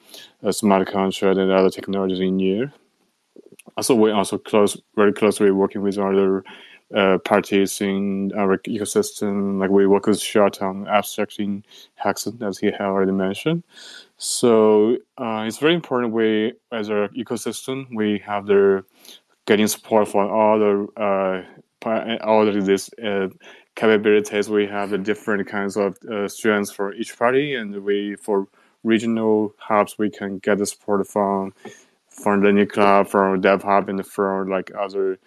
uh, 0.43 0.51
smart 0.51 0.89
contract 0.89 1.39
and 1.39 1.53
other 1.53 1.71
technologies 1.71 2.19
in 2.19 2.39
here. 2.39 2.73
Also, 3.77 3.95
we 3.95 4.11
also 4.11 4.39
close 4.39 4.77
very 4.97 5.13
closely 5.13 5.53
working 5.53 5.83
with 5.83 5.97
other 5.97 6.43
uh, 6.95 7.19
parties 7.19 7.81
in 7.81 8.33
our 8.37 8.59
ecosystem. 8.59 9.61
Like 9.61 9.71
we 9.71 9.87
work 9.87 10.07
with 10.07 10.21
Shot 10.21 10.61
on 10.63 10.89
abstracting 10.89 11.63
Hexon, 12.03 12.43
as 12.43 12.59
he 12.59 12.67
had 12.67 12.81
already 12.81 13.13
mentioned. 13.13 13.63
So 14.17 14.97
uh, 15.17 15.45
it's 15.47 15.59
very 15.59 15.75
important. 15.75 16.13
We, 16.13 16.55
as 16.73 16.91
our 16.91 17.09
ecosystem, 17.11 17.87
we 17.95 18.19
have 18.27 18.47
the 18.47 18.85
getting 19.49 19.67
support 19.67 20.07
for 20.07 20.25
all 20.29 20.59
the 20.59 20.73
uh, 21.07 22.17
all 22.23 22.47
of 22.47 22.67
these 22.67 22.91
uh, 23.03 23.29
capabilities. 23.75 24.51
We 24.51 24.67
have 24.67 24.91
the 24.91 24.99
different 24.99 25.49
kinds 25.49 25.77
of 25.77 25.97
uh, 26.05 26.29
strengths 26.29 26.71
for 26.71 26.93
each 26.93 27.19
party, 27.19 27.55
and 27.55 27.83
we 27.83 28.17
for 28.17 28.47
regional 28.85 29.55
hubs 29.59 29.97
we 29.99 30.11
can 30.11 30.39
get 30.39 30.59
the 30.59 30.67
support 30.67 31.09
from 31.09 31.55
from 32.11 32.43
the 32.43 32.67
club, 32.67 33.09
from 33.09 33.41
Dev 33.41 33.63
Hub, 33.63 33.89
and 33.89 34.07
from 34.07 34.51
like 34.51 34.71
other 34.79 35.19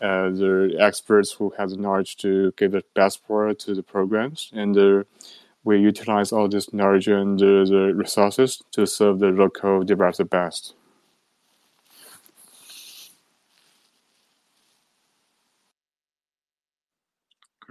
uh, 0.00 0.28
the 0.40 0.76
experts 0.78 1.32
who 1.32 1.52
have 1.58 1.70
the 1.70 1.76
knowledge 1.76 2.16
to 2.18 2.52
give 2.56 2.72
the 2.72 2.84
best 2.94 3.18
support 3.18 3.58
to 3.58 3.74
the 3.74 3.82
programs. 3.82 4.50
And 4.52 4.76
uh, 4.78 5.02
we 5.64 5.80
utilize 5.80 6.30
all 6.30 6.48
this 6.48 6.72
knowledge 6.72 7.08
and 7.08 7.40
uh, 7.42 7.64
the 7.64 7.92
resources 7.94 8.62
to 8.72 8.86
serve 8.86 9.18
the 9.18 9.28
local 9.28 9.82
developer 9.82 10.24
best. 10.24 10.74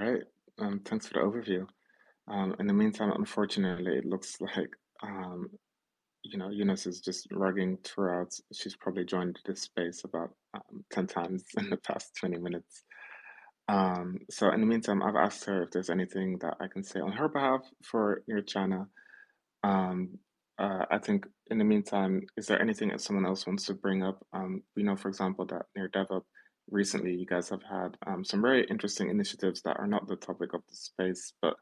Great. 0.04 0.24
Um, 0.60 0.82
thanks 0.84 1.08
for 1.08 1.14
the 1.14 1.20
overview. 1.22 1.66
Um, 2.28 2.56
in 2.60 2.68
the 2.68 2.74
meantime, 2.74 3.14
unfortunately, 3.16 3.98
it 3.98 4.06
looks 4.06 4.36
like 4.42 4.70
um, 5.02 5.50
you 6.24 6.38
know, 6.38 6.50
Eunice 6.50 6.86
is 6.88 7.00
just 7.00 7.30
rugging 7.32 7.78
throughout. 7.86 8.34
She's 8.54 8.76
probably 8.76 9.06
joined 9.06 9.40
this 9.46 9.62
space 9.62 10.04
about 10.04 10.32
um, 10.54 10.84
10 10.92 11.08
times 11.08 11.44
in 11.58 11.70
the 11.70 11.78
past 11.78 12.16
20 12.20 12.38
minutes. 12.38 12.84
Um, 13.70 14.20
so 14.30 14.52
in 14.52 14.60
the 14.60 14.68
meantime, 14.68 15.02
I've 15.02 15.16
asked 15.16 15.46
her 15.46 15.64
if 15.64 15.72
there's 15.72 15.90
anything 15.90 16.38
that 16.40 16.58
I 16.60 16.68
can 16.68 16.84
say 16.84 17.00
on 17.00 17.14
her 17.14 17.30
behalf 17.30 17.62
for 17.82 18.24
your 18.28 18.42
China. 18.42 18.88
Um, 19.64 20.18
uh, 20.60 20.86
I 20.92 20.98
think 20.98 21.26
in 21.50 21.60
the 21.60 21.64
meantime, 21.64 22.24
is 22.36 22.48
there 22.48 22.62
anything 22.62 22.90
that 22.90 23.00
someone 23.00 23.26
else 23.26 23.48
wants 23.48 23.66
to 23.68 23.74
bring 23.74 24.04
up? 24.04 24.26
Um, 24.34 24.64
we 24.76 24.84
know, 24.84 24.98
for 24.98 25.08
example, 25.08 25.46
that 25.46 25.66
near 25.78 25.90
DevHub 25.90 26.24
recently, 26.70 27.14
you 27.14 27.26
guys 27.26 27.50
have 27.50 27.64
had 27.64 27.98
um, 28.08 28.24
some 28.24 28.42
very 28.42 28.66
interesting 28.70 29.10
initiatives 29.10 29.62
that 29.64 29.78
are 29.80 29.88
not 29.88 30.08
the 30.08 30.16
topic 30.16 30.54
of 30.54 30.62
the 30.70 30.76
space, 30.76 31.34
but 31.42 31.56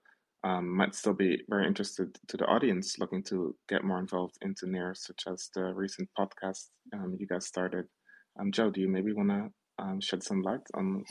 um, 0.43 0.75
might 0.75 0.95
still 0.95 1.13
be 1.13 1.39
very 1.49 1.67
interested 1.67 2.17
to 2.27 2.37
the 2.37 2.45
audience 2.45 2.97
looking 2.99 3.23
to 3.23 3.55
get 3.69 3.83
more 3.83 3.99
involved 3.99 4.37
into 4.41 4.67
NEAR, 4.67 4.93
such 4.95 5.23
as 5.27 5.49
the 5.53 5.73
recent 5.73 6.09
podcast 6.17 6.69
um, 6.93 7.15
you 7.19 7.27
guys 7.27 7.45
started. 7.45 7.85
Um, 8.39 8.51
Joe, 8.51 8.69
do 8.69 8.81
you 8.81 8.87
maybe 8.87 9.13
want 9.13 9.29
to 9.29 9.83
um, 9.83 10.01
shed 10.01 10.23
some 10.23 10.41
light 10.41 10.61
on? 10.73 11.03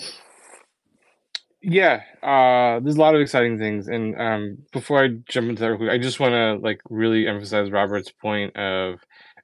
Yeah, 1.63 2.01
uh, 2.23 2.81
there's 2.81 2.97
a 2.97 3.01
lot 3.01 3.15
of 3.15 3.21
exciting 3.21 3.59
things, 3.59 3.89
and 3.89 4.19
um, 4.19 4.59
before 4.73 5.05
I 5.05 5.09
jump 5.29 5.51
into 5.51 5.63
that, 5.63 5.91
I 5.91 5.99
just 5.99 6.19
want 6.19 6.33
to 6.33 6.57
like 6.63 6.81
really 6.89 7.29
emphasize 7.29 7.71
Robert's 7.71 8.11
point 8.11 8.57
of, 8.57 9.01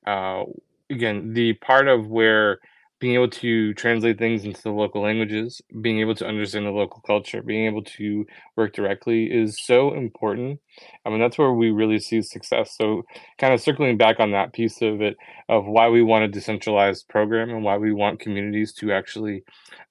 uh, 0.06 0.44
again, 0.90 1.34
the 1.34 1.52
part 1.54 1.88
of 1.88 2.08
where 2.08 2.58
being 2.98 3.14
able 3.14 3.28
to 3.28 3.74
translate 3.74 4.18
things 4.18 4.44
into 4.44 4.62
the 4.62 4.70
local 4.70 5.02
languages, 5.02 5.60
being 5.82 6.00
able 6.00 6.14
to 6.14 6.26
understand 6.26 6.64
the 6.64 6.70
local 6.70 7.02
culture, 7.06 7.42
being 7.42 7.66
able 7.66 7.82
to 7.82 8.26
work 8.56 8.72
directly 8.72 9.24
is 9.26 9.60
so 9.62 9.92
important. 9.94 10.60
I 11.04 11.10
mean, 11.10 11.20
that's 11.20 11.36
where 11.36 11.52
we 11.52 11.70
really 11.70 11.98
see 11.98 12.22
success. 12.22 12.74
So, 12.76 13.04
kind 13.38 13.52
of 13.52 13.60
circling 13.60 13.98
back 13.98 14.18
on 14.18 14.30
that 14.32 14.54
piece 14.54 14.80
of 14.80 15.02
it, 15.02 15.16
of 15.48 15.66
why 15.66 15.88
we 15.88 16.02
want 16.02 16.24
a 16.24 16.28
decentralized 16.28 17.06
program 17.08 17.50
and 17.50 17.62
why 17.62 17.76
we 17.76 17.92
want 17.92 18.20
communities 18.20 18.72
to 18.74 18.92
actually 18.92 19.44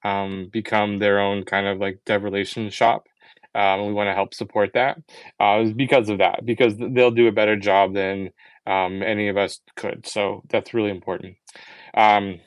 um, 0.04 0.48
become 0.52 0.98
their 0.98 1.20
own 1.20 1.44
kind 1.44 1.66
of 1.66 1.78
like 1.78 2.00
dev 2.06 2.24
relation 2.24 2.70
shop. 2.70 3.06
Um, 3.54 3.86
we 3.86 3.92
want 3.94 4.08
to 4.08 4.14
help 4.14 4.34
support 4.34 4.72
that 4.74 4.98
uh, 5.40 5.60
is 5.62 5.72
because 5.72 6.08
of 6.08 6.18
that, 6.18 6.44
because 6.44 6.74
they'll 6.76 7.10
do 7.10 7.28
a 7.28 7.32
better 7.32 7.56
job 7.56 7.94
than 7.94 8.30
um, 8.66 9.02
any 9.02 9.28
of 9.28 9.36
us 9.36 9.60
could. 9.76 10.06
So, 10.06 10.42
that's 10.50 10.74
really 10.74 10.90
important. 10.90 11.36
Um, 11.94 12.40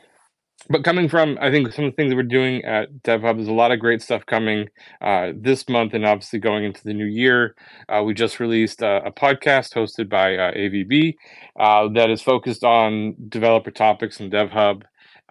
but 0.70 0.84
coming 0.84 1.10
from 1.10 1.38
i 1.42 1.52
think 1.52 1.72
some 1.74 1.86
of 1.86 1.92
the 1.92 1.96
things 1.96 2.10
that 2.10 2.16
we're 2.16 2.24
doing 2.24 2.64
at 2.66 2.92
devhub 3.04 3.36
there's 3.36 3.48
a 3.48 3.54
lot 3.54 3.72
of 3.72 3.80
great 3.80 4.02
stuff 4.02 4.26
coming 4.26 4.68
uh, 5.02 5.32
this 5.36 5.68
month 5.70 5.94
and 5.94 6.06
obviously 6.06 6.40
going 6.40 6.64
into 6.64 6.84
the 6.84 6.94
new 6.94 7.06
year. 7.06 7.56
Uh, 7.88 8.04
we 8.04 8.14
just 8.14 8.40
released 8.40 8.82
a, 8.82 9.06
a 9.06 9.12
podcast 9.12 9.74
hosted 9.74 10.10
by 10.10 10.36
uh, 10.36 10.52
avb 10.54 11.16
uh, 11.60 11.88
that 11.94 12.10
is 12.10 12.22
focused 12.22 12.64
on 12.64 13.16
developer 13.30 13.72
topics 13.72 14.20
in 14.20 14.30
devhub. 14.30 14.84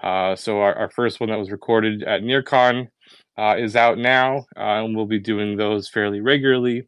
Uh, 0.02 0.34
so 0.36 0.60
our, 0.60 0.74
our, 0.76 0.90
first 0.90 1.18
one 1.18 1.28
that 1.28 1.38
was 1.38 1.50
recorded 1.50 2.04
at 2.04 2.22
nearcon 2.22 2.86
uh, 3.36 3.56
is 3.58 3.74
out 3.74 3.98
now 3.98 4.44
and 4.56 4.96
we'll 4.96 5.06
be 5.06 5.18
doing 5.18 5.56
those 5.56 5.88
fairly 5.88 6.20
regularly. 6.20 6.86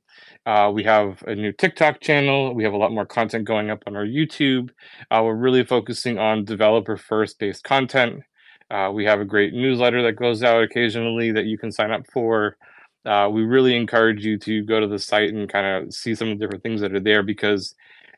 We 0.73 0.83
have 0.85 1.23
a 1.27 1.35
new 1.35 1.53
tiktok 1.53 2.01
channel. 2.01 2.55
We 2.55 2.65
have 2.65 2.73
a 2.73 2.77
lot 2.77 2.93
more 2.93 3.07
content 3.07 3.45
going 3.45 3.71
up 3.71 3.83
on 3.87 3.97
our 3.97 4.07
youtube. 4.07 4.71
We're 5.11 5.35
really 5.35 5.65
focusing 5.65 6.19
on 6.19 6.45
developer 6.45 6.97
first 6.97 7.39
based 7.39 7.65
content 7.65 8.23
uh, 8.71 8.91
we 8.93 9.05
have 9.05 9.21
a 9.21 9.25
great 9.25 9.53
newsletter 9.53 10.03
that 10.03 10.13
goes 10.13 10.43
out 10.43 10.63
occasionally 10.63 11.33
that 11.33 11.47
you 11.47 11.59
can 11.59 11.73
sign 11.73 11.91
up 11.91 12.07
for. 12.13 12.57
Uh, 13.05 13.29
we 13.33 13.43
really 13.43 13.77
encourage 13.77 14.25
you 14.25 14.39
to 14.39 14.63
go 14.65 14.79
to 14.79 14.87
the 14.87 14.99
site 14.99 15.33
and 15.33 15.51
kind 15.51 15.67
of 15.67 15.93
see 15.95 16.15
some 16.15 16.29
of 16.29 16.39
the 16.39 16.45
different 16.45 16.63
things 16.63 16.81
that 16.81 16.95
are 16.95 17.01
there 17.01 17.23
because 17.23 17.75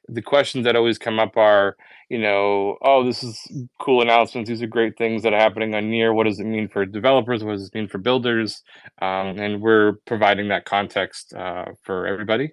the 0.08 0.22
questions 0.22 0.64
that 0.64 0.76
always 0.76 0.98
come 0.98 1.20
up 1.20 1.36
are, 1.36 1.76
you 2.08 2.18
know, 2.18 2.76
oh, 2.82 3.04
this 3.04 3.22
is 3.22 3.38
cool 3.80 4.02
announcements. 4.02 4.48
These 4.48 4.62
are 4.62 4.66
great 4.66 4.98
things 4.98 5.22
that 5.22 5.32
are 5.32 5.38
happening 5.38 5.74
on 5.74 5.88
Near. 5.88 6.12
What 6.12 6.24
does 6.24 6.40
it 6.40 6.44
mean 6.44 6.68
for 6.68 6.84
developers? 6.84 7.44
What 7.44 7.52
does 7.52 7.68
it 7.68 7.74
mean 7.74 7.88
for 7.88 7.98
builders? 7.98 8.62
Um, 9.00 9.38
and 9.38 9.62
we're 9.62 9.94
providing 10.06 10.48
that 10.48 10.64
context 10.64 11.32
uh, 11.34 11.66
for 11.82 12.06
everybody. 12.06 12.52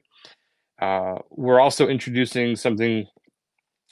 Uh, 0.80 1.16
we're 1.32 1.60
also 1.60 1.88
introducing 1.88 2.56
something 2.56 3.06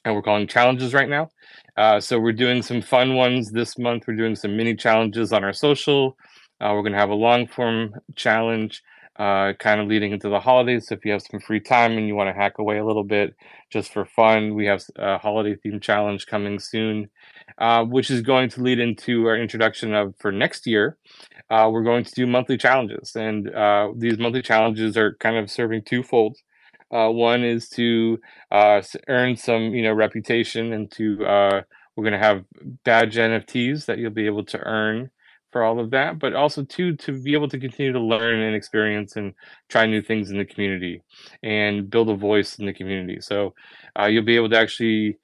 and 0.08 0.16
we're 0.16 0.22
calling 0.22 0.48
challenges 0.48 0.94
right 0.94 1.10
now. 1.10 1.30
Uh, 1.76 2.00
so 2.00 2.18
we're 2.18 2.32
doing 2.32 2.62
some 2.62 2.82
fun 2.82 3.16
ones 3.16 3.52
this 3.52 3.78
month. 3.78 4.06
We're 4.08 4.16
doing 4.16 4.36
some 4.36 4.56
mini 4.56 4.74
challenges 4.74 5.34
on 5.34 5.44
our 5.44 5.54
social. 5.54 6.18
Uh, 6.62 6.72
we're 6.74 6.82
going 6.82 6.94
to 6.94 6.98
have 6.98 7.10
a 7.10 7.16
long 7.16 7.46
form 7.46 7.94
challenge, 8.16 8.82
uh, 9.18 9.52
kind 9.60 9.82
of 9.82 9.88
leading 9.88 10.14
into 10.14 10.30
the 10.30 10.40
holidays. 10.40 10.88
So 10.88 10.96
if 10.96 11.04
you 11.04 11.12
have 11.12 11.22
some 11.22 11.42
free 11.42 11.60
time 11.60 11.98
and 11.98 12.08
you 12.08 12.16
want 12.16 12.30
to 12.30 12.42
hack 12.42 12.58
away 12.58 12.78
a 12.78 12.86
little 12.86 13.04
bit 13.04 13.36
just 13.70 13.92
for 13.92 14.06
fun, 14.06 14.56
we 14.56 14.66
have 14.66 14.82
a 14.96 15.18
holiday 15.18 15.56
theme 15.56 15.82
challenge 15.82 16.26
coming 16.26 16.58
soon, 16.58 17.10
uh, 17.58 17.84
which 17.84 18.10
is 18.10 18.22
going 18.22 18.50
to 18.52 18.62
lead 18.62 18.80
into 18.80 19.26
our 19.26 19.36
introduction 19.36 19.94
of 19.94 20.16
for 20.18 20.32
next 20.32 20.66
year. 20.66 20.98
Uh, 21.50 21.70
we're 21.72 21.84
going 21.84 22.06
to 22.06 22.12
do 22.12 22.26
monthly 22.26 22.58
challenges, 22.58 23.16
and 23.16 23.54
uh, 23.54 23.90
these 23.96 24.18
monthly 24.18 24.42
challenges 24.42 24.96
are 24.98 25.16
kind 25.16 25.36
of 25.36 25.52
serving 25.52 25.82
twofold. 25.84 26.38
Uh, 26.92 27.10
one 27.10 27.44
is 27.44 27.70
to 27.70 28.20
uh, 28.52 28.82
earn 29.08 29.36
some, 29.36 29.74
you 29.74 29.84
know, 29.84 29.94
reputation, 29.94 30.74
and 30.74 30.92
to 30.92 31.26
uh, 31.26 31.62
we're 31.96 32.04
going 32.04 32.14
to 32.14 32.26
have 32.26 32.46
badge 32.84 33.16
NFTs 33.16 33.86
that 33.86 33.98
you'll 33.98 34.12
be 34.12 34.26
able 34.26 34.46
to 34.46 34.60
earn 34.60 35.10
for 35.52 35.64
all 35.64 35.80
of 35.80 35.92
that. 35.92 36.20
But 36.20 36.34
also, 36.34 36.64
two, 36.64 36.96
to 36.98 37.22
be 37.22 37.34
able 37.34 37.50
to 37.50 37.60
continue 37.60 37.92
to 37.92 38.00
learn 38.00 38.40
and 38.40 38.56
experience 38.56 39.16
and 39.16 39.34
try 39.70 39.86
new 39.86 40.02
things 40.02 40.30
in 40.30 40.38
the 40.38 40.46
community 40.46 41.02
and 41.44 41.90
build 41.90 42.10
a 42.10 42.16
voice 42.16 42.60
in 42.60 42.66
the 42.66 42.74
community. 42.74 43.20
So 43.22 43.54
uh, 44.00 44.06
you'll 44.06 44.24
be 44.24 44.36
able 44.36 44.50
to 44.50 44.58
actually 44.58 45.18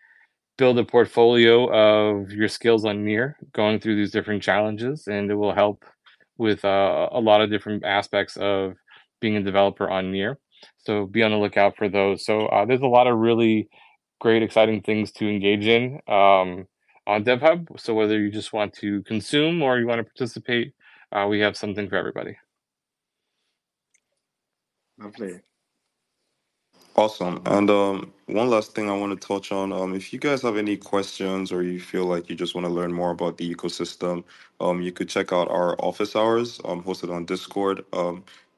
build 0.57 0.77
a 0.77 0.83
portfolio 0.83 1.67
of 1.71 2.31
your 2.31 2.47
skills 2.47 2.85
on 2.85 3.03
Near, 3.03 3.37
going 3.53 3.79
through 3.79 3.95
these 3.95 4.11
different 4.11 4.43
challenges, 4.43 5.07
and 5.07 5.29
it 5.29 5.35
will 5.35 5.53
help 5.53 5.85
with 6.37 6.63
uh, 6.65 7.09
a 7.11 7.19
lot 7.19 7.41
of 7.41 7.49
different 7.49 7.83
aspects 7.85 8.37
of 8.37 8.73
being 9.19 9.37
a 9.37 9.43
developer 9.43 9.89
on 9.89 10.11
Near. 10.11 10.39
So 10.77 11.05
be 11.05 11.23
on 11.23 11.31
the 11.31 11.37
lookout 11.37 11.77
for 11.77 11.89
those. 11.89 12.25
So 12.25 12.47
uh, 12.47 12.65
there's 12.65 12.81
a 12.81 12.87
lot 12.87 13.07
of 13.07 13.17
really 13.17 13.69
great, 14.19 14.43
exciting 14.43 14.81
things 14.81 15.11
to 15.13 15.27
engage 15.29 15.67
in 15.67 15.99
um, 16.07 16.67
on 17.05 17.23
DevHub. 17.23 17.79
So 17.79 17.93
whether 17.93 18.19
you 18.19 18.31
just 18.31 18.53
want 18.53 18.73
to 18.75 19.01
consume 19.03 19.61
or 19.61 19.79
you 19.79 19.87
want 19.87 19.99
to 19.99 20.03
participate, 20.03 20.73
uh, 21.11 21.27
we 21.29 21.39
have 21.41 21.57
something 21.57 21.89
for 21.89 21.95
everybody. 21.97 22.37
Lovely. 24.97 25.41
Awesome. 26.95 27.41
And 27.47 27.71
um, 27.71 28.13
one 28.27 28.51
last 28.51 28.75
thing 28.75 28.87
I 28.87 28.95
want 28.95 29.19
to 29.19 29.27
touch 29.27 29.51
on. 29.51 29.73
Um, 29.73 29.95
if 29.95 30.13
you 30.13 30.19
guys 30.19 30.43
have 30.43 30.57
any 30.57 30.77
questions 30.77 31.51
or 31.51 31.63
you 31.63 31.79
feel 31.79 32.05
like 32.05 32.29
you 32.29 32.35
just 32.35 32.53
want 32.53 32.67
to 32.67 32.73
learn 32.73 32.93
more 32.93 33.09
about 33.09 33.37
the 33.37 33.51
ecosystem, 33.51 34.23
um, 34.59 34.79
you 34.79 34.91
could 34.91 35.09
check 35.09 35.33
out 35.33 35.49
our 35.49 35.75
office 35.79 36.15
hours 36.15 36.61
um, 36.65 36.83
hosted 36.83 37.11
on 37.11 37.25
Discord. 37.25 37.83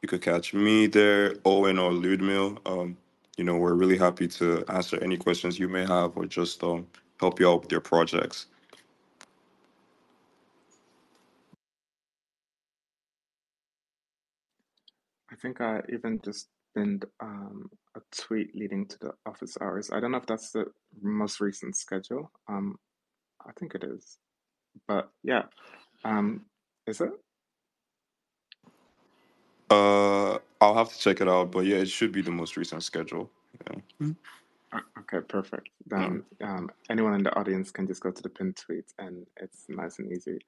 You 0.06 0.08
could 0.08 0.22
catch 0.22 0.54
me 0.54 0.86
there, 0.86 1.34
Owen 1.46 1.80
or 1.80 1.90
Ludmil. 1.90 2.60
Um, 2.68 2.96
you 3.38 3.44
know, 3.44 3.58
we're 3.58 3.74
really 3.74 3.98
happy 3.98 4.28
to 4.28 4.64
answer 4.68 5.04
any 5.04 5.18
questions 5.18 5.58
you 5.58 5.68
may 5.68 5.84
have 5.84 6.16
or 6.16 6.28
just 6.28 6.64
um, 6.64 6.86
help 7.20 7.40
you 7.40 7.50
out 7.50 7.64
with 7.64 7.72
your 7.72 7.82
projects. 7.82 8.46
I 15.32 15.36
think 15.42 15.60
I 15.60 15.82
even 15.92 16.22
just 16.24 16.50
pinned 16.78 17.06
um, 17.20 17.72
a 17.98 18.02
tweet 18.16 18.56
leading 18.56 18.86
to 18.86 18.98
the 19.00 19.12
office 19.26 19.58
hours. 19.60 19.90
I 19.92 20.00
don't 20.00 20.12
know 20.12 20.20
if 20.20 20.28
that's 20.28 20.52
the 20.52 20.66
most 21.02 21.42
recent 21.42 21.76
schedule. 21.76 22.30
Um, 22.48 22.76
I 23.44 23.54
think 23.60 23.74
it 23.74 23.84
is, 23.84 24.20
but 24.88 25.10
yeah, 25.24 25.46
um, 26.04 26.46
is 26.86 27.02
it? 27.02 27.10
Uh, 29.70 30.38
I'll 30.62 30.76
have 30.76 30.92
to 30.92 31.00
check 31.00 31.22
it 31.22 31.28
out, 31.28 31.52
but 31.52 31.66
yeah, 31.66 31.78
it 31.78 31.90
should 31.90 32.12
be 32.12 32.22
the 32.22 32.32
most 32.32 32.58
recent 32.58 32.84
schedule. 32.84 33.30
Yeah. 33.72 34.10
Okay, 35.00 35.20
perfect. 35.28 35.70
Then 35.88 36.24
um, 36.42 36.70
anyone 36.90 37.14
in 37.14 37.24
the 37.24 37.36
audience 37.38 37.72
can 37.72 37.88
just 37.88 38.02
go 38.02 38.12
to 38.12 38.22
the 38.22 38.30
pinned 38.30 38.58
tweet, 38.58 38.86
and 39.00 39.26
it's 39.38 39.66
nice 39.70 40.00
and 40.00 40.12
easy. 40.12 40.40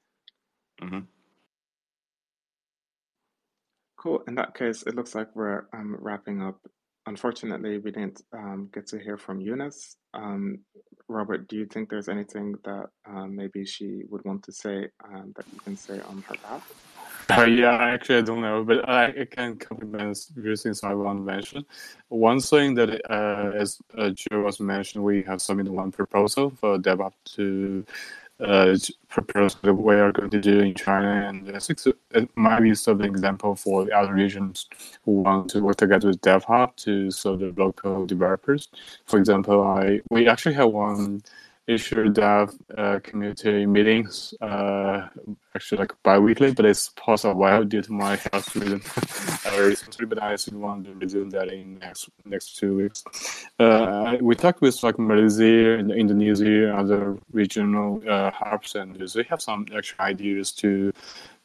Mm-hmm. 0.82 1.00
Cool. 3.98 4.24
In 4.28 4.36
that 4.36 4.56
case, 4.56 4.84
it 4.84 4.96
looks 4.96 5.16
like 5.16 5.28
we're 5.36 5.66
um, 5.74 5.96
wrapping 6.00 6.42
up. 6.42 6.60
Unfortunately, 7.06 7.78
we 7.78 7.92
didn't 7.92 8.22
um, 8.34 8.70
get 8.74 8.86
to 8.88 9.00
hear 9.00 9.18
from 9.18 9.40
Eunice. 9.40 9.96
Um, 10.14 10.60
Robert, 11.08 11.48
do 11.48 11.56
you 11.56 11.66
think 11.66 11.90
there's 11.90 12.10
anything 12.10 12.56
that 12.66 12.88
um, 13.08 13.36
maybe 13.36 13.66
she 13.66 14.02
would 14.10 14.24
want 14.26 14.44
to 14.44 14.52
say 14.52 14.90
um, 15.06 15.34
that 15.38 15.46
you 15.54 15.60
can 15.62 15.78
say 15.78 16.00
on 16.02 16.22
her 16.28 16.36
behalf? 16.36 16.97
Uh, 17.38 17.44
yeah, 17.44 17.76
actually, 17.76 18.20
I 18.20 18.22
don't 18.22 18.42
know, 18.42 18.64
but 18.64 18.88
I, 18.88 19.26
can 19.26 19.58
compliment 19.58 20.18
want 20.38 21.20
to 21.20 21.24
mention. 21.24 21.66
One 22.08 22.40
thing 22.40 22.74
that, 22.76 23.02
uh, 23.12 23.52
as 23.54 23.80
uh, 23.98 24.12
Joe 24.12 24.44
was 24.44 24.62
mentioned, 24.62 25.04
we 25.04 25.24
have 25.24 25.42
submitted 25.42 25.74
one 25.74 25.92
proposal 25.92 26.52
for 26.52 26.78
DevHub 26.78 27.12
to 27.36 27.86
uh, 28.40 28.78
propose 29.10 29.56
what 29.62 29.76
we 29.76 29.96
are 29.96 30.12
going 30.12 30.30
to 30.30 30.40
do 30.40 30.60
in 30.60 30.74
China, 30.74 31.28
and 31.28 31.56
I 31.56 31.60
think 31.60 31.80
it 32.12 32.30
might 32.38 32.62
be 32.62 32.74
sort 32.76 32.96
of 32.96 33.02
an 33.02 33.08
example 33.08 33.56
for 33.56 33.86
the 33.86 33.92
other 33.92 34.14
regions 34.14 34.68
who 35.04 35.24
want 35.24 35.50
to 35.50 35.62
work 35.62 35.78
together 35.78 36.08
with 36.08 36.22
DevHub 36.22 36.76
to 36.78 37.12
serve 37.12 37.40
the 37.40 37.54
local 37.58 38.06
developers. 38.06 38.70
For 39.06 39.18
example, 39.20 39.64
I 39.64 40.02
we 40.12 40.28
actually 40.28 40.56
have 40.56 40.70
one 40.70 41.24
issue 41.68 42.10
dev 42.10 42.50
uh, 42.78 43.00
community 43.04 43.66
meetings 43.66 44.34
uh, 44.42 45.08
actually 45.54 45.80
like 45.80 45.92
bi-weekly 46.02 46.52
but 46.54 46.66
it's 46.66 46.90
paused 46.96 47.26
a 47.26 47.34
while 47.34 47.64
due 47.64 47.82
to 47.82 47.92
my 47.92 48.16
health 48.32 48.56
reason. 48.56 48.82
Recently 49.60 50.06
but 50.06 50.22
i 50.22 50.36
still 50.36 50.60
want 50.60 50.86
to 50.86 50.94
resume 50.94 51.30
that 51.32 51.50
in 51.50 51.80
next 51.80 52.10
next 52.26 52.58
two 52.58 52.78
weeks. 52.78 53.04
Uh, 53.60 54.18
we 54.22 54.34
talked 54.36 54.62
with 54.62 54.82
like 54.82 54.98
malaysia 54.98 55.78
and 55.80 55.92
indonesia 55.92 56.76
other 56.76 57.18
regional 57.32 58.02
uh, 58.10 58.32
hubs 58.32 58.76
and 58.76 58.96
they 58.96 59.24
have 59.24 59.42
some 59.42 59.66
actual 59.76 60.06
ideas 60.06 60.52
to 60.52 60.94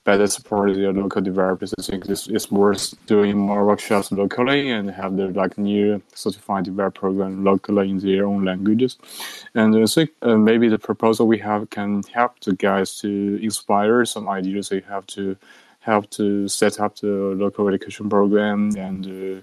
better 0.04 0.26
support 0.26 0.74
your 0.76 0.92
local 0.92 1.20
developers. 1.20 1.74
I 1.78 1.82
think 1.82 2.06
this 2.06 2.26
is 2.26 2.50
worth 2.50 2.94
doing 3.06 3.38
more 3.38 3.64
workshops 3.64 4.10
locally 4.10 4.70
and 4.70 4.90
have 4.90 5.16
the 5.16 5.28
like 5.28 5.56
new 5.58 6.02
certified 6.14 6.64
developer 6.64 7.00
program 7.00 7.44
locally 7.44 7.90
in 7.90 7.98
their 7.98 8.26
own 8.26 8.44
languages. 8.44 8.98
And 9.54 9.76
I 9.76 9.86
think 9.86 10.10
uh, 10.22 10.36
maybe 10.36 10.68
the 10.68 10.78
proposal 10.78 11.26
we 11.26 11.38
have 11.38 11.70
can 11.70 12.02
help 12.12 12.40
the 12.40 12.54
guys 12.54 12.98
to 13.00 13.38
inspire 13.42 14.04
some 14.04 14.28
ideas 14.28 14.68
they 14.68 14.80
have 14.88 15.06
to 15.08 15.36
help 15.80 16.10
to 16.10 16.48
set 16.48 16.80
up 16.80 16.96
the 16.96 17.34
local 17.36 17.68
education 17.68 18.08
program 18.08 18.70
and 18.76 19.06
uh, 19.06 19.40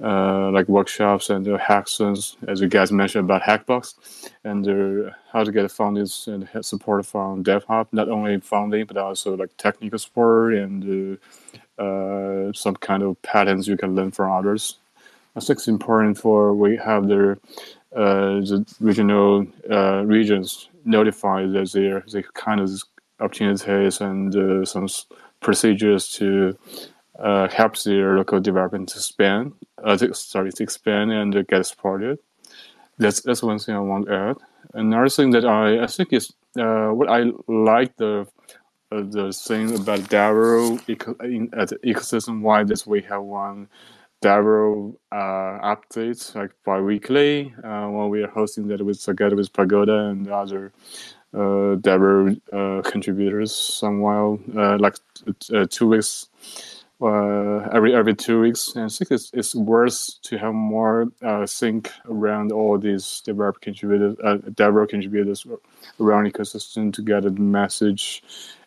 uh, 0.00 0.50
like 0.50 0.68
workshops 0.68 1.28
and 1.28 1.46
uh, 1.46 1.58
hackathons, 1.58 2.36
as 2.48 2.60
you 2.60 2.68
guys 2.68 2.90
mentioned 2.90 3.24
about 3.24 3.42
Hackbox, 3.42 3.94
and 4.44 4.66
uh, 4.66 5.10
how 5.30 5.44
to 5.44 5.52
get 5.52 5.70
funding 5.70 6.06
and 6.26 6.48
support 6.64 7.04
from 7.04 7.44
DevHub, 7.44 7.88
not 7.92 8.08
only 8.08 8.40
funding 8.40 8.86
but 8.86 8.96
also 8.96 9.36
like 9.36 9.50
technical 9.56 9.98
support 9.98 10.54
and 10.54 11.18
uh, 11.78 11.82
uh, 11.82 12.52
some 12.54 12.74
kind 12.76 13.02
of 13.02 13.20
patterns 13.22 13.68
you 13.68 13.76
can 13.76 13.94
learn 13.94 14.10
from 14.10 14.32
others. 14.32 14.78
I 15.36 15.40
think 15.40 15.58
it's 15.58 15.68
important 15.68 16.18
for 16.18 16.54
we 16.54 16.76
have 16.76 17.08
the 17.08 17.38
uh, 17.94 18.40
the 18.40 18.64
regional 18.80 19.46
regions 20.04 20.68
notify 20.84 21.46
that 21.46 21.70
there 21.72 22.02
the 22.08 22.22
kind 22.34 22.60
of 22.60 22.70
opportunities 23.20 24.00
and 24.00 24.66
some 24.66 24.88
procedures 25.40 26.08
to 26.08 26.56
uh, 27.18 27.48
helps 27.48 27.84
their 27.84 28.16
local 28.16 28.40
development 28.40 28.88
to 28.90 28.98
expand, 28.98 29.52
uh, 29.84 29.96
to, 29.98 30.14
sorry, 30.14 30.52
to 30.52 30.62
expand 30.62 31.12
and 31.12 31.36
uh, 31.36 31.42
get 31.42 31.66
supported. 31.66 32.18
That's 32.98 33.22
that's 33.22 33.42
one 33.42 33.58
thing 33.58 33.76
I 33.76 33.80
want 33.80 34.06
to 34.06 34.14
add. 34.14 34.36
Another 34.74 35.08
thing 35.08 35.30
that 35.32 35.44
I, 35.44 35.84
I 35.84 35.86
think 35.88 36.12
is 36.12 36.32
uh, 36.58 36.88
what 36.88 37.10
I 37.10 37.32
like 37.48 37.96
the 37.96 38.26
uh, 38.92 39.02
the 39.02 39.32
thing 39.32 39.74
about 39.74 40.00
DevRel 40.00 40.80
eco- 40.88 41.16
in, 41.24 41.50
at 41.56 41.68
the 41.70 41.76
ecosystem 41.78 42.42
why 42.42 42.64
this 42.64 42.86
we 42.86 43.02
have 43.02 43.22
one 43.22 43.68
DevRel 44.22 44.96
uh, 45.12 45.16
updates 45.74 46.34
like 46.34 46.52
bi-weekly 46.64 47.54
uh, 47.64 47.88
when 47.88 48.08
we 48.10 48.22
are 48.22 48.28
hosting 48.30 48.68
that 48.68 48.84
with 48.84 49.02
together 49.02 49.36
with 49.36 49.52
Pagoda 49.52 50.06
and 50.06 50.28
other 50.28 50.72
uh, 51.34 51.76
DevRel 51.76 52.40
uh, 52.52 52.82
contributors. 52.82 53.54
Some 53.54 54.00
while 54.00 54.40
like 54.78 54.96
uh, 55.54 55.66
two 55.70 55.88
weeks 55.88 56.28
uh, 57.02 57.68
every 57.72 57.94
every 57.94 58.14
two 58.14 58.40
weeks. 58.40 58.74
And 58.74 58.84
I 58.84 58.88
think 58.88 59.10
it's, 59.10 59.30
it's 59.32 59.54
worth 59.54 60.20
to 60.22 60.38
have 60.38 60.54
more 60.54 61.08
uh, 61.22 61.46
sync 61.46 61.90
around 62.08 62.52
all 62.52 62.78
these 62.78 63.22
developer 63.24 63.58
contributors, 63.58 64.16
uh, 64.24 64.36
developer 64.36 64.86
contributors 64.86 65.46
around 66.00 66.32
ecosystem 66.32 66.92
to 66.94 67.02
get 67.02 67.24
a 67.24 67.30
message 67.30 68.22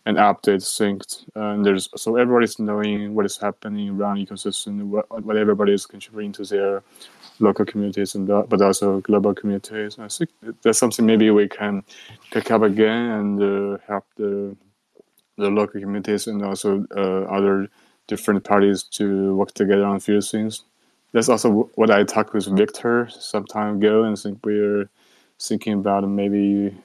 and 0.06 0.18
update 0.18 0.62
synced. 0.62 1.26
And 1.36 1.66
there's 1.66 1.90
so 1.96 2.16
everybody's 2.16 2.60
knowing 2.60 3.16
what 3.16 3.26
is 3.26 3.38
happening 3.38 3.90
around 3.90 4.18
ecosystem, 4.18 4.84
what, 4.84 5.10
what 5.26 5.38
everybody 5.38 5.74
is 5.74 5.86
contributing 5.86 6.34
to 6.34 6.44
their 6.44 6.84
local 7.40 7.66
communities 7.66 8.16
and 8.16 8.28
but 8.28 8.62
also 8.62 9.02
global 9.02 9.34
communities. 9.34 9.96
And 9.96 10.06
I 10.06 10.08
think 10.08 10.30
that's 10.62 10.78
something 10.78 11.06
maybe 11.06 11.30
we 11.32 11.48
can 11.48 11.84
pick 12.32 12.52
up 12.52 12.62
again 12.62 13.12
and 13.12 13.42
uh, 13.42 13.78
help 13.88 14.06
the 14.18 14.56
the 15.38 15.50
local 15.50 15.82
communities 15.82 16.28
and 16.28 16.44
also 16.44 16.86
uh, 16.96 17.24
other 17.24 17.68
different 18.08 18.44
parties 18.44 18.84
to 18.84 19.36
work 19.36 19.54
together 19.54 19.86
on 19.86 19.96
a 19.96 20.00
few 20.00 20.22
things. 20.22 20.64
That's 21.12 21.30
also 21.30 21.70
what 21.76 21.92
I 21.92 22.04
talked 22.04 22.34
with 22.34 22.46
Victor 22.46 23.08
some 23.10 23.46
time 23.46 23.78
ago, 23.78 24.04
and 24.04 24.18
I 24.18 24.20
think 24.20 24.40
we're 24.44 24.90
thinking 25.40 25.74
about 25.74 26.08
maybe 26.08 26.38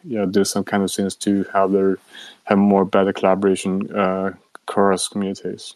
you 0.05 0.18
know 0.18 0.27
do 0.27 0.45
some 0.45 0.64
kind 0.64 0.83
of 0.83 0.93
things 0.93 1.14
to 1.16 1.45
have 1.53 1.73
there 1.73 1.99
have 2.45 2.59
more 2.59 2.85
better 2.85 3.12
collaboration 3.12 3.95
uh, 3.95 4.33
across 4.55 5.09
communities. 5.09 5.75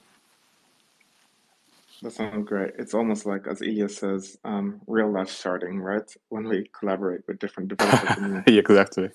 That 2.02 2.12
sounds 2.12 2.46
great. 2.46 2.72
It's 2.78 2.92
almost 2.92 3.24
like, 3.24 3.46
as 3.46 3.60
Illia 3.60 3.90
says, 3.90 4.36
um, 4.44 4.78
real 4.86 5.10
life 5.10 5.28
sharding, 5.28 5.80
right? 5.80 6.04
When 6.28 6.46
we 6.46 6.68
collaborate 6.78 7.26
with 7.26 7.38
different 7.38 7.70
developers. 7.70 8.14
communities. 8.14 8.58
exactly. 8.58 9.10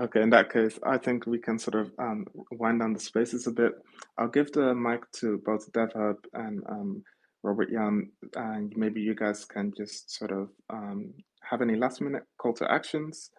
Okay, 0.00 0.22
in 0.22 0.30
that 0.30 0.50
case, 0.50 0.78
I 0.82 0.96
think 0.96 1.26
we 1.26 1.38
can 1.38 1.58
sort 1.58 1.74
of 1.74 1.92
um, 1.98 2.26
wind 2.52 2.80
down 2.80 2.94
the 2.94 3.00
spaces 3.00 3.46
a 3.46 3.50
bit. 3.50 3.72
I'll 4.16 4.28
give 4.28 4.50
the 4.50 4.74
mic 4.74 5.02
to 5.16 5.42
both 5.44 5.70
DevHub 5.72 6.16
and 6.32 6.62
um, 6.70 7.02
Robert 7.42 7.70
Jan, 7.70 8.10
and 8.34 8.72
maybe 8.76 9.02
you 9.02 9.14
guys 9.14 9.44
can 9.44 9.74
just 9.76 10.10
sort 10.16 10.32
of 10.32 10.48
um, 10.70 11.12
have 11.42 11.60
any 11.60 11.76
last 11.76 12.00
minute 12.00 12.22
call 12.38 12.54
to 12.54 12.72
actions. 12.72 13.30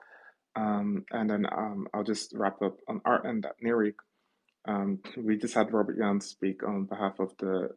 Um, 0.56 1.04
and 1.12 1.28
then 1.32 1.48
um, 1.52 1.88
I'll 1.96 2.04
just 2.04 2.32
wrap 2.36 2.62
up 2.62 2.78
on 2.88 3.02
our 3.06 3.26
end 3.26 3.48
at 3.48 3.56
NEARWeek. 3.66 3.96
Um, 4.68 5.00
we 5.18 5.38
just 5.38 5.56
had 5.56 5.74
Robert 5.74 5.98
Jan 5.98 6.22
speak 6.22 6.62
on 6.62 6.86
behalf 6.86 7.20
of 7.20 7.32
the 7.40 7.70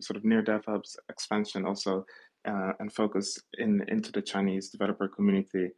sort 0.00 0.16
of 0.16 0.24
near 0.24 0.44
DevHub's 0.44 0.96
expansion 1.08 1.66
also 1.66 2.06
uh, 2.46 2.72
and 2.78 2.92
focus 2.92 3.40
in 3.58 3.82
into 3.88 4.12
the 4.12 4.22
Chinese 4.22 4.70
developer 4.70 5.08
community 5.08 5.70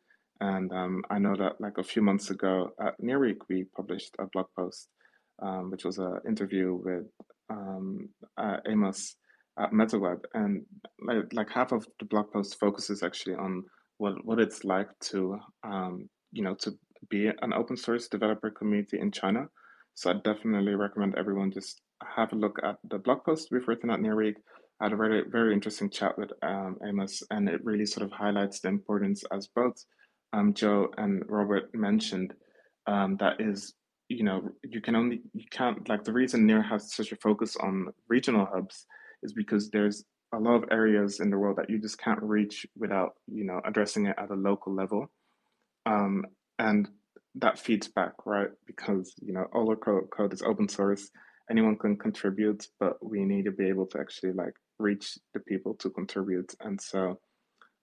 and 0.43 0.73
um, 0.73 1.05
I 1.09 1.21
know 1.21 1.37
that 1.37 1.61
like 1.61 1.79
a 1.79 1.85
few 1.85 2.03
months 2.03 2.31
ago 2.31 2.73
at 2.85 3.01
NEARWeek, 3.01 3.37
we 3.49 3.67
published 3.77 4.17
a 4.19 4.27
blog 4.27 4.47
post, 4.59 4.89
um, 5.41 5.71
which 5.71 5.85
was 5.85 5.99
an 5.99 6.19
interview 6.27 6.75
with 6.85 7.05
um, 7.49 8.09
uh, 8.37 8.57
Amos 8.69 9.15
at 9.57 9.71
MetaWeb. 9.71 10.19
And 10.35 10.65
like, 11.07 11.33
like 11.33 11.49
half 11.49 11.71
of 11.71 11.87
the 12.01 12.07
blog 12.07 12.33
post 12.33 12.59
focuses 12.59 13.05
actually 13.05 13.37
on 13.37 13.63
what, 13.99 14.15
what 14.25 14.41
it's 14.41 14.65
like 14.65 14.89
to, 15.13 15.39
um, 15.63 16.09
you 16.33 16.43
know, 16.43 16.57
to 16.57 16.73
be 17.09 17.29
an 17.29 17.53
open 17.53 17.77
source 17.77 18.09
developer 18.09 18.51
community 18.51 18.99
in 18.99 19.13
China. 19.13 19.47
So 19.95 20.11
I 20.11 20.15
definitely 20.15 20.75
recommend 20.75 21.15
everyone 21.17 21.53
just 21.53 21.83
have 22.17 22.33
a 22.33 22.37
look 22.37 22.59
at 22.65 22.79
the 22.91 22.99
blog 22.99 23.23
post 23.25 23.51
we've 23.53 23.69
written 23.69 23.91
at 23.91 24.01
NEARWeek. 24.01 24.35
I 24.81 24.87
had 24.87 24.93
a 24.93 24.97
very, 24.97 25.23
very 25.31 25.55
interesting 25.55 25.89
chat 25.89 26.19
with 26.19 26.33
um, 26.43 26.79
Amos, 26.85 27.23
and 27.31 27.49
it 27.49 27.65
really 27.65 27.87
sort 27.87 28.05
of 28.05 28.11
highlights 28.11 28.59
the 28.59 28.71
importance 28.71 29.23
as 29.33 29.47
both 29.55 29.77
um, 30.33 30.55
Joe 30.55 30.89
and 30.97 31.23
Robert 31.29 31.75
mentioned, 31.75 32.35
um, 32.87 33.17
that 33.19 33.41
is, 33.41 33.75
you 34.09 34.25
know, 34.25 34.49
you 34.65 34.81
can 34.81 34.97
only, 34.97 35.23
you 35.35 35.45
can't, 35.51 35.89
like 35.89 36.05
the 36.05 36.13
reason 36.13 36.47
NEAR 36.47 36.63
has 36.63 36.95
such 36.95 37.13
a 37.13 37.17
focus 37.17 37.57
on 37.57 37.89
regional 38.09 38.47
hubs 38.47 38.87
is 39.23 39.33
because 39.33 39.71
there's 39.71 40.05
a 40.33 40.39
lot 40.39 40.55
of 40.55 40.65
areas 40.71 41.21
in 41.21 41.31
the 41.31 41.39
world 41.39 41.59
that 41.59 41.69
you 41.69 41.79
just 41.79 41.99
can't 41.99 42.23
reach 42.23 42.67
without 42.77 43.13
you 43.27 43.45
know 43.45 43.61
addressing 43.65 44.07
it 44.07 44.17
at 44.19 44.31
a 44.31 44.35
local 44.35 44.75
level. 44.75 45.11
Um, 45.87 46.25
and 46.59 46.89
that 47.37 47.59
feeds 47.59 47.89
back 47.89 48.13
right? 48.25 48.49
Because 48.67 49.15
you 49.21 49.33
know 49.33 49.47
all 49.53 49.69
our 49.69 49.77
code, 49.77 50.11
code 50.11 50.33
is 50.33 50.43
open 50.43 50.69
source. 50.69 51.11
Anyone 51.51 51.77
can 51.77 51.97
contribute 51.97 52.67
but 52.81 53.05
we 53.05 53.25
need 53.25 53.45
to 53.45 53.53
be 53.53 53.69
able 53.69 53.87
to 53.87 54.01
actually 54.01 54.33
like 54.33 54.55
reach 54.79 55.19
the 55.35 55.41
people 55.41 55.75
to 55.75 55.91
contribute. 55.91 56.55
And 56.61 56.81
so 56.81 57.19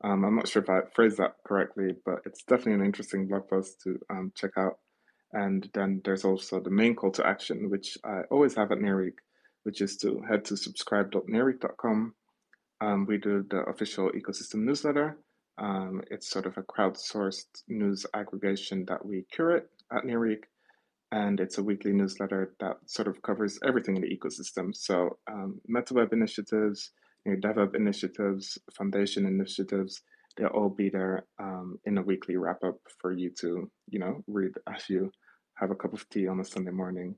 um, 0.04 0.24
i'm 0.24 0.36
not 0.36 0.47
sure 0.47 0.62
if 0.62 0.70
i 0.70 0.80
phrased 0.93 1.18
that 1.18 1.36
correctly 1.45 1.95
but 2.06 2.20
it's 2.26 2.43
definitely 2.43 2.74
an 2.74 2.86
interesting 2.86 3.28
blog 3.28 3.47
post 3.50 3.82
to 3.82 4.00
um, 4.10 4.32
check 4.36 4.52
out 4.58 4.80
and 5.32 5.70
then 5.74 6.02
there's 6.06 6.26
also 6.26 6.60
the 6.60 6.70
main 6.70 6.95
call 6.95 7.12
to 7.12 7.26
action 7.26 7.70
which 7.70 7.97
i 8.04 8.22
always 8.32 8.56
have 8.56 8.72
at 8.72 8.80
nearweek 8.80 9.20
which 9.64 9.82
is 9.82 9.97
to 9.97 10.22
head 10.30 10.45
to 10.45 10.56
subscribe.nearweek.com 10.56 12.14
um, 12.82 13.06
we 13.06 13.18
do 13.18 13.45
the 13.50 13.62
official 13.64 14.12
ecosystem 14.12 14.64
newsletter. 14.64 15.18
Um, 15.58 16.02
it's 16.10 16.30
sort 16.30 16.45
of 16.45 16.58
a 16.58 16.64
crowdsourced 16.64 17.64
news 17.68 18.06
aggregation 18.14 18.86
that 18.86 19.06
we 19.06 19.26
curate 19.32 19.70
at 19.91 20.06
Nearweek, 20.06 20.43
and 21.12 21.39
it's 21.39 21.58
a 21.58 21.64
weekly 21.64 21.91
newsletter 21.91 22.54
that 22.62 22.78
sort 22.86 23.10
of 23.10 23.22
covers 23.22 23.60
everything 23.66 23.97
in 23.97 24.04
the 24.04 24.18
ecosystem. 24.18 24.74
So, 24.74 25.18
um, 25.30 25.60
MetaWeb 25.70 26.14
initiatives, 26.14 26.91
you 27.26 27.36
know, 27.36 27.38
DevHub 27.38 27.76
initiatives, 27.76 28.58
Foundation 28.74 29.26
initiatives, 29.26 30.02
they'll 30.38 30.48
all 30.48 30.70
be 30.70 30.90
there 30.90 31.26
um, 31.40 31.80
in 31.86 31.98
a 31.98 32.02
weekly 32.02 32.38
wrap 32.38 32.64
up 32.64 32.78
for 33.00 33.12
you 33.12 33.30
to, 33.42 33.70
you 33.90 34.00
know, 34.00 34.24
read 34.28 34.52
as 34.74 34.90
you 34.90 35.12
have 35.56 35.72
a 35.72 35.76
cup 35.76 35.94
of 35.94 36.08
tea 36.10 36.28
on 36.28 36.40
a 36.40 36.46
Sunday 36.46 36.72
morning. 36.72 37.16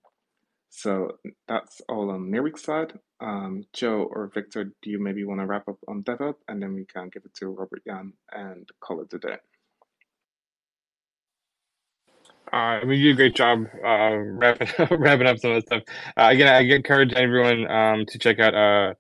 So 0.70 1.18
that's 1.48 1.82
all 1.90 2.10
on 2.10 2.32
Nearweek's 2.32 2.64
side. 2.64 2.94
Um, 3.20 3.64
Joe 3.74 4.10
or 4.10 4.32
Victor, 4.34 4.72
do 4.82 4.90
you 4.90 5.00
maybe 5.00 5.26
want 5.26 5.42
to 5.42 5.46
wrap 5.46 5.68
up 5.68 5.78
on 5.88 6.02
DevHub 6.04 6.36
and 6.48 6.62
then 6.62 6.74
we 6.74 6.86
can 6.86 7.10
give 7.10 7.24
it 7.26 7.34
to 7.36 7.50
Robert 7.50 7.84
Jan 7.86 8.14
and 8.32 8.68
call 8.80 9.02
it 9.02 9.14
a 9.14 9.20
day? 9.20 9.36
Uh, 12.54 12.56
I 12.56 12.84
mean, 12.84 13.00
you 13.00 13.10
did 13.10 13.14
a 13.14 13.16
great 13.16 13.36
job 13.36 13.66
uh, 13.86 14.16
wrapping 14.16 14.68
wrapping 14.98 15.28
up 15.28 15.40
some 15.40 15.52
of 15.52 15.64
the 15.64 15.68
stuff. 15.68 15.84
Uh, 16.18 16.30
again, 16.32 16.48
I 16.48 16.60
encourage 16.76 17.14
everyone 17.14 17.70
um, 17.70 18.06
to 18.08 18.18
check 18.18 18.40
out 18.40 18.96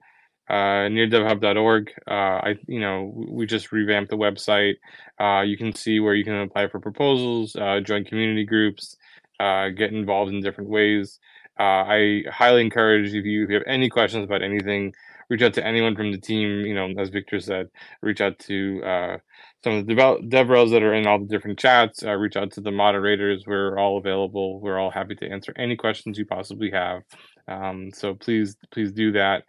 uh, 0.49 0.89
neardevhub.org. 0.89 1.91
Uh, 2.07 2.13
I, 2.13 2.55
you 2.67 2.79
know, 2.79 3.13
we 3.29 3.45
just 3.45 3.71
revamped 3.71 4.09
the 4.09 4.17
website. 4.17 4.75
Uh, 5.19 5.41
you 5.41 5.57
can 5.57 5.73
see 5.73 5.99
where 5.99 6.13
you 6.15 6.23
can 6.23 6.35
apply 6.41 6.67
for 6.67 6.79
proposals, 6.79 7.55
uh, 7.55 7.79
join 7.79 8.03
community 8.03 8.45
groups, 8.45 8.97
uh, 9.39 9.69
get 9.69 9.93
involved 9.93 10.33
in 10.33 10.41
different 10.41 10.69
ways. 10.69 11.19
Uh, 11.59 11.83
I 11.87 12.23
highly 12.31 12.61
encourage 12.61 13.13
if 13.13 13.25
you, 13.25 13.43
if 13.43 13.49
you 13.49 13.55
have 13.55 13.63
any 13.67 13.89
questions 13.89 14.23
about 14.25 14.41
anything, 14.41 14.93
reach 15.29 15.41
out 15.41 15.53
to 15.53 15.65
anyone 15.65 15.95
from 15.95 16.11
the 16.11 16.17
team. 16.17 16.65
You 16.65 16.73
know, 16.75 16.89
as 16.97 17.09
Victor 17.09 17.39
said, 17.39 17.69
reach 18.01 18.19
out 18.19 18.37
to 18.39 18.81
uh, 18.83 19.17
some 19.63 19.73
of 19.73 19.85
the 19.85 19.93
develop, 19.93 20.21
DevRels 20.23 20.71
that 20.71 20.83
are 20.83 20.93
in 20.93 21.07
all 21.07 21.19
the 21.19 21.27
different 21.27 21.59
chats. 21.59 22.03
Reach 22.03 22.35
out 22.35 22.51
to 22.53 22.61
the 22.61 22.71
moderators. 22.71 23.45
We're 23.45 23.77
all 23.77 23.97
available. 23.97 24.59
We're 24.59 24.79
all 24.79 24.91
happy 24.91 25.15
to 25.15 25.29
answer 25.29 25.53
any 25.55 25.75
questions 25.75 26.17
you 26.17 26.25
possibly 26.25 26.71
have. 26.71 27.03
Um, 27.47 27.91
so 27.93 28.15
please, 28.15 28.57
please 28.71 28.91
do 28.91 29.11
that. 29.13 29.43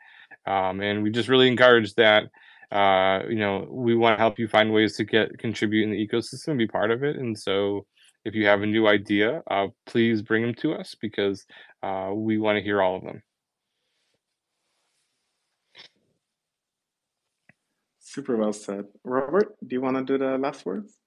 Um, 0.46 0.80
and 0.80 1.02
we 1.02 1.10
just 1.10 1.28
really 1.28 1.48
encourage 1.48 1.94
that. 1.94 2.24
Uh, 2.70 3.28
you 3.28 3.36
know, 3.36 3.66
we 3.70 3.94
want 3.94 4.16
to 4.16 4.18
help 4.18 4.38
you 4.38 4.48
find 4.48 4.72
ways 4.72 4.96
to 4.96 5.04
get 5.04 5.38
contribute 5.38 5.84
in 5.84 5.90
the 5.90 6.08
ecosystem, 6.08 6.56
be 6.56 6.66
part 6.66 6.90
of 6.90 7.04
it. 7.04 7.16
And 7.16 7.38
so, 7.38 7.84
if 8.24 8.34
you 8.34 8.46
have 8.46 8.62
a 8.62 8.66
new 8.66 8.88
idea, 8.88 9.42
uh, 9.50 9.66
please 9.84 10.22
bring 10.22 10.42
them 10.42 10.54
to 10.54 10.72
us 10.72 10.96
because 10.98 11.44
uh, 11.82 12.10
we 12.14 12.38
want 12.38 12.56
to 12.56 12.62
hear 12.62 12.80
all 12.80 12.96
of 12.96 13.02
them. 13.02 13.22
Super 17.98 18.36
well 18.36 18.52
said. 18.52 18.86
Robert, 19.04 19.56
do 19.66 19.74
you 19.74 19.80
want 19.80 19.96
to 19.96 20.04
do 20.04 20.18
the 20.18 20.38
last 20.38 20.64
words? 20.66 21.01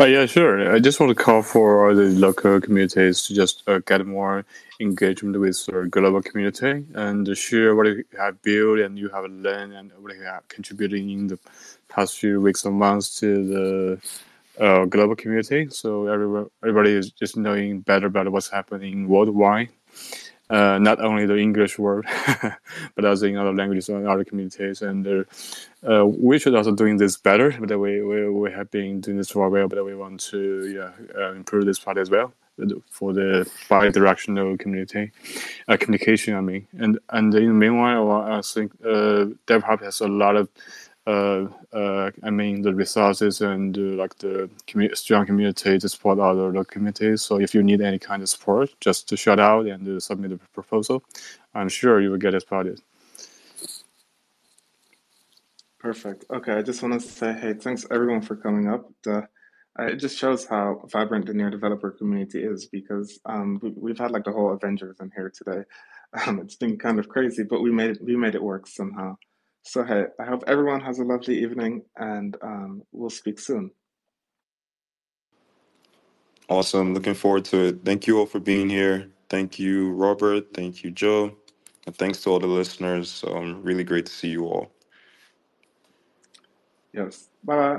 Yeah, 0.00 0.26
sure. 0.26 0.74
I 0.74 0.80
just 0.80 1.00
want 1.00 1.16
to 1.16 1.24
call 1.24 1.42
for 1.42 1.94
the 1.94 2.04
local 2.04 2.60
communities 2.60 3.22
to 3.24 3.34
just 3.34 3.62
uh, 3.68 3.80
get 3.80 4.06
more 4.06 4.44
engagement 4.80 5.40
with 5.40 5.66
the 5.66 5.88
global 5.90 6.22
community 6.22 6.84
and 6.94 7.36
share 7.36 7.74
what 7.76 7.86
you 7.86 8.04
have 8.18 8.42
built 8.42 8.80
and 8.80 8.98
you 8.98 9.08
have 9.10 9.24
learned 9.24 9.72
and 9.74 9.92
what 10.00 10.14
you 10.16 10.22
have 10.22 10.46
contributed 10.48 11.00
in 11.00 11.28
the 11.28 11.38
past 11.88 12.18
few 12.18 12.40
weeks 12.42 12.66
or 12.66 12.72
months 12.72 13.20
to 13.20 13.46
the 13.48 14.02
uh, 14.64 14.84
global 14.86 15.16
community. 15.16 15.68
So 15.70 16.08
everybody, 16.08 16.50
everybody 16.62 16.92
is 16.92 17.10
just 17.12 17.36
knowing 17.36 17.80
better 17.80 18.08
about 18.08 18.30
what's 18.32 18.50
happening 18.50 19.08
worldwide 19.08 19.70
uh, 20.50 20.78
not 20.78 21.00
only 21.00 21.26
the 21.26 21.36
English 21.36 21.78
word, 21.78 22.06
but 22.94 23.04
also 23.04 23.26
in 23.26 23.36
other 23.36 23.52
languages 23.52 23.88
and 23.88 24.06
other 24.06 24.24
communities. 24.24 24.82
And 24.82 25.06
uh, 25.06 25.24
uh, 25.88 26.04
we 26.06 26.38
should 26.38 26.54
also 26.54 26.72
doing 26.72 26.96
this 26.96 27.16
better. 27.16 27.50
But 27.58 27.78
we, 27.78 28.02
we, 28.02 28.28
we 28.28 28.52
have 28.52 28.70
been 28.70 29.00
doing 29.00 29.16
this 29.16 29.30
for 29.30 29.46
a 29.46 29.50
while, 29.50 29.68
but 29.68 29.84
we 29.84 29.94
want 29.94 30.20
to 30.32 30.66
yeah, 30.66 30.90
uh, 31.18 31.32
improve 31.32 31.66
this 31.66 31.78
part 31.78 31.98
as 31.98 32.10
well 32.10 32.32
for 32.88 33.12
the 33.12 33.50
bi-directional 33.68 34.56
community 34.56 35.10
uh, 35.68 35.76
communication. 35.76 36.36
I 36.36 36.40
mean, 36.40 36.66
and 36.78 36.98
and 37.10 37.34
in 37.34 37.46
the 37.48 37.52
meanwhile, 37.52 38.10
I 38.10 38.40
think 38.42 38.72
uh, 38.84 39.26
DevHub 39.46 39.82
has 39.82 40.00
a 40.00 40.08
lot 40.08 40.36
of 40.36 40.48
uh, 40.48 40.48
uh, 40.48 40.83
I 41.06 42.30
mean, 42.30 42.62
the 42.62 42.74
resources 42.74 43.40
and 43.40 43.76
uh, 43.76 43.80
like 44.02 44.16
the 44.18 44.48
commu- 44.66 44.96
strong 44.96 45.26
community 45.26 45.78
to 45.78 45.88
support 45.88 46.18
other 46.18 46.46
local 46.46 46.64
communities. 46.64 47.22
So 47.22 47.40
if 47.40 47.54
you 47.54 47.62
need 47.62 47.80
any 47.80 47.98
kind 47.98 48.22
of 48.22 48.28
support, 48.28 48.70
just 48.80 49.08
to 49.08 49.16
shout 49.16 49.38
out 49.38 49.66
and 49.66 49.86
uh, 49.86 50.00
submit 50.00 50.32
a 50.32 50.38
proposal. 50.52 51.02
I'm 51.54 51.68
sure 51.68 52.00
you 52.00 52.10
will 52.10 52.18
get 52.18 52.34
it 52.34 52.42
spotted. 52.42 52.80
Perfect. 55.78 56.24
Okay, 56.32 56.52
I 56.52 56.62
just 56.62 56.82
want 56.82 56.94
to 56.94 57.06
say, 57.06 57.34
hey, 57.34 57.52
thanks 57.52 57.84
everyone 57.90 58.22
for 58.22 58.36
coming 58.36 58.68
up. 58.68 58.90
The, 59.02 59.28
uh, 59.78 59.84
it 59.84 59.96
just 59.96 60.16
shows 60.16 60.46
how 60.46 60.80
vibrant 60.90 61.26
the 61.26 61.34
near 61.34 61.50
developer 61.50 61.90
community 61.90 62.42
is 62.42 62.66
because 62.66 63.18
um, 63.26 63.60
we, 63.76 63.90
have 63.90 63.98
had 63.98 64.10
like 64.10 64.24
the 64.24 64.32
whole 64.32 64.52
Avengers 64.52 64.96
in 65.00 65.10
here 65.14 65.30
today. 65.30 65.64
Um, 66.28 66.38
it's 66.38 66.54
been 66.54 66.78
kind 66.78 67.00
of 67.00 67.08
crazy, 67.08 67.42
but 67.42 67.60
we 67.60 67.72
made 67.72 67.90
it, 67.90 67.98
we 68.00 68.14
made 68.14 68.36
it 68.36 68.42
work 68.42 68.68
somehow. 68.68 69.16
So, 69.64 69.82
hey, 69.82 70.04
I 70.20 70.24
hope 70.24 70.44
everyone 70.46 70.80
has 70.82 70.98
a 70.98 71.04
lovely 71.04 71.42
evening 71.42 71.82
and 71.96 72.36
um, 72.42 72.82
we'll 72.92 73.10
speak 73.10 73.40
soon. 73.40 73.70
Awesome. 76.48 76.92
Looking 76.92 77.14
forward 77.14 77.46
to 77.46 77.68
it. 77.68 77.78
Thank 77.84 78.06
you 78.06 78.18
all 78.18 78.26
for 78.26 78.40
being 78.40 78.68
here. 78.68 79.08
Thank 79.30 79.58
you, 79.58 79.92
Robert. 79.92 80.52
Thank 80.52 80.84
you, 80.84 80.90
Joe. 80.90 81.34
And 81.86 81.96
thanks 81.96 82.22
to 82.22 82.30
all 82.30 82.38
the 82.38 82.46
listeners. 82.46 83.24
Um, 83.26 83.62
really 83.62 83.84
great 83.84 84.06
to 84.06 84.12
see 84.12 84.28
you 84.28 84.44
all. 84.46 84.70
Yes. 86.92 87.30
Bye 87.42 87.56
bye. 87.56 87.72